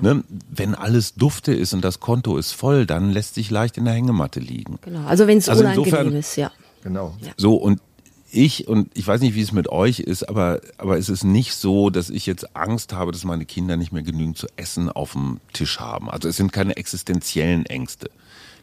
Ne? 0.02 0.22
Wenn 0.50 0.74
alles 0.76 1.14
dufte 1.14 1.52
ist 1.52 1.72
und 1.74 1.82
das 1.84 1.98
Konto 1.98 2.36
ist 2.36 2.52
voll, 2.52 2.86
dann 2.86 3.10
lässt 3.10 3.34
sich 3.34 3.50
leicht 3.50 3.76
in 3.78 3.86
der 3.86 3.94
Hängematte 3.94 4.38
liegen. 4.38 4.78
Genau. 4.82 5.04
Also 5.06 5.26
wenn 5.26 5.38
es 5.38 5.48
Also 5.48 5.62
unangenehm 5.62 5.84
insofern- 5.88 6.12
ist, 6.14 6.36
ja. 6.36 6.52
Genau. 6.84 7.16
So, 7.36 7.54
und 7.56 7.80
ich, 8.30 8.68
und 8.68 8.90
ich 8.94 9.06
weiß 9.06 9.20
nicht, 9.22 9.34
wie 9.34 9.40
es 9.40 9.52
mit 9.52 9.70
euch 9.70 9.98
ist, 10.00 10.28
aber, 10.28 10.60
aber 10.78 10.98
es 10.98 11.08
ist 11.08 11.24
nicht 11.24 11.54
so, 11.54 11.88
dass 11.90 12.10
ich 12.10 12.26
jetzt 12.26 12.54
Angst 12.54 12.92
habe, 12.92 13.12
dass 13.12 13.24
meine 13.24 13.46
Kinder 13.46 13.76
nicht 13.78 13.92
mehr 13.92 14.02
genügend 14.02 14.36
zu 14.36 14.46
essen 14.56 14.90
auf 14.90 15.12
dem 15.12 15.40
Tisch 15.54 15.80
haben. 15.80 16.10
Also 16.10 16.28
es 16.28 16.36
sind 16.36 16.52
keine 16.52 16.76
existenziellen 16.76 17.64
Ängste. 17.66 18.10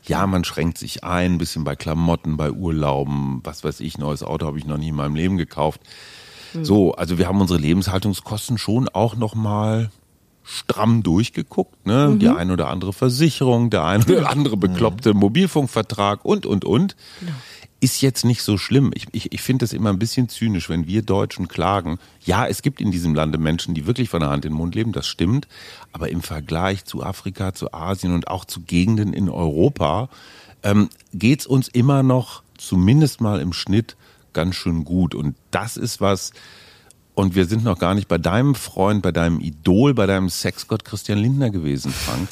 Ja, 0.05 0.27
man 0.27 0.43
schränkt 0.43 0.77
sich 0.77 1.03
ein, 1.03 1.33
ein 1.33 1.37
bisschen 1.39 1.63
bei 1.63 1.75
Klamotten, 1.75 2.37
bei 2.37 2.51
Urlauben, 2.51 3.39
was 3.43 3.63
weiß 3.63 3.79
ich, 3.79 3.97
neues 3.97 4.21
Auto 4.21 4.45
habe 4.45 4.59
ich 4.59 4.65
noch 4.65 4.77
nie 4.77 4.89
in 4.89 4.95
meinem 4.95 5.15
Leben 5.15 5.37
gekauft. 5.37 5.81
So, 6.61 6.93
also 6.93 7.17
wir 7.17 7.27
haben 7.27 7.41
unsere 7.41 7.59
Lebenshaltungskosten 7.59 8.57
schon 8.57 8.87
auch 8.89 9.15
nochmal 9.15 9.89
stramm 10.43 11.03
durchgeguckt, 11.03 11.85
ne? 11.85 12.17
Die 12.19 12.27
ein 12.27 12.51
oder 12.51 12.67
andere 12.69 12.93
Versicherung, 12.93 13.69
der 13.69 13.85
ein 13.85 14.03
oder 14.03 14.29
andere 14.29 14.57
bekloppte 14.57 15.13
Mobilfunkvertrag 15.13 16.25
und, 16.25 16.45
und, 16.45 16.65
und. 16.65 16.95
Ist 17.79 18.01
jetzt 18.01 18.23
nicht 18.23 18.43
so 18.43 18.57
schlimm. 18.57 18.91
Ich, 18.93 19.07
ich, 19.11 19.33
ich 19.33 19.41
finde 19.41 19.65
es 19.65 19.73
immer 19.73 19.89
ein 19.89 19.99
bisschen 19.99 20.29
zynisch, 20.29 20.69
wenn 20.69 20.87
wir 20.87 21.01
Deutschen 21.01 21.49
klagen. 21.49 21.97
Ja, 22.23 22.47
es 22.47 22.61
gibt 22.61 22.79
in 22.79 22.91
diesem 22.91 23.13
Lande 23.13 23.37
Menschen, 23.37 23.73
die 23.73 23.85
wirklich 23.85 24.07
von 24.07 24.21
der 24.21 24.29
Hand 24.29 24.45
in 24.45 24.51
den 24.51 24.57
Mund 24.57 24.73
leben, 24.75 24.93
das 24.93 25.05
stimmt. 25.05 25.49
Aber 25.91 26.09
im 26.09 26.21
Vergleich 26.21 26.85
zu 26.85 27.03
Afrika, 27.03 27.53
zu 27.53 27.73
Asien 27.73 28.13
und 28.13 28.29
auch 28.29 28.45
zu 28.45 28.61
Gegenden 28.61 29.11
in 29.11 29.29
Europa 29.29 30.07
ähm, 30.63 30.89
geht's 31.13 31.45
uns 31.45 31.67
immer 31.67 32.03
noch, 32.03 32.41
zumindest 32.57 33.19
mal 33.19 33.41
im 33.41 33.51
Schnitt, 33.51 33.97
ganz 34.33 34.55
schön 34.55 34.83
gut. 34.83 35.15
Und 35.15 35.35
das 35.51 35.77
ist 35.77 36.01
was, 36.01 36.31
und 37.15 37.35
wir 37.35 37.45
sind 37.45 37.63
noch 37.63 37.79
gar 37.79 37.93
nicht 37.95 38.07
bei 38.07 38.17
deinem 38.17 38.55
Freund, 38.55 39.01
bei 39.01 39.11
deinem 39.11 39.39
Idol, 39.39 39.93
bei 39.93 40.05
deinem 40.07 40.29
Sexgott 40.29 40.83
Christian 40.85 41.19
Lindner 41.19 41.49
gewesen, 41.51 41.91
Frank. 41.91 42.27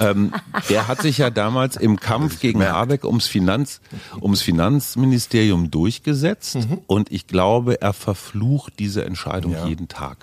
Ähm, 0.00 0.32
der 0.68 0.86
hat 0.86 1.02
sich 1.02 1.18
ja 1.18 1.28
damals 1.28 1.74
im 1.76 1.98
Kampf 1.98 2.38
gegen 2.38 2.62
Habeck 2.64 3.02
ums 3.04 3.26
Finanz, 3.26 3.80
ums 4.20 4.42
Finanzministerium 4.42 5.72
durchgesetzt 5.72 6.54
Mhm. 6.54 6.78
und 6.86 7.10
ich 7.10 7.26
glaube, 7.26 7.80
er 7.82 7.92
verflucht 7.92 8.74
diese 8.78 9.04
Entscheidung 9.04 9.56
jeden 9.66 9.88
Tag. 9.88 10.18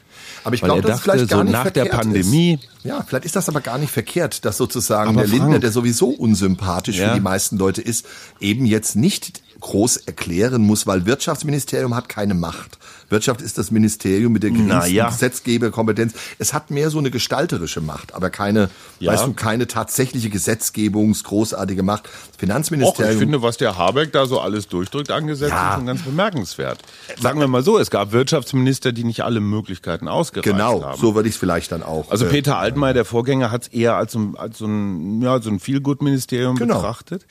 Aber 0.45 0.55
ich 0.55 0.61
glaube, 0.61 0.81
er 0.81 0.85
es 0.85 1.01
dachte, 1.01 1.03
vielleicht 1.11 1.29
gar 1.29 1.38
so 1.39 1.43
nicht 1.43 1.51
nach 1.51 1.63
der 1.71 1.85
verkehrt 1.88 2.01
Pandemie, 2.03 2.53
Ist. 2.53 2.85
Ja, 2.85 3.03
vielleicht 3.05 3.25
ist 3.25 3.35
das 3.35 3.49
aber 3.49 3.59
gar 3.59 3.77
nicht 3.77 3.91
verkehrt, 3.91 4.45
dass 4.45 4.55
sozusagen 4.55 5.09
Aber 5.09 5.21
der 5.21 5.27
Lindner, 5.29 5.49
Frank- 5.49 5.61
der 5.61 5.71
sowieso 5.71 6.07
unsympathisch 6.07 6.97
Ja. 6.97 7.09
für 7.09 7.15
die 7.15 7.19
meisten 7.21 7.57
Leute 7.57 7.81
ist, 7.81 8.05
eben 8.39 8.65
jetzt 8.65 8.95
nicht 8.95 9.41
groß 9.59 9.97
erklären 9.97 10.61
muss, 10.61 10.85
weil 10.87 11.05
Wirtschaftsministerium 11.05 11.95
hat 11.95 12.09
keine 12.09 12.33
Macht. 12.33 12.77
Wirtschaft 13.09 13.41
ist 13.41 13.57
das 13.59 13.69
Ministerium 13.71 14.33
mit 14.33 14.41
der 14.43 14.49
geringsten 14.49 14.77
Naja. 14.77 15.09
Gesetzgeberkompetenz. 15.09 16.13
Es 16.39 16.53
hat 16.53 16.71
mehr 16.71 16.89
so 16.89 16.97
eine 16.97 17.11
gestalterische 17.11 17.79
Macht, 17.81 18.15
aber 18.15 18.29
keine, 18.31 18.69
Ja. 18.99 19.11
weißt 19.13 19.27
du, 19.27 19.33
keine 19.33 19.67
tatsächliche 19.67 20.29
gesetzgebungsgroßartige 20.29 21.83
Macht. 21.83 22.05
Och, 22.07 22.11
ich 22.33 22.39
Finanzministerium. 22.39 23.19
finde, 23.19 23.41
was 23.41 23.57
der 23.57 23.77
Habeck 23.77 24.11
da 24.11 24.25
so 24.25 24.39
alles 24.39 24.67
durchdrückt 24.67 25.11
angesetzt, 25.11 25.51
Ja. 25.51 25.69
ist 25.71 25.75
schon 25.75 25.85
ganz 25.85 26.01
bemerkenswert. 26.01 26.79
Sagen 27.21 27.39
wir 27.39 27.47
mal 27.47 27.63
so, 27.63 27.77
es 27.77 27.89
gab 27.89 28.11
Wirtschaftsminister, 28.11 28.91
die 28.91 29.03
nicht 29.03 29.21
alle 29.23 29.39
Möglichkeiten 29.39 30.07
ausgereicht 30.07 30.45
genau, 30.51 30.83
haben. 30.83 30.99
so 30.99 31.15
würde 31.15 31.29
ich 31.29 31.35
es 31.35 31.39
vielleicht 31.39 31.71
dann 31.71 31.83
auch. 31.83 32.09
Also 32.11 32.25
äh, 32.25 32.29
Peter 32.29 32.57
Altmaier, 32.57 32.93
der 32.93 33.05
Vorgänger, 33.05 33.51
hat 33.51 33.63
es 33.63 33.67
eher 33.69 33.95
als 33.95 34.13
so, 34.13 34.19
ein- 34.19 34.35
als 34.37 34.57
so 34.57 34.65
ein, 34.65 35.21
ja, 35.21 35.41
so 35.41 35.49
ein 35.49 35.59
Feelgood-Ministerium 35.59 36.55
Genau. 36.55 36.75
betrachtet. 36.75 37.25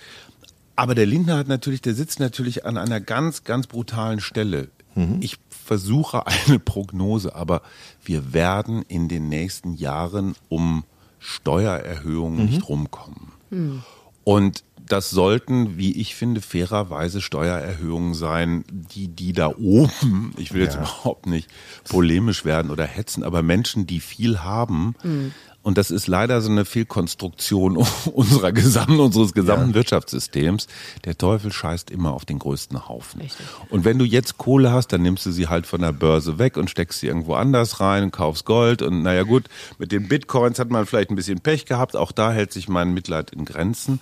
Aber 0.77 0.95
der 0.95 1.07
Lindner 1.07 1.37
hat 1.37 1.49
natürlich, 1.49 1.81
der 1.83 1.95
sitzt 1.95 2.21
natürlich 2.21 2.65
an 2.67 2.77
einer 2.77 3.01
ganz, 3.01 3.45
ganz 3.45 3.67
brutalen 3.67 4.21
Stelle. 4.21 4.69
Mhm. 4.95 5.19
Ich 5.21 5.39
versuche 5.49 6.27
eine 6.27 6.59
Prognose, 6.59 7.35
aber 7.35 7.63
wir 8.05 8.33
werden 8.33 8.83
in 8.89 9.09
den 9.09 9.29
nächsten 9.29 9.75
Jahren 9.75 10.35
um 10.49 10.85
Steuererhöhungen 11.19 12.41
Mhm. 12.41 12.45
nicht 12.47 12.69
rumkommen. 12.69 13.33
Und 14.25 14.65
das 14.87 15.11
sollten, 15.11 15.79
wie 15.79 15.93
ich 15.93 16.15
finde, 16.15 16.41
fairerweise 16.43 17.21
Steuererhöhungen 17.23 18.15
sein, 18.15 18.65
die, 18.71 19.09
die 19.09 19.33
da 19.33 19.49
oben, 19.49 20.35
ich 20.37 20.53
will 20.53 20.63
jetzt 20.63 20.75
überhaupt 20.77 21.27
nicht 21.27 21.49
polemisch 21.89 22.45
werden 22.45 22.71
oder 22.71 22.85
hetzen, 22.85 23.23
aber 23.23 23.43
Menschen, 23.43 23.87
die 23.87 24.01
viel 24.01 24.41
haben, 24.41 24.95
und 25.65 25.79
das 25.79 25.91
ist 25.91 26.07
leider 26.07 26.43
so 26.43 26.51
eine 26.51 26.67
Fehlkonstruktion 26.67 27.77
unserer 28.13 28.53
gesamten, 28.53 29.01
unseres 29.01 29.33
gesamten 29.33 29.73
Wirtschaftssystems. 29.73 30.69
Der 31.05 31.17
Teufel 31.17 31.51
scheißt 31.51 31.91
immer 31.91 32.13
auf 32.13 32.27
den 32.27 32.39
größten 32.39 32.87
Haufen. 32.87 33.23
Richtig. 33.23 33.47
Und 33.71 33.87
wenn 33.87 33.99
du 33.99 34.05
jetzt 34.05 34.37
Kohle 34.37 34.73
hast, 34.73 34.93
dann 34.93 35.01
nimmst 35.01 35.25
du 35.25 35.33
sie 35.33 35.49
halt 35.49 35.67
von 35.67 35.81
der 35.81 35.93
Börse 35.93 36.39
weg 36.39 36.59
und 36.59 36.69
steckst 36.69 37.01
sie 37.01 37.07
irgendwo 37.07 37.33
anders 37.33 37.81
rein 37.81 38.05
und 38.05 38.11
kaufst 38.11 38.45
Gold. 38.45 38.83
Und 38.83 39.03
naja 39.03 39.23
gut, 39.23 39.45
mit 39.79 39.91
den 39.91 40.07
Bitcoins 40.07 40.59
hat 40.59 40.69
man 40.69 40.85
vielleicht 40.85 41.11
ein 41.11 41.17
bisschen 41.17 41.41
Pech 41.41 41.65
gehabt. 41.65 41.97
Auch 41.97 42.13
da 42.13 42.31
hält 42.31 42.53
sich 42.53 42.69
mein 42.69 42.93
Mitleid 42.93 43.31
in 43.31 43.47
Grenzen. 43.47 44.01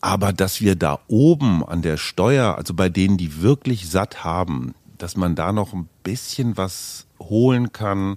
Aber 0.00 0.32
dass 0.32 0.60
wir 0.60 0.76
da 0.76 1.00
oben 1.08 1.64
an 1.64 1.82
der 1.82 1.96
Steuer, 1.96 2.54
also 2.56 2.72
bei 2.72 2.88
denen, 2.88 3.16
die 3.16 3.42
wirklich 3.42 3.90
satt 3.90 4.22
haben, 4.22 4.74
dass 4.98 5.16
man 5.16 5.34
da 5.34 5.50
noch 5.50 5.72
ein 5.72 5.88
bisschen 6.04 6.56
was 6.56 7.06
holen 7.18 7.72
kann. 7.72 8.16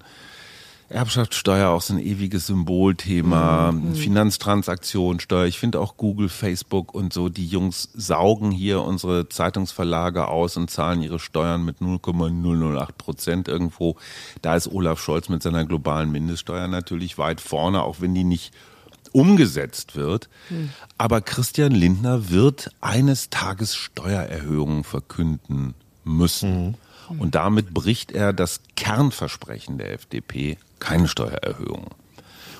Erbschaftssteuer 0.89 1.69
auch 1.69 1.81
so 1.81 1.93
ein 1.93 1.99
ewiges 1.99 2.47
Symbolthema, 2.47 3.73
Finanztransaktionssteuer. 3.93 5.45
Ich 5.45 5.59
finde 5.59 5.81
auch 5.81 5.97
Google, 5.97 6.29
Facebook 6.29 6.93
und 6.93 7.11
so, 7.11 7.27
die 7.27 7.45
Jungs 7.45 7.89
saugen 7.93 8.51
hier 8.51 8.81
unsere 8.81 9.27
Zeitungsverlage 9.27 10.29
aus 10.29 10.55
und 10.55 10.71
zahlen 10.71 11.01
ihre 11.01 11.19
Steuern 11.19 11.65
mit 11.65 11.81
0,008 11.81 12.97
Prozent 12.97 13.47
irgendwo. 13.49 13.97
Da 14.41 14.55
ist 14.55 14.71
Olaf 14.71 15.01
Scholz 15.01 15.27
mit 15.27 15.43
seiner 15.43 15.65
globalen 15.65 16.09
Mindeststeuer 16.09 16.69
natürlich 16.69 17.17
weit 17.17 17.41
vorne, 17.41 17.83
auch 17.83 17.97
wenn 17.99 18.15
die 18.15 18.23
nicht 18.23 18.53
umgesetzt 19.11 19.97
wird. 19.97 20.29
Aber 20.97 21.19
Christian 21.19 21.73
Lindner 21.73 22.29
wird 22.29 22.71
eines 22.79 23.29
Tages 23.29 23.75
Steuererhöhungen 23.75 24.85
verkünden 24.85 25.73
müssen. 26.05 26.75
Und 27.09 27.35
damit 27.35 27.73
bricht 27.73 28.11
er 28.11 28.33
das 28.33 28.61
Kernversprechen 28.75 29.77
der 29.77 29.93
FDP, 29.93 30.57
keine 30.79 31.07
Steuererhöhungen. 31.07 31.89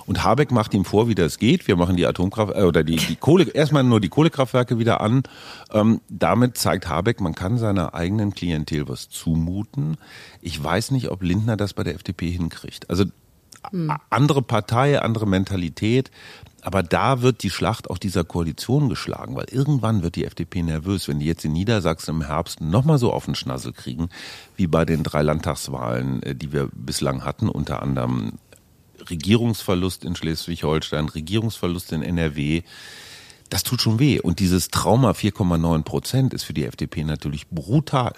Und 0.08 0.24
Habeck 0.24 0.52
macht 0.52 0.74
ihm 0.74 0.86
vor, 0.86 1.10
wie 1.10 1.16
das 1.16 1.38
geht. 1.38 1.68
Wir 1.68 1.76
machen 1.76 1.98
die 1.98 2.08
Atomkraft 2.08 2.56
äh, 2.56 2.64
oder 2.64 2.84
die, 2.84 2.96
die 2.96 3.16
Kohle 3.20 3.44
erstmal 3.44 3.84
nur 3.84 4.00
die 4.00 4.10
Kohlekraftwerke 4.10 4.80
wieder 4.80 5.02
an. 5.02 5.24
Ähm, 5.72 6.00
damit 6.08 6.58
zeigt 6.58 6.88
Habeck, 6.88 7.20
man 7.20 7.36
kann 7.36 7.58
seiner 7.58 7.94
eigenen 7.94 8.34
Klientel 8.34 8.88
was 8.88 9.10
zumuten. 9.10 9.98
Ich 10.42 10.64
weiß 10.64 10.92
nicht, 10.92 11.10
ob 11.10 11.22
Lindner 11.22 11.58
das 11.58 11.74
bei 11.74 11.84
der 11.84 11.96
FDP 11.96 12.32
hinkriegt. 12.32 12.90
Also 12.90 13.04
a- 13.90 14.00
andere 14.10 14.42
Partei, 14.42 15.00
andere 15.02 15.28
Mentalität. 15.28 16.12
Aber 16.62 16.84
da 16.84 17.22
wird 17.22 17.44
die 17.44 17.50
Schlacht 17.50 17.90
auch 17.90 17.98
dieser 17.98 18.24
Koalition 18.26 18.90
geschlagen, 18.90 19.36
weil 19.36 19.46
irgendwann 19.52 20.02
wird 20.04 20.16
die 20.16 20.26
FDP 20.26 20.64
nervös, 20.64 21.08
wenn 21.08 21.20
die 21.20 21.26
jetzt 21.26 21.46
in 21.46 21.54
Niedersachsen 21.54 22.16
im 22.16 22.22
Herbst 22.26 22.60
nochmal 22.60 22.98
so 22.98 23.14
auf 23.14 23.26
den 23.26 23.36
Schnassel 23.36 23.72
kriegen, 23.72 24.10
wie 24.58 24.68
bei 24.68 24.84
den 24.84 25.04
drei 25.04 25.22
Landtagswahlen, 25.22 26.22
äh, 26.24 26.36
die 26.36 26.52
wir 26.52 26.68
bislang 26.74 27.24
hatten, 27.24 27.48
unter 27.48 27.82
anderem 27.82 28.34
Regierungsverlust 29.10 30.04
in 30.04 30.16
Schleswig-Holstein, 30.16 31.08
Regierungsverlust 31.10 31.92
in 31.94 32.02
NRW. 32.02 32.64
Das 33.50 33.64
tut 33.64 33.82
schon 33.82 34.00
weh. 34.00 34.20
Und 34.20 34.40
dieses 34.40 34.70
Trauma 34.70 35.12
4,9 35.12 35.84
Prozent 35.84 36.34
ist 36.34 36.44
für 36.44 36.54
die 36.54 36.66
FDP 36.66 37.04
natürlich 37.06 37.48
brutal. 37.48 38.14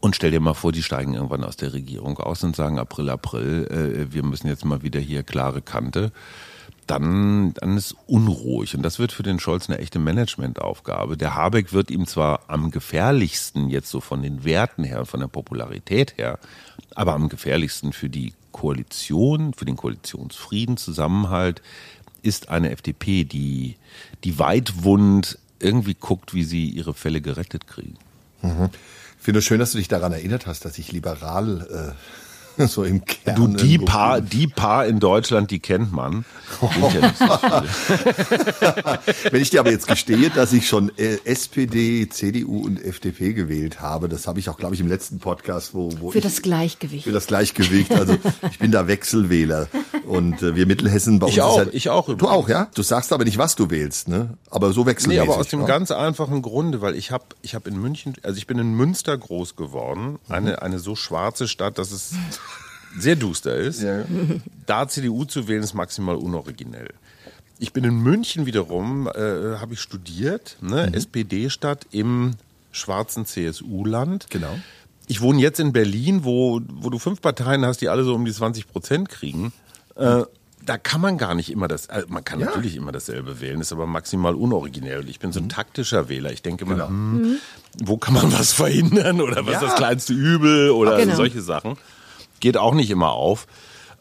Und 0.00 0.16
stell 0.16 0.30
dir 0.30 0.40
mal 0.40 0.54
vor, 0.54 0.72
die 0.72 0.82
steigen 0.82 1.14
irgendwann 1.14 1.44
aus 1.44 1.56
der 1.56 1.74
Regierung 1.74 2.18
aus 2.18 2.42
und 2.42 2.56
sagen 2.56 2.78
April, 2.78 3.10
April, 3.10 3.66
äh, 3.66 4.12
wir 4.12 4.22
müssen 4.22 4.48
jetzt 4.48 4.64
mal 4.64 4.82
wieder 4.82 5.00
hier 5.00 5.22
klare 5.22 5.60
Kante. 5.60 6.10
Dann, 6.86 7.54
dann 7.54 7.76
ist 7.76 7.94
unruhig. 8.06 8.74
Und 8.74 8.82
das 8.82 8.98
wird 8.98 9.12
für 9.12 9.22
den 9.22 9.38
Scholz 9.38 9.68
eine 9.68 9.78
echte 9.78 9.98
Managementaufgabe. 9.98 11.16
Der 11.16 11.34
Habeck 11.34 11.72
wird 11.72 11.90
ihm 11.90 12.06
zwar 12.06 12.40
am 12.48 12.70
gefährlichsten 12.70 13.68
jetzt 13.68 13.90
so 13.90 14.00
von 14.00 14.22
den 14.22 14.42
Werten 14.44 14.84
her, 14.84 15.04
von 15.04 15.20
der 15.20 15.28
Popularität 15.28 16.16
her, 16.16 16.38
aber 16.94 17.12
am 17.12 17.28
gefährlichsten 17.28 17.92
für 17.92 18.08
die 18.08 18.32
Koalition, 18.52 19.52
für 19.54 19.66
den 19.66 19.76
Koalitionsfrieden, 19.76 20.78
Zusammenhalt, 20.78 21.62
ist 22.22 22.48
eine 22.48 22.70
FDP, 22.70 23.24
die, 23.24 23.76
die 24.24 24.38
weitwund 24.38 25.38
irgendwie 25.60 25.94
guckt, 25.94 26.34
wie 26.34 26.44
sie 26.44 26.68
ihre 26.68 26.94
Fälle 26.94 27.20
gerettet 27.20 27.66
kriegen. 27.66 27.96
Ich 29.09 29.09
finde 29.20 29.38
es 29.38 29.44
schön, 29.44 29.58
dass 29.60 29.72
du 29.72 29.78
dich 29.78 29.88
daran 29.88 30.12
erinnert 30.12 30.46
hast, 30.46 30.64
dass 30.64 30.78
ich 30.78 30.92
liberal 30.92 31.94
äh, 31.94 32.29
so 32.68 32.84
im 32.84 33.04
Kern. 33.04 33.36
Du, 33.36 33.46
die 33.48 33.78
paar, 33.78 34.20
die 34.20 34.46
paar 34.46 34.86
in 34.86 35.00
Deutschland, 35.00 35.50
die 35.50 35.60
kennt 35.60 35.92
man. 35.92 36.24
Sind 36.60 36.94
ja. 36.94 37.64
Wenn 39.30 39.40
ich 39.40 39.50
dir 39.50 39.60
aber 39.60 39.70
jetzt 39.70 39.86
gestehe, 39.86 40.30
dass 40.30 40.52
ich 40.52 40.68
schon 40.68 40.90
äh, 40.98 41.18
SPD, 41.24 42.08
CDU 42.08 42.64
und 42.64 42.82
FDP 42.84 43.32
gewählt 43.32 43.80
habe, 43.80 44.08
das 44.08 44.26
habe 44.26 44.40
ich 44.40 44.48
auch, 44.48 44.56
glaube 44.56 44.74
ich, 44.74 44.80
im 44.80 44.88
letzten 44.88 45.18
Podcast, 45.20 45.74
wo, 45.74 45.90
wo 46.00 46.10
Für 46.10 46.18
ich, 46.18 46.24
das 46.24 46.42
Gleichgewicht. 46.42 47.04
für 47.04 47.12
das 47.12 47.26
Gleichgewicht. 47.26 47.92
Also 47.92 48.16
ich 48.50 48.58
bin 48.58 48.72
da 48.72 48.86
Wechselwähler 48.86 49.68
und 50.06 50.42
äh, 50.42 50.56
wir 50.56 50.66
Mittelhessen 50.66 51.18
bei 51.18 51.28
Ich 51.28 51.34
uns 51.34 51.42
auch, 51.44 51.60
ist 51.60 51.66
ja, 51.66 51.72
ich 51.72 51.88
auch 51.90 52.14
Du 52.16 52.28
auch, 52.28 52.48
ja? 52.48 52.68
Du 52.74 52.82
sagst 52.82 53.12
aber 53.12 53.24
nicht, 53.24 53.38
was 53.38 53.54
du 53.56 53.70
wählst, 53.70 54.08
ne? 54.08 54.36
Aber 54.50 54.72
so 54.72 54.82
Nee, 54.82 54.86
wechselmäßig. 54.90 55.22
aber 55.22 55.36
aus 55.38 55.48
dem 55.48 55.60
ne? 55.60 55.66
ganz 55.66 55.90
einfachen 55.90 56.42
Grunde, 56.42 56.80
weil 56.82 56.96
ich 56.96 57.10
habe 57.10 57.24
ich 57.42 57.54
hab 57.54 57.66
in 57.66 57.80
München, 57.80 58.14
also 58.22 58.36
ich 58.36 58.46
bin 58.46 58.58
in 58.58 58.74
Münster 58.74 59.16
groß 59.16 59.56
geworden, 59.56 60.18
eine, 60.28 60.62
eine 60.62 60.78
so 60.78 60.96
schwarze 60.96 61.46
Stadt, 61.48 61.78
dass 61.78 61.92
es 61.92 62.12
sehr 62.98 63.16
duster 63.16 63.54
ist. 63.56 63.82
Ja. 63.82 64.04
Da 64.66 64.88
CDU 64.88 65.24
zu 65.24 65.48
wählen 65.48 65.62
ist 65.62 65.74
maximal 65.74 66.16
unoriginell. 66.16 66.88
Ich 67.58 67.72
bin 67.72 67.84
in 67.84 67.96
München 68.02 68.46
wiederum, 68.46 69.06
äh, 69.06 69.58
habe 69.58 69.74
ich 69.74 69.80
studiert, 69.80 70.56
ne? 70.62 70.86
Mhm. 70.88 70.94
SPD-Stadt 70.94 71.86
im 71.90 72.32
schwarzen 72.72 73.26
CSU-Land. 73.26 74.26
Genau. 74.30 74.58
Ich 75.08 75.20
wohne 75.20 75.40
jetzt 75.40 75.60
in 75.60 75.72
Berlin, 75.72 76.24
wo, 76.24 76.60
wo 76.72 76.88
du 76.88 76.98
fünf 76.98 77.20
Parteien 77.20 77.64
hast, 77.66 77.80
die 77.80 77.88
alle 77.88 78.04
so 78.04 78.14
um 78.14 78.24
die 78.24 78.32
20 78.32 78.68
Prozent 78.68 79.08
kriegen. 79.08 79.52
Äh, 79.96 80.22
da 80.64 80.78
kann 80.78 81.00
man 81.00 81.18
gar 81.18 81.34
nicht 81.34 81.50
immer 81.50 81.68
das, 81.68 81.86
äh, 81.86 82.04
man 82.08 82.22
kann 82.24 82.38
Ja. 82.40 82.46
natürlich 82.46 82.76
immer 82.76 82.92
dasselbe 82.92 83.40
wählen, 83.40 83.60
ist 83.60 83.72
aber 83.72 83.86
maximal 83.86 84.34
unoriginell. 84.34 85.00
Und 85.00 85.08
ich 85.10 85.18
bin 85.18 85.32
so 85.32 85.40
ein 85.40 85.48
taktischer 85.48 86.08
Wähler. 86.08 86.32
Ich 86.32 86.42
denke 86.42 86.64
mal, 86.64 86.74
Genau. 86.74 86.88
hm, 86.88 87.36
wo 87.82 87.96
kann 87.96 88.14
man 88.14 88.32
was 88.32 88.52
verhindern 88.54 89.20
oder 89.20 89.44
was 89.46 89.54
Ja. 89.54 89.58
ist 89.60 89.62
das 89.68 89.74
kleinste 89.76 90.12
Übel 90.14 90.70
oder 90.70 90.96
Genau. 90.98 91.16
solche 91.16 91.40
Sachen. 91.42 91.76
Geht 92.40 92.56
auch 92.56 92.74
nicht 92.74 92.90
immer 92.90 93.12
auf. 93.12 93.46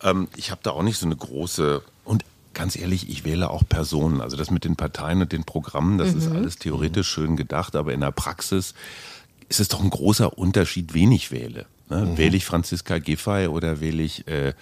Ähm, 0.02 0.28
ich 0.36 0.52
habe 0.52 0.62
da 0.64 0.72
auch 0.72 0.84
nicht 0.84 0.98
so 0.98 1.06
eine 1.06 1.16
große 1.16 1.82
und 2.06 2.24
ganz 2.54 2.76
ehrlich, 2.76 3.10
ich 3.10 3.24
wähle 3.24 3.50
auch 3.50 3.64
Personen. 3.68 4.22
Also 4.22 4.36
das 4.36 4.52
mit 4.52 4.66
den 4.66 4.76
Parteien 4.76 5.22
und 5.22 5.32
den 5.32 5.44
Programmen, 5.44 5.98
das 5.98 6.14
ist 6.14 6.30
alles 6.30 6.58
theoretisch 6.58 7.08
schön 7.08 7.38
gedacht, 7.38 7.76
aber 7.76 7.94
in 7.94 8.02
der 8.02 8.12
Praxis 8.12 8.74
ist 9.48 9.60
es 9.60 9.68
doch 9.68 9.82
ein 9.82 9.90
großer 9.90 10.38
Unterschied, 10.38 10.94
wen 10.94 11.12
ich 11.12 11.32
wähle. 11.32 11.66
Ne? 11.90 12.14
Wähle 12.18 12.38
ich 12.38 12.46
Franziska 12.46 13.00
Giffey 13.00 13.48
oder 13.48 13.82
wähle 13.82 14.04
ich 14.04 14.28
äh, 14.28 14.54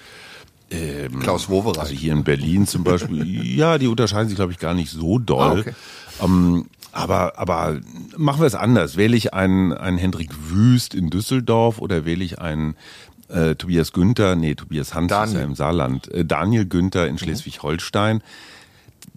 ähm, 0.69 1.19
Klaus 1.19 1.49
Wowereit. 1.49 1.79
Also 1.79 1.93
hier 1.93 2.13
in 2.13 2.23
Berlin 2.23 2.67
zum 2.67 2.83
Beispiel, 2.83 3.25
ja, 3.57 3.77
die 3.77 3.87
unterscheiden 3.87 4.27
sich, 4.27 4.35
glaube 4.35 4.51
ich, 4.51 4.59
gar 4.59 4.73
nicht 4.73 4.91
so 4.91 5.19
doll. 5.19 5.57
Ah, 5.57 5.59
okay. 5.59 5.73
ähm, 6.23 6.65
aber, 6.91 7.37
aber 7.37 7.79
machen 8.15 8.41
wir 8.41 8.47
es 8.47 8.55
anders. 8.55 8.97
Wähle 8.97 9.15
ich 9.15 9.33
einen, 9.33 9.73
einen 9.73 9.97
Hendrik 9.97 10.31
Wüst 10.49 10.95
in 10.95 11.09
Düsseldorf 11.09 11.79
oder 11.79 12.05
wähle 12.05 12.23
ich 12.23 12.39
einen 12.39 12.75
äh, 13.29 13.55
Tobias 13.55 13.91
Günther, 13.93 14.35
nee, 14.35 14.55
Tobias 14.55 14.93
Hans 14.93 15.05
ist 15.05 15.11
Daniel. 15.11 15.33
Mhm. 15.35 15.39
ja 15.41 15.45
im 15.47 15.55
Saarland, 15.55 16.07
äh, 16.13 16.25
Daniel 16.25 16.65
Günther 16.65 17.07
in 17.07 17.17
Schleswig-Holstein. 17.17 18.21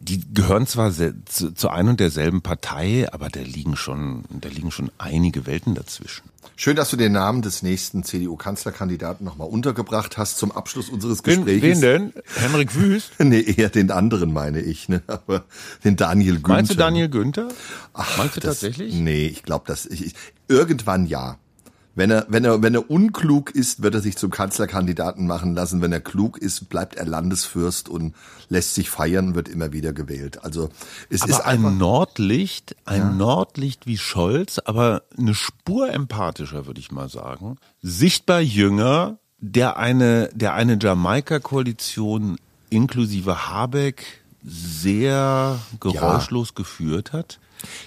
Die 0.03 0.23
gehören 0.33 0.67
zwar 0.67 0.91
zu, 0.93 1.53
zu 1.53 1.69
ein 1.69 1.89
und 1.89 2.01
derselben 2.01 2.41
Partei, 2.41 3.07
aber 3.13 3.29
da 3.29 3.41
liegen 3.41 3.77
schon, 3.77 4.25
da 4.31 4.49
liegen 4.49 4.71
schon 4.71 4.91
einige 4.97 5.47
Welten 5.47 5.75
dazwischen. 5.75 6.23
Schön, 6.57 6.77
dass 6.77 6.91
du 6.91 6.97
den 6.97 7.13
Namen 7.13 7.43
des 7.43 7.63
nächsten 7.63 8.03
CDU-Kanzlerkandidaten 8.03 9.25
nochmal 9.27 9.49
untergebracht 9.49 10.17
hast 10.17 10.39
zum 10.39 10.53
Abschluss 10.53 10.89
unseres 10.89 11.21
Wen, 11.25 11.45
Gesprächs. 11.45 11.63
wen 11.63 11.81
denn? 11.81 12.13
Henrik 12.37 12.75
Wüst? 12.75 13.13
Nee, 13.19 13.41
eher 13.41 13.69
den 13.69 13.91
anderen 13.91 14.33
meine 14.33 14.61
ich, 14.61 14.89
ne? 14.89 15.03
Aber 15.07 15.45
den 15.85 15.97
Daniel 15.97 16.35
Günther. 16.37 16.49
Meinst 16.55 16.71
du 16.71 16.77
Daniel 16.77 17.09
Günther? 17.09 17.49
Ach, 17.93 18.17
Meinst 18.19 18.37
du 18.37 18.41
das- 18.41 18.61
tatsächlich? 18.61 18.95
Nee, 18.95 19.27
ich 19.27 19.43
glaube, 19.43 19.67
dass 19.67 19.85
ich, 19.87 20.07
ich 20.07 20.15
irgendwann 20.49 21.07
ja. 21.07 21.37
Wenn 22.01 22.11
er, 22.11 22.25
wenn 22.31 22.47
er, 22.47 22.63
wenn 22.63 22.75
er 22.75 22.91
unklug 22.91 23.51
ist, 23.51 23.83
wird 23.83 23.95
er 23.95 24.01
sich 24.01 24.17
zum 24.17 24.31
Kanzlerkandidaten 24.31 25.27
machen 25.27 25.55
lassen. 25.55 25.83
Wenn 25.83 25.93
er 25.93 26.01
klug 26.01 26.39
ist, 26.39 26.71
bleibt 26.71 26.95
er 26.95 27.05
Landesfürst 27.05 27.91
und 27.91 28.15
lässt 28.49 28.75
sich 28.75 28.89
feiern, 28.89 29.35
wird 29.35 29.51
immer 29.51 29.75
wieder 29.75 29.93
gewählt. 29.93 30.43
Also 30.43 30.71
es 31.11 31.27
ist 31.27 31.35
Aber 31.35 31.45
ein 31.45 31.59
einfach. 31.59 31.79
Nordlicht, 31.79 32.75
ein 32.87 33.19
Nordlicht 33.19 33.87
wie 33.87 33.99
Scholz, 33.99 34.59
aber 34.65 35.03
eine 35.19 35.35
Spur 35.35 35.93
empathischer, 35.93 36.65
würde 36.65 36.81
ich 36.81 36.91
mal 36.91 37.11
sagen. 37.11 37.59
Sichtbar 37.83 38.41
jünger, 38.41 39.19
der 39.39 39.77
eine, 39.77 40.31
der 40.33 40.55
eine 40.55 40.79
Jamaika-Koalition 40.81 42.39
inklusive 42.71 43.51
Habeck 43.51 44.23
sehr 44.43 45.59
geräuschlos 45.81 46.55
geführt 46.55 47.13
hat. 47.13 47.41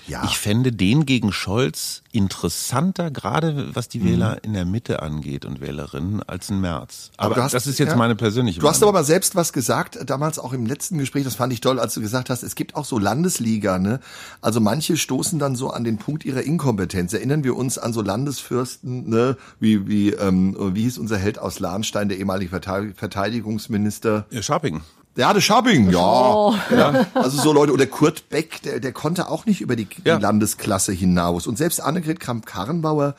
Ja. 0.08 0.24
Ich 0.26 0.38
fände 0.38 0.72
den 0.72 1.06
gegen 1.06 1.32
Scholz 1.32 2.02
interessanter, 2.12 3.10
gerade 3.10 3.74
was 3.76 3.90
die 3.90 4.04
Wähler 4.04 4.44
in 4.44 4.54
der 4.54 4.66
Mitte 4.66 5.02
angeht 5.02 5.46
und 5.46 5.62
Wählerinnen, 5.62 6.22
als 6.24 6.50
ein 6.52 6.62
Merz. 6.62 7.10
Aber, 7.18 7.36
du 7.36 7.42
hast- 7.44 7.54
das 7.54 7.66
ist 7.68 7.80
jetzt 7.80 7.90
ja. 7.90 7.96
meine 7.96 8.16
persönliche 8.16 8.60
Du 8.60 8.68
hast 8.68 8.82
Meinung. 8.82 8.90
aber 8.90 9.00
mal 9.00 9.04
selbst 9.06 9.36
was 9.36 9.52
gesagt, 9.54 9.98
damals 10.06 10.38
auch 10.40 10.54
im 10.54 10.66
letzten 10.66 10.98
Gespräch, 11.00 11.24
das 11.24 11.36
fand 11.36 11.52
ich 11.54 11.62
toll, 11.62 11.80
als 11.80 11.94
du 11.96 12.02
gesagt 12.02 12.30
hast, 12.30 12.44
es 12.44 12.56
gibt 12.56 12.76
auch 12.76 12.86
so 12.86 13.00
Landesliga, 13.00 13.80
ne? 13.80 14.00
Also 14.42 14.60
manche 14.60 14.96
stoßen 14.98 15.40
dann 15.40 15.56
so 15.56 15.72
an 15.72 15.84
den 15.84 15.98
Punkt 15.98 16.24
ihrer 16.26 16.42
Inkompetenz. 16.44 17.14
Erinnern 17.14 17.44
wir 17.44 17.56
uns 17.56 17.78
an 17.78 17.94
so 17.94 18.02
Landesfürsten, 18.02 19.10
ne? 19.10 19.38
Wie, 19.60 19.88
wie, 19.88 20.10
ähm, 20.12 20.56
wie 20.76 20.84
hieß 20.84 20.98
unser 21.00 21.18
Held 21.18 21.40
aus 21.40 21.60
Lahnstein, 21.60 22.10
der 22.10 22.20
ehemalige 22.20 22.50
Verteidig- 22.52 22.96
Verteidigungsminister? 22.98 24.26
Ja, 24.30 24.42
Scharping. 24.42 24.82
Ja, 25.16 25.32
der 25.34 25.42
Schabing, 25.42 25.92
ja. 25.92 26.00
Oh. 26.00 26.56
ja. 26.72 27.06
Also 27.14 27.40
so 27.42 27.54
Leute, 27.54 27.72
oder 27.72 27.86
Kurt 27.86 28.30
Beck, 28.30 28.62
der, 28.64 28.80
der 28.80 28.92
konnte 28.94 29.30
auch 29.30 29.46
nicht 29.46 29.62
über 29.62 29.76
die, 29.76 29.88
Ja. 30.04 30.18
Landesklasse 30.18 30.92
hinaus. 30.92 31.46
Und 31.46 31.58
selbst 31.58 31.82
Annegret 31.82 32.20
Kramp-Karrenbauer, 32.20 33.16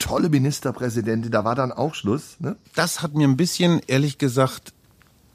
tolle 0.00 0.28
Ministerpräsidentin, 0.28 1.30
da 1.30 1.44
war 1.44 1.54
dann 1.54 1.70
auch 1.72 1.94
Schluss, 1.94 2.36
ne? 2.40 2.56
Das 2.74 3.00
hat 3.02 3.14
mir 3.14 3.28
ein 3.28 3.36
bisschen, 3.36 3.80
ehrlich 3.86 4.18
gesagt, 4.18 4.72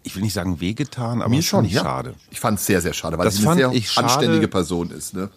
ich 0.03 0.15
will 0.15 0.23
nicht 0.23 0.33
sagen 0.33 0.59
wehgetan, 0.59 1.21
aber 1.21 1.29
Mir 1.29 1.41
schon, 1.41 1.65
ja. 1.65 1.81
schade. 1.81 2.15
Ich 2.29 2.39
fand 2.39 2.59
es 2.59 2.65
sehr, 2.65 2.81
sehr 2.81 2.93
schade, 2.93 3.17
weil 3.17 3.25
Das 3.25 3.37
sie 3.37 3.47
eine 3.47 3.55
sehr 3.55 3.71
ich 3.71 3.89
schade. 3.91 4.07
anständige 4.07 4.47
Person 4.47 4.91
ist. 4.91 5.13
Ne? 5.13 5.29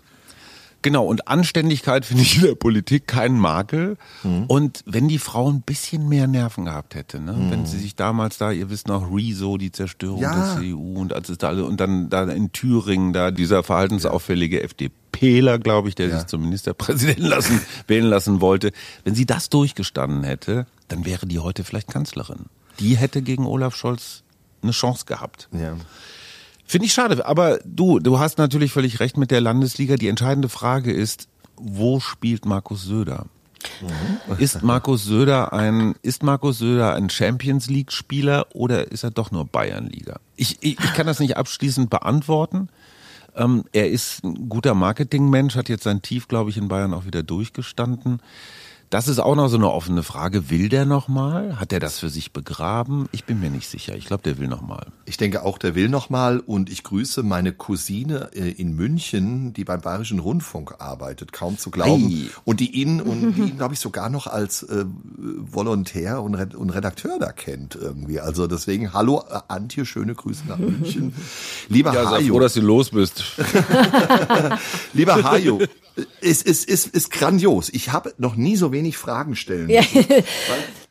Genau, 0.83 1.05
und 1.07 1.27
Anständigkeit 1.27 2.05
finde 2.05 2.23
ich 2.23 2.37
in 2.37 2.43
der 2.43 2.55
Politik 2.55 3.09
keinen 3.09 3.39
Makel. 3.41 3.97
Mhm. 4.23 4.45
Und 4.47 4.83
wenn 4.87 5.09
die 5.09 5.19
Frau 5.19 5.51
ein 5.51 5.63
bisschen 5.63 6.09
mehr 6.09 6.29
Nerven 6.29 6.67
gehabt 6.67 6.95
hätte, 6.95 7.19
ne? 7.21 7.35
wenn 7.51 7.67
sie 7.67 7.79
sich 7.79 7.97
damals 7.97 8.39
da, 8.39 8.53
ihr 8.53 8.71
wisst 8.71 8.87
noch, 8.87 9.11
Rezo, 9.13 9.57
die 9.59 9.73
Zerstörung 9.73 10.21
Ja. 10.23 10.35
der 10.55 10.57
CDU 10.63 11.01
und 11.01 11.13
als 11.13 11.29
es 11.31 11.39
da 11.39 11.49
alle, 11.49 11.65
und 11.65 11.81
dann 11.81 12.09
da 12.11 12.23
in 12.25 12.53
Thüringen 12.53 13.13
da 13.13 13.33
dieser 13.33 13.65
verhaltensauffällige 13.65 14.63
FDPler, 14.63 15.59
glaube 15.59 15.89
ich, 15.89 15.97
der 15.97 16.09
Ja. 16.09 16.19
sich 16.19 16.27
zum 16.29 16.43
Ministerpräsidenten 16.43 17.25
lassen, 17.27 17.61
wählen 17.89 18.07
lassen 18.07 18.41
wollte, 18.41 18.71
wenn 19.03 19.17
sie 19.17 19.27
das 19.27 19.49
durchgestanden 19.51 20.23
hätte, 20.23 20.67
dann 20.87 21.05
wäre 21.05 21.27
die 21.27 21.41
heute 21.41 21.65
vielleicht 21.65 21.89
Kanzlerin. 21.89 22.47
Die 22.79 22.97
hätte 22.97 23.23
gegen 23.23 23.47
Olaf 23.47 23.75
Scholz 23.75 24.23
eine 24.63 24.71
Chance 24.73 25.07
gehabt. 25.07 25.49
Ja. 25.51 25.75
Finde 26.69 26.85
ich 26.85 26.93
schade, 26.93 27.25
aber 27.25 27.61
du, 27.65 27.99
du 27.99 28.19
hast 28.19 28.37
natürlich 28.37 28.73
völlig 28.73 29.01
recht 29.01 29.17
mit 29.17 29.31
der 29.31 29.41
Landesliga. 29.41 29.97
Die 29.97 30.09
entscheidende 30.09 30.51
Frage 30.51 30.93
ist, 30.93 31.27
wo 31.57 31.99
spielt 31.99 32.45
Markus 32.45 32.85
Söder? 32.85 33.25
Ist 34.39 34.63
Markus 34.63 35.05
Söder 35.05 35.55
ein, 35.55 35.95
ist 36.03 36.23
Markus 36.23 36.59
Söder 36.59 36.95
ein 36.95 37.09
Champions 37.09 37.69
League 37.71 37.91
Spieler 37.91 38.47
oder 38.53 38.93
ist 38.93 39.03
er 39.03 39.11
doch 39.11 39.31
nur 39.31 39.47
Bayernliga? 39.47 40.21
Ich, 40.37 40.59
ich, 40.61 40.79
ich 40.79 40.93
kann 40.93 41.07
das 41.07 41.21
nicht 41.21 41.39
abschließend 41.39 41.89
beantworten. 41.89 42.69
Ähm, 43.35 43.65
er 43.73 43.89
ist 43.89 44.23
ein 44.23 44.51
guter 44.51 44.75
Marketingmensch, 44.75 45.57
hat 45.57 45.71
jetzt 45.71 45.85
sein 45.85 46.03
Tief, 46.03 46.29
glaube 46.29 46.51
ich, 46.51 46.59
in 46.59 46.69
Bayern 46.69 46.93
auch 46.93 47.07
wieder 47.07 47.23
durchgestanden. 47.23 48.21
Das 48.91 49.07
ist 49.07 49.19
auch 49.19 49.35
noch 49.35 49.49
so 49.49 49.59
eine 49.59 49.71
offene 49.71 50.03
Frage. 50.03 50.49
Will 50.49 50.71
der 50.71 50.87
noch 50.87 51.09
mal? 51.09 51.61
Hat 51.61 51.75
er 51.75 51.81
das 51.81 51.99
für 51.99 52.09
sich 52.09 52.33
begraben? 52.33 53.07
Ich 53.13 53.25
bin 53.25 53.39
mir 53.39 53.51
nicht 53.51 53.69
sicher. 53.69 53.95
Ich 53.97 54.07
glaube, 54.07 54.23
der 54.23 54.39
will 54.39 54.49
noch 54.49 54.63
mal. 54.63 54.87
Ich 55.05 55.19
denke 55.19 55.43
auch, 55.43 55.59
der 55.59 55.75
will 55.75 55.91
noch 55.91 56.09
mal 56.09 56.41
und 56.41 56.71
ich 56.71 56.85
grüße 56.85 57.23
meine 57.23 57.53
Cousine 57.53 58.31
äh, 58.33 58.51
in 58.51 58.75
München, 58.75 59.53
die 59.53 59.65
beim 59.65 59.83
Bayerischen 59.83 60.21
Rundfunk 60.21 60.77
arbeitet, 60.79 61.35
kaum 61.35 61.59
zu 61.59 61.71
glauben. 61.71 62.07
Ei. 62.07 62.31
Und 62.45 62.61
die 62.61 62.81
ihn 62.81 63.03
und 63.03 63.35
die 63.35 63.41
ihn, 63.51 63.57
glaube 63.59 63.75
ich, 63.75 63.81
sogar 63.81 64.09
noch 64.09 64.27
als 64.27 64.63
äh, 64.63 64.87
Volontär 65.19 66.23
und, 66.23 66.35
Red 66.35 66.55
und 66.55 66.71
Redakteur 66.71 67.19
da 67.19 67.33
kennt 67.33 67.75
irgendwie. 67.75 68.21
Also 68.21 68.47
deswegen, 68.47 68.95
hallo 68.95 69.23
äh, 69.31 69.39
Antje, 69.49 69.85
schöne 69.85 70.15
Grüße 70.15 70.45
nach 70.49 70.59
München. 70.59 71.15
Lieber 71.69 71.93
Ja, 71.93 72.05
sei 72.05 72.23
Hajo, 72.23 72.35
froh, 72.35 72.41
dass 72.41 72.55
du 72.55 72.63
los 72.63 72.89
bist. 72.89 73.23
lieber 74.95 75.23
Hajo, 75.23 75.61
es 76.21 76.43
ist, 76.43 76.69
ist, 76.69 76.89
ist 76.89 77.11
grandios. 77.11 77.69
Ich 77.71 77.93
habe 77.93 78.15
noch 78.19 78.37
nie 78.37 78.57
so 78.57 78.73
wenig 78.73 78.97
Fragen 78.97 79.37
stellen. 79.37 79.69
Ja. 79.69 79.83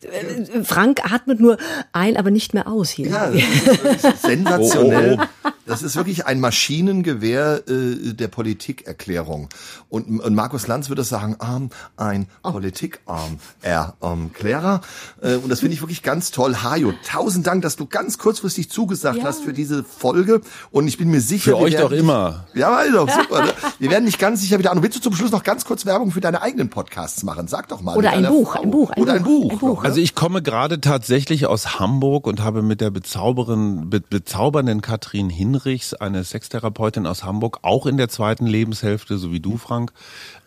Frank 0.64 1.12
atmet 1.12 1.40
nur 1.40 1.58
ein, 1.92 2.18
aber 2.18 2.30
nicht 2.32 2.54
mehr 2.54 2.68
aus 2.68 2.90
hier. 2.90 3.08
Ja, 3.10 3.32
das 3.32 3.42
ist 3.42 3.84
wirklich 3.84 4.16
sensationell. 4.22 5.18
Oh, 5.20 5.24
oh, 5.46 5.50
Das 5.66 5.82
ist 5.84 5.96
wirklich 5.96 6.26
ein 6.26 6.40
Maschinengewehr 6.40 7.64
äh, 7.68 8.14
der 8.14 8.28
Politikerklärung. 8.28 9.50
Und, 9.90 10.20
und 10.22 10.36
Markus 10.36 10.68
Lanz 10.68 10.90
würde 10.90 11.04
sagen, 11.04 11.36
ähm, 11.42 11.70
ein 11.98 12.28
Politikarm 12.44 13.40
Erklärer. 13.62 14.82
Äh, 15.22 15.36
und 15.36 15.50
das 15.50 15.60
finde 15.62 15.74
ich 15.74 15.82
wirklich 15.82 16.04
ganz 16.04 16.32
toll. 16.32 16.56
Hajo, 16.64 16.94
tausend 17.10 17.48
Dank, 17.48 17.64
dass 17.64 17.76
du 17.76 17.86
ganz 17.86 18.18
kurzfristig 18.18 18.70
zugesagt 18.70 19.18
Ja. 19.20 19.24
hast 19.26 19.42
für 19.44 19.54
diese 19.54 19.84
Folge. 19.84 20.42
Und 20.72 20.88
ich 20.88 20.98
bin 20.98 21.10
mir 21.10 21.22
sicher, 21.22 21.52
Für 21.52 21.58
wir 21.58 21.64
euch 21.66 21.74
werden 21.74 21.90
doch 21.90 21.92
immer. 21.92 22.46
Ja, 22.54 22.72
weil 22.72 22.92
doch 22.92 23.10
super. 23.10 23.46
Ne? 23.46 23.54
Wir 23.80 23.90
werden 23.90 24.06
dich 24.06 24.18
ganz 24.20 24.42
sicher 24.42 24.60
wieder 24.60 24.72
an. 24.72 24.78
Und 24.78 24.84
willst 24.84 24.98
du 24.98 25.02
zum 25.02 25.16
Schluss 25.16 25.32
noch 25.32 25.44
ganz 25.44 25.66
kurz 25.66 25.86
Werbung 25.86 26.12
für 26.12 26.22
deine 26.22 26.42
eigenen 26.42 26.70
Podcasts 26.70 27.24
machen? 27.24 27.48
Sag 27.48 27.68
doch 27.70 27.82
mal. 27.82 27.98
Oder 27.98 28.12
ein 28.12 28.26
Buch, 28.28 28.56
ein 28.56 28.72
Buch, 28.72 28.92
ein 28.92 29.02
Oder 29.02 29.14
ein 29.14 29.24
Buch, 29.24 29.44
Buch. 29.44 29.52
ein 29.52 29.60
Buch. 29.60 29.84
noch, 29.84 29.84
ne? 29.84 29.97
Also 29.98 30.04
ich 30.04 30.14
komme 30.14 30.44
gerade 30.44 30.80
tatsächlich 30.80 31.48
aus 31.48 31.80
Hamburg 31.80 32.28
und 32.28 32.40
habe 32.40 32.62
mit 32.62 32.82
der 32.82 32.92
bezaubernden, 32.92 33.90
be 33.90 34.00
bezaubernden 34.00 34.82
Katrin 34.82 35.32
Hinrichs, 35.32 35.96
eine 35.96 36.24
Sextherapeutin 36.24 37.08
aus 37.08 37.24
Hamburg, 37.24 37.62
auch 37.64 37.88
in 37.88 37.98
der 37.98 38.08
zweiten 38.08 38.46
Lebenshälfte, 38.46 39.18
so 39.18 39.32
wie 39.32 39.40
du, 39.40 39.58
Frank, 39.58 39.92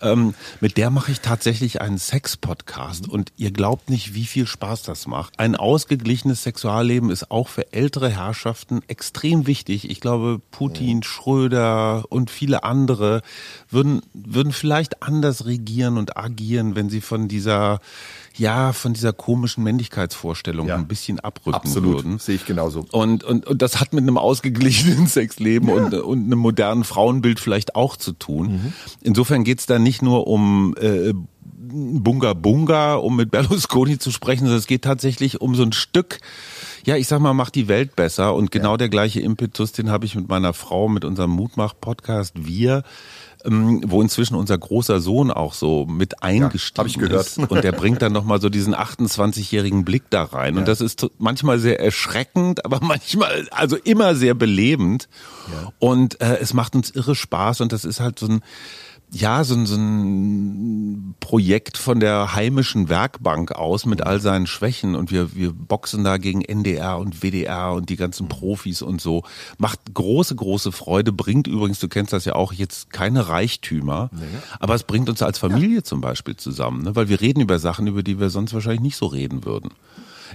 ähm, 0.02 0.34
mit 0.60 0.76
der 0.76 0.90
mache 0.90 1.10
ich 1.10 1.20
tatsächlich 1.20 1.80
einen 1.80 1.98
Sex-Podcast 1.98 3.08
und 3.08 3.32
ihr 3.38 3.50
glaubt 3.50 3.90
nicht, 3.90 4.14
wie 4.14 4.24
viel 4.24 4.46
Spaß 4.46 4.84
das 4.84 5.08
macht. 5.08 5.40
Ein 5.40 5.56
ausgeglichenes 5.56 6.44
Sexualleben 6.44 7.10
ist 7.10 7.32
auch 7.32 7.48
für 7.48 7.72
ältere 7.72 8.08
Herrschaften 8.08 8.82
extrem 8.86 9.48
wichtig. 9.48 9.90
Ich 9.90 10.00
glaube, 10.00 10.40
Putin, 10.52 11.02
Schröder 11.02 12.04
und 12.08 12.30
viele 12.30 12.62
andere 12.62 13.22
würden, 13.68 14.02
würden 14.14 14.52
vielleicht 14.52 15.02
anders 15.02 15.44
regieren 15.44 15.98
und 15.98 16.16
agieren, 16.16 16.76
wenn 16.76 16.88
sie 16.88 17.00
von 17.00 17.26
dieser 17.26 17.80
ja, 18.40 18.72
von 18.72 18.94
dieser 18.94 19.12
komischen 19.12 19.62
Männlichkeitsvorstellung 19.64 20.66
Ja. 20.66 20.76
ein 20.76 20.88
bisschen 20.88 21.20
abrücken 21.20 21.56
Absolut, 21.56 21.96
würden. 21.96 22.18
sehe 22.18 22.36
ich 22.36 22.46
genauso. 22.46 22.86
Und, 22.90 23.22
und, 23.22 23.46
und 23.46 23.60
das 23.60 23.78
hat 23.80 23.92
mit 23.92 24.02
einem 24.02 24.16
ausgeglichenen 24.16 25.06
Sexleben 25.08 25.68
und, 25.68 25.92
und 25.94 26.24
einem 26.24 26.38
modernen 26.38 26.84
Frauenbild 26.84 27.38
vielleicht 27.38 27.74
auch 27.76 27.96
zu 27.96 28.12
tun. 28.12 28.72
Insofern 29.02 29.44
geht's 29.44 29.66
da 29.66 29.78
nicht 29.78 30.00
nur 30.00 30.26
um 30.26 30.74
äh, 30.80 31.12
Bunga 31.72 32.32
Bunga, 32.34 32.94
um 32.94 33.14
mit 33.16 33.30
Berlusconi 33.30 33.98
zu 33.98 34.10
sprechen, 34.10 34.40
sondern 34.40 34.58
es 34.58 34.66
geht 34.66 34.82
tatsächlich 34.82 35.40
um 35.40 35.54
so 35.54 35.62
ein 35.62 35.72
Stück, 35.72 36.18
ja, 36.86 36.96
ich 36.96 37.06
sag 37.06 37.20
mal, 37.20 37.34
macht 37.34 37.54
die 37.54 37.68
Welt 37.68 37.94
besser. 37.94 38.34
Und 38.34 38.50
genau 38.50 38.76
der 38.78 38.88
gleiche 38.88 39.20
Impetus, 39.20 39.72
den 39.72 39.90
habe 39.90 40.06
ich 40.06 40.14
mit 40.16 40.28
meiner 40.28 40.54
Frau, 40.54 40.88
mit 40.88 41.04
unserem 41.04 41.30
Mutmach-Podcast 41.32 42.46
Wir, 42.46 42.82
wo 43.44 44.02
inzwischen 44.02 44.34
unser 44.34 44.58
großer 44.58 45.00
Sohn 45.00 45.30
auch 45.30 45.54
so 45.54 45.86
mit 45.86 46.22
eingestiegen 46.22 47.00
gehört. 47.00 47.26
ist. 47.26 47.38
Und 47.38 47.64
der 47.64 47.72
bringt 47.72 48.02
dann 48.02 48.12
nochmal 48.12 48.40
so 48.40 48.48
diesen 48.48 48.74
28-jährigen 48.74 49.84
Blick 49.84 50.04
da 50.10 50.24
rein. 50.24 50.58
Und 50.58 50.68
das 50.68 50.80
ist 50.80 51.06
manchmal 51.18 51.58
sehr 51.58 51.80
erschreckend, 51.80 52.64
aber 52.64 52.80
manchmal, 52.82 53.48
also 53.50 53.76
immer 53.76 54.14
sehr 54.14 54.34
belebend. 54.34 55.08
Und 55.78 56.20
äh, 56.20 56.38
es 56.40 56.54
macht 56.54 56.74
uns 56.76 56.90
irre 56.90 57.14
Spaß 57.14 57.60
und 57.60 57.72
das 57.72 57.84
ist 57.84 58.00
halt 58.00 58.18
so 58.18 58.26
ein, 58.26 58.42
ja, 59.12 59.42
so 59.42 59.54
ein, 59.54 59.66
so 59.66 59.74
ein 59.76 61.14
Projekt 61.18 61.76
von 61.76 61.98
der 61.98 62.34
heimischen 62.34 62.88
Werkbank 62.88 63.52
aus 63.52 63.84
mit 63.84 64.02
all 64.02 64.20
seinen 64.20 64.46
Schwächen 64.46 64.94
und 64.94 65.10
wir, 65.10 65.34
wir 65.34 65.52
boxen 65.52 66.04
da 66.04 66.16
gegen 66.16 66.42
NDR 66.42 66.98
und 66.98 67.22
WDR 67.22 67.72
und 67.72 67.88
die 67.88 67.96
ganzen 67.96 68.28
Profis 68.28 68.82
und 68.82 69.00
so. 69.00 69.24
Macht 69.58 69.80
große, 69.92 70.34
große 70.36 70.70
Freude, 70.70 71.12
bringt 71.12 71.48
übrigens, 71.48 71.80
du 71.80 71.88
kennst 71.88 72.12
das 72.12 72.24
ja 72.24 72.34
auch, 72.34 72.52
jetzt 72.52 72.92
keine 72.92 73.28
Reichtümer, 73.28 74.10
aber 74.60 74.74
es 74.74 74.84
bringt 74.84 75.08
uns 75.08 75.22
als 75.22 75.38
Familie 75.38 75.82
zum 75.82 76.00
Beispiel 76.00 76.36
zusammen, 76.36 76.82
ne? 76.82 76.94
weil 76.94 77.08
wir 77.08 77.20
reden 77.20 77.40
über 77.40 77.58
Sachen, 77.58 77.88
über 77.88 78.02
die 78.02 78.20
wir 78.20 78.30
sonst 78.30 78.54
wahrscheinlich 78.54 78.82
nicht 78.82 78.96
so 78.96 79.06
reden 79.06 79.44
würden. 79.44 79.70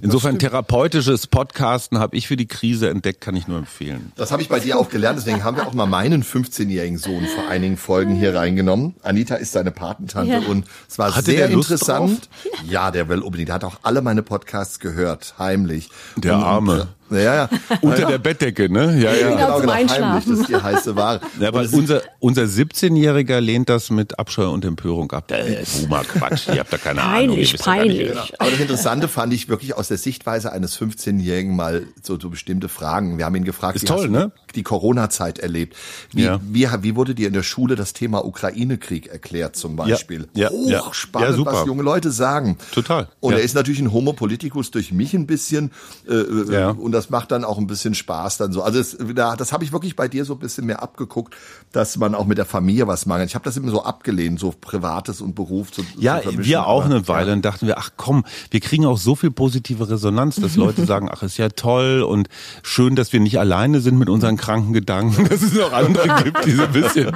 Insofern 0.01 0.39
therapeutisches 0.39 1.27
Podcasten 1.27 1.99
habe 1.99 2.15
ich 2.17 2.27
für 2.27 2.35
die 2.35 2.47
Krise 2.47 2.89
entdeckt, 2.89 3.21
kann 3.21 3.35
ich 3.35 3.47
nur 3.47 3.57
empfehlen. 3.59 4.11
Das 4.15 4.31
habe 4.31 4.41
ich 4.41 4.49
bei 4.49 4.59
dir 4.59 4.77
auch 4.77 4.89
gelernt, 4.89 5.17
deswegen 5.19 5.43
haben 5.43 5.57
wir 5.57 5.67
auch 5.67 5.73
mal 5.73 5.85
meinen 5.85 6.23
15-jährigen 6.23 6.97
Sohn 6.97 7.25
vor 7.25 7.47
einigen 7.49 7.77
Folgen 7.77 8.15
hier 8.15 8.35
reingenommen. 8.35 8.95
Anita 9.03 9.35
ist 9.35 9.51
seine 9.53 9.71
Patentante 9.71 10.33
Ja. 10.33 10.39
und 10.39 10.65
es 10.89 10.97
war 10.97 11.15
Hatte 11.15 11.25
sehr 11.31 11.49
interessant. 11.49 12.29
Ja, 12.67 12.91
der 12.91 13.07
will 13.09 13.19
unbedingt. 13.19 13.49
Der 13.49 13.55
hat 13.55 13.63
auch 13.63 13.79
alle 13.83 14.01
meine 14.01 14.23
Podcasts 14.23 14.79
gehört, 14.79 15.35
heimlich. 15.39 15.89
Der 16.17 16.35
Und- 16.37 16.43
Arme. 16.43 16.87
Ja, 17.11 17.19
ja. 17.19 17.49
Unter 17.81 18.05
der 18.07 18.17
Bettdecke, 18.17 18.67
ne? 18.71 18.97
Ja, 18.99 19.13
ja. 19.13 19.29
Genau, 19.29 19.59
zum 19.61 19.69
Einschlafen. 19.69 20.03
heimlich, 20.05 20.25
das 20.25 20.39
ist 20.39 20.49
die 20.49 20.55
heiße 20.55 20.95
Ware. 20.95 21.21
Ja, 21.39 21.53
weil 21.53 21.67
unser, 21.71 22.01
unser 22.19 22.43
17-Jähriger 22.43 23.39
lehnt 23.39 23.69
das 23.69 23.89
mit 23.91 24.17
Abscheu 24.17 24.49
und 24.49 24.65
Empörung 24.65 25.11
ab. 25.11 25.29
Äh, 25.31 25.63
Boomer 25.81 26.03
Quatsch, 26.03 26.47
ihr 26.47 26.59
habt 26.59 26.73
da 26.73 26.77
keine 26.77 27.01
Ahnung. 27.01 27.13
Peinlich, 27.27 27.51
nicht, 27.53 27.63
peinlich. 27.63 27.99
wie 27.99 28.13
das- 28.13 28.31
Aber 28.39 28.49
das 28.51 28.59
Interessante 28.59 29.07
fand 29.07 29.33
ich 29.33 29.49
wirklich 29.49 29.75
aus 29.75 29.87
der 29.89 29.97
Sichtweise 29.97 30.51
eines 30.51 30.79
15-Jährigen 30.79 31.55
mal 31.55 31.83
so, 32.01 32.19
so 32.19 32.29
bestimmte 32.29 32.69
Fragen. 32.69 33.17
Wir 33.17 33.25
haben 33.25 33.35
ihn 33.35 33.43
gefragt, 33.45 33.75
Ist 33.75 33.87
toll, 33.87 34.09
ne? 34.09 34.31
Die 34.55 34.63
Corona-Zeit 34.63 35.39
erlebt? 35.39 35.75
Wie, 36.11 36.23
Ja. 36.23 36.39
wie, 36.43 36.67
wie 36.81 36.95
wurde 36.95 37.15
dir 37.15 37.27
in 37.27 37.33
der 37.33 37.43
Schule 37.43 37.75
das 37.75 37.93
Thema 37.93 38.25
Ukraine-Krieg 38.25 39.07
erklärt 39.07 39.55
zum 39.55 39.75
Beispiel? 39.75 40.27
ja, 40.33 40.49
ja. 40.65 40.85
Hochspannend, 40.85 41.37
Ja, 41.39 41.45
was 41.45 41.65
junge 41.65 41.83
Leute 41.83 42.11
sagen. 42.11 42.57
Total, 42.71 43.07
Und 43.19 43.33
er 43.33 43.41
ist 43.41 43.55
natürlich 43.55 43.79
ein 43.81 43.91
Homo 43.91 44.13
politicus 44.13 44.71
durch 44.71 44.91
mich 44.91 45.13
ein 45.13 45.27
bisschen 45.27 45.71
äh, 46.07 46.13
äh, 46.13 46.53
Ja. 46.53 46.69
und 46.71 46.91
das 46.91 47.09
macht 47.09 47.31
dann 47.31 47.43
auch 47.43 47.57
ein 47.57 47.67
bisschen 47.67 47.95
Spaß 47.95 48.37
dann 48.37 48.51
so. 48.51 48.61
Also 48.63 48.79
es, 48.79 48.97
da, 49.15 49.35
das 49.35 49.51
habe 49.51 49.63
ich 49.63 49.71
wirklich 49.71 49.95
bei 49.95 50.07
dir 50.07 50.25
so 50.25 50.33
ein 50.33 50.39
bisschen 50.39 50.65
mehr 50.65 50.81
abgeguckt, 50.83 51.35
dass 51.71 51.97
man 51.97 52.15
auch 52.15 52.25
mit 52.25 52.37
der 52.37 52.45
Familie 52.45 52.87
was 52.87 53.05
mangelt. 53.05 53.29
Ich 53.29 53.35
habe 53.35 53.45
das 53.45 53.57
immer 53.57 53.71
so 53.71 53.83
abgelehnt, 53.83 54.39
so 54.39 54.53
Privates 54.59 55.21
und 55.21 55.35
Beruf 55.35 55.71
zu, 55.71 55.83
Ja, 55.97 56.17
zu 56.17 56.23
vermischen. 56.29 56.45
wir 56.49 56.67
auch 56.67 56.85
eine 56.85 57.07
Weile 57.07 57.33
und 57.33 57.43
dachten 57.43 57.67
wir, 57.67 57.77
ach 57.77 57.91
komm, 57.97 58.23
wir 58.51 58.59
kriegen 58.59 58.85
auch 58.85 58.97
so 58.97 59.15
viel 59.15 59.31
positive 59.31 59.89
Resonanz, 59.89 60.37
dass 60.37 60.55
Leute 60.55 60.85
sagen, 60.85 61.09
ach, 61.11 61.23
ist 61.23 61.37
ja 61.37 61.49
toll 61.49 62.01
und 62.01 62.29
schön, 62.63 62.95
dass 62.95 63.13
wir 63.13 63.19
nicht 63.19 63.39
alleine 63.39 63.81
sind 63.81 63.97
mit 63.97 64.09
unseren 64.09 64.37
kranken 64.45 64.73
Gedanken, 64.73 65.27
dass 65.29 65.41
es 65.41 65.53
noch 65.53 65.73
andere 65.73 66.07
gibt, 66.23 66.45
die 66.45 66.51
so 66.51 66.63
ein 66.63 66.71
bisschen. 66.71 67.15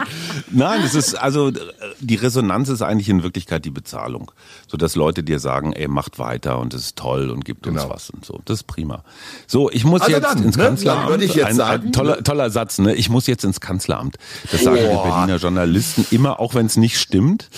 Nein, 0.51 0.81
es 0.83 0.95
ist, 0.95 1.15
also, 1.15 1.51
die 1.99 2.15
Resonanz 2.15 2.69
ist 2.69 2.81
eigentlich 2.81 3.09
in 3.09 3.23
Wirklichkeit 3.23 3.65
die 3.65 3.69
Bezahlung. 3.69 4.31
So 4.67 4.77
dass 4.77 4.95
Leute 4.95 5.23
dir 5.23 5.39
sagen, 5.39 5.73
ey, 5.73 5.87
macht 5.87 6.19
weiter 6.19 6.59
und 6.59 6.73
es 6.73 6.81
ist 6.81 6.95
toll 6.97 7.29
und 7.29 7.45
gibt 7.45 7.67
uns 7.67 7.81
Genau. 7.81 7.93
was 7.93 8.09
und 8.09 8.25
so. 8.25 8.39
Das 8.45 8.57
ist 8.59 8.63
prima. 8.67 9.03
So, 9.47 9.69
ich 9.71 9.83
muss 9.85 10.01
Also 10.01 10.13
jetzt 10.13 10.23
dann, 10.23 10.43
ins 10.43 10.57
ne? 10.57 10.63
Kanzleramt. 10.63 11.03
Dann 11.03 11.09
würde 11.09 11.23
ich 11.25 11.35
jetzt 11.35 11.45
ein, 11.47 11.55
sagen- 11.55 11.83
ein 11.87 11.91
toller, 11.91 12.23
toller 12.23 12.49
Satz, 12.49 12.79
ne? 12.79 12.93
Ich 12.95 13.09
muss 13.09 13.27
jetzt 13.27 13.43
ins 13.43 13.59
Kanzleramt. 13.59 14.17
Das 14.51 14.63
sagen 14.63 14.77
wir 14.77 14.87
Boah. 14.89 15.03
Berliner 15.03 15.37
Journalisten 15.37 16.05
immer, 16.11 16.39
auch 16.39 16.55
wenn 16.55 16.65
es 16.65 16.77
nicht 16.77 16.99
stimmt, 16.99 17.49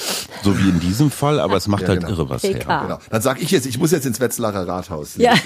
so 0.44 0.58
wie 0.58 0.70
in 0.70 0.80
diesem 0.80 1.12
Fall, 1.12 1.40
aber 1.40 1.56
es 1.58 1.68
macht 1.68 1.84
Ja, 1.84 1.90
halt 1.90 2.00
genau. 2.02 2.12
irre 2.14 2.30
was 2.30 2.42
PK. 2.42 2.68
her. 2.70 2.82
Genau. 2.88 3.00
Dann 3.10 3.22
sag 3.22 3.42
ich 3.42 3.52
jetzt, 3.52 3.66
ich 3.68 3.78
muss 3.78 3.92
jetzt 3.92 4.06
ins 4.06 4.20
Wetzlarer 4.20 4.68
Rathaus. 4.68 5.16
Ja. 5.18 5.34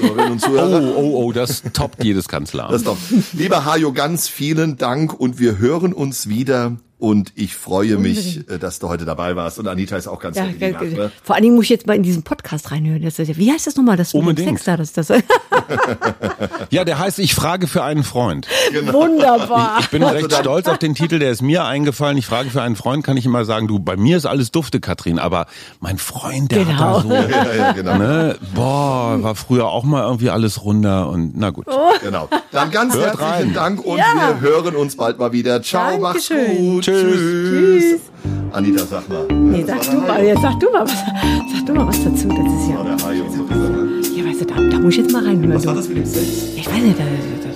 Oh, 0.47 0.93
oh, 0.97 1.23
oh, 1.25 1.31
das 1.31 1.63
toppt 1.73 2.03
jedes 2.03 2.25
Das 2.25 2.29
Kanzleramt. 2.31 2.73
ist 2.73 2.87
doch. 2.87 2.97
Lieber 3.33 3.65
Hajo, 3.65 3.91
ganz 4.15 4.29
vielen 4.29 4.77
Dank 4.77 5.13
und 5.13 5.39
wir 5.39 5.57
hören 5.57 5.91
uns 5.91 6.29
wieder. 6.29 6.77
Und 6.97 7.33
ich 7.35 7.55
freue 7.55 7.97
mich, 7.97 8.49
äh, 8.49 8.57
dass 8.57 8.79
du 8.79 8.87
heute 8.87 9.03
dabei 9.03 9.35
warst. 9.35 9.59
Und 9.59 9.67
Anita 9.67 9.97
ist 9.97 10.07
auch 10.07 10.19
ganz 10.19 10.37
Ja, 10.37 10.45
lacht, 10.45 10.59
ne? 10.81 11.11
vor 11.23 11.35
allen 11.35 11.43
Dingen 11.43 11.55
muss 11.55 11.65
ich 11.65 11.69
jetzt 11.69 11.87
mal 11.87 11.95
in 11.95 12.03
diesen 12.03 12.23
Podcast 12.23 12.71
reinhören. 12.71 13.01
Das 13.03 13.19
ist, 13.19 13.37
wie 13.37 13.51
heißt 13.51 13.67
das 13.67 13.75
nochmal? 13.75 13.97
Das 13.97 14.13
Unbedingt. 14.13 14.59
Sex 14.59 14.63
da, 14.63 14.77
das, 14.77 14.93
das, 14.93 15.09
Ja, 16.69 16.85
der 16.85 16.97
heißt, 16.99 17.19
ich 17.19 17.35
frage 17.35 17.67
für 17.67 17.83
einen 17.83 18.03
Freund. 18.03 18.47
Wunderbar. 18.91 19.77
Ich 19.81 19.89
bin 19.89 20.03
recht 20.03 20.31
stolz 20.33 20.67
auf 20.67 20.77
den 20.77 20.95
Titel, 20.95 21.19
der 21.19 21.31
ist 21.31 21.41
mir 21.41 21.65
eingefallen. 21.65 22.17
Ich 22.17 22.25
frage 22.27 22.49
für 22.49 22.61
einen 22.61 22.75
Freund, 22.77 23.03
kann 23.03 23.17
ich 23.17 23.25
immer 23.25 23.43
sagen, 23.45 23.67
du, 23.67 23.79
bei 23.79 23.97
mir 23.97 24.15
ist 24.17 24.25
alles 24.25 24.51
dufte, 24.51 24.79
Katrin, 24.79 25.19
aber 25.19 25.47
mein 25.81 25.97
Freund, 25.97 26.51
der 26.51 26.65
Genau. 26.65 26.73
hat 26.79 26.79
da 26.79 27.01
so, 27.01 27.13
Ja, 27.29 27.53
ja, 27.55 27.71
genau. 27.73 27.97
ne, 27.97 28.37
boah, 28.53 29.17
war 29.21 29.35
früher 29.35 29.67
auch 29.67 29.83
mal 29.83 30.03
irgendwie 30.03 30.29
alles 30.29 30.63
runter 30.63 31.09
und 31.09 31.33
na 31.35 31.49
gut. 31.49 31.65
genau. 32.01 32.29
Dann 32.51 32.71
ganz 32.71 32.93
Hört 32.93 33.19
herzlichen 33.19 33.31
rein. 33.49 33.53
Dank 33.53 33.85
und 33.85 33.97
Ja. 33.97 34.05
wir 34.15 34.39
hören 34.39 34.75
uns 34.75 34.95
bald 34.95 35.19
mal 35.19 35.31
wieder. 35.33 35.61
Ciao, 35.61 35.97
mach's 35.99 36.27
Dankeschön. 36.29 36.57
gut. 36.57 36.84
Tschüss. 36.85 37.17
Tschüss. 37.17 38.01
Anita, 38.51 38.85
sag 38.85 39.09
mal. 39.09 39.25
Nee, 39.33 39.63
sag 39.65 39.81
du 39.89 39.97
mal, 40.01 40.23
jetzt 40.23 40.41
sag 40.43 40.59
du 40.59 40.69
mal, 40.71 40.83
was, 40.83 40.91
sag 40.91 41.65
du 41.65 41.73
mal 41.73 41.87
was 41.87 42.03
dazu. 42.03 42.27
Das 42.27 42.37
ist 42.37 42.69
ja, 42.69 42.83
Der 42.83 43.07
Hajo 43.07 43.23
und 43.23 43.31
so. 43.31 44.15
ja, 44.15 44.25
weißt 44.29 44.41
du, 44.41 44.45
da, 44.45 44.55
da 44.69 44.79
muss 44.79 44.93
ich 44.93 44.99
jetzt 44.99 45.11
mal 45.11 45.25
reinhören. 45.25 45.55
Was 45.55 45.63
du. 45.63 45.67
war 45.69 45.75
das 45.75 45.87
mit 45.89 45.97
dem 45.97 46.05
Sex? 46.05 46.27
Ich 46.55 46.67
weiß 46.67 46.83
nicht, 46.83 46.99
da, 46.99 47.03
da, 47.03 47.09
da, 47.09 47.47
das 47.47 47.54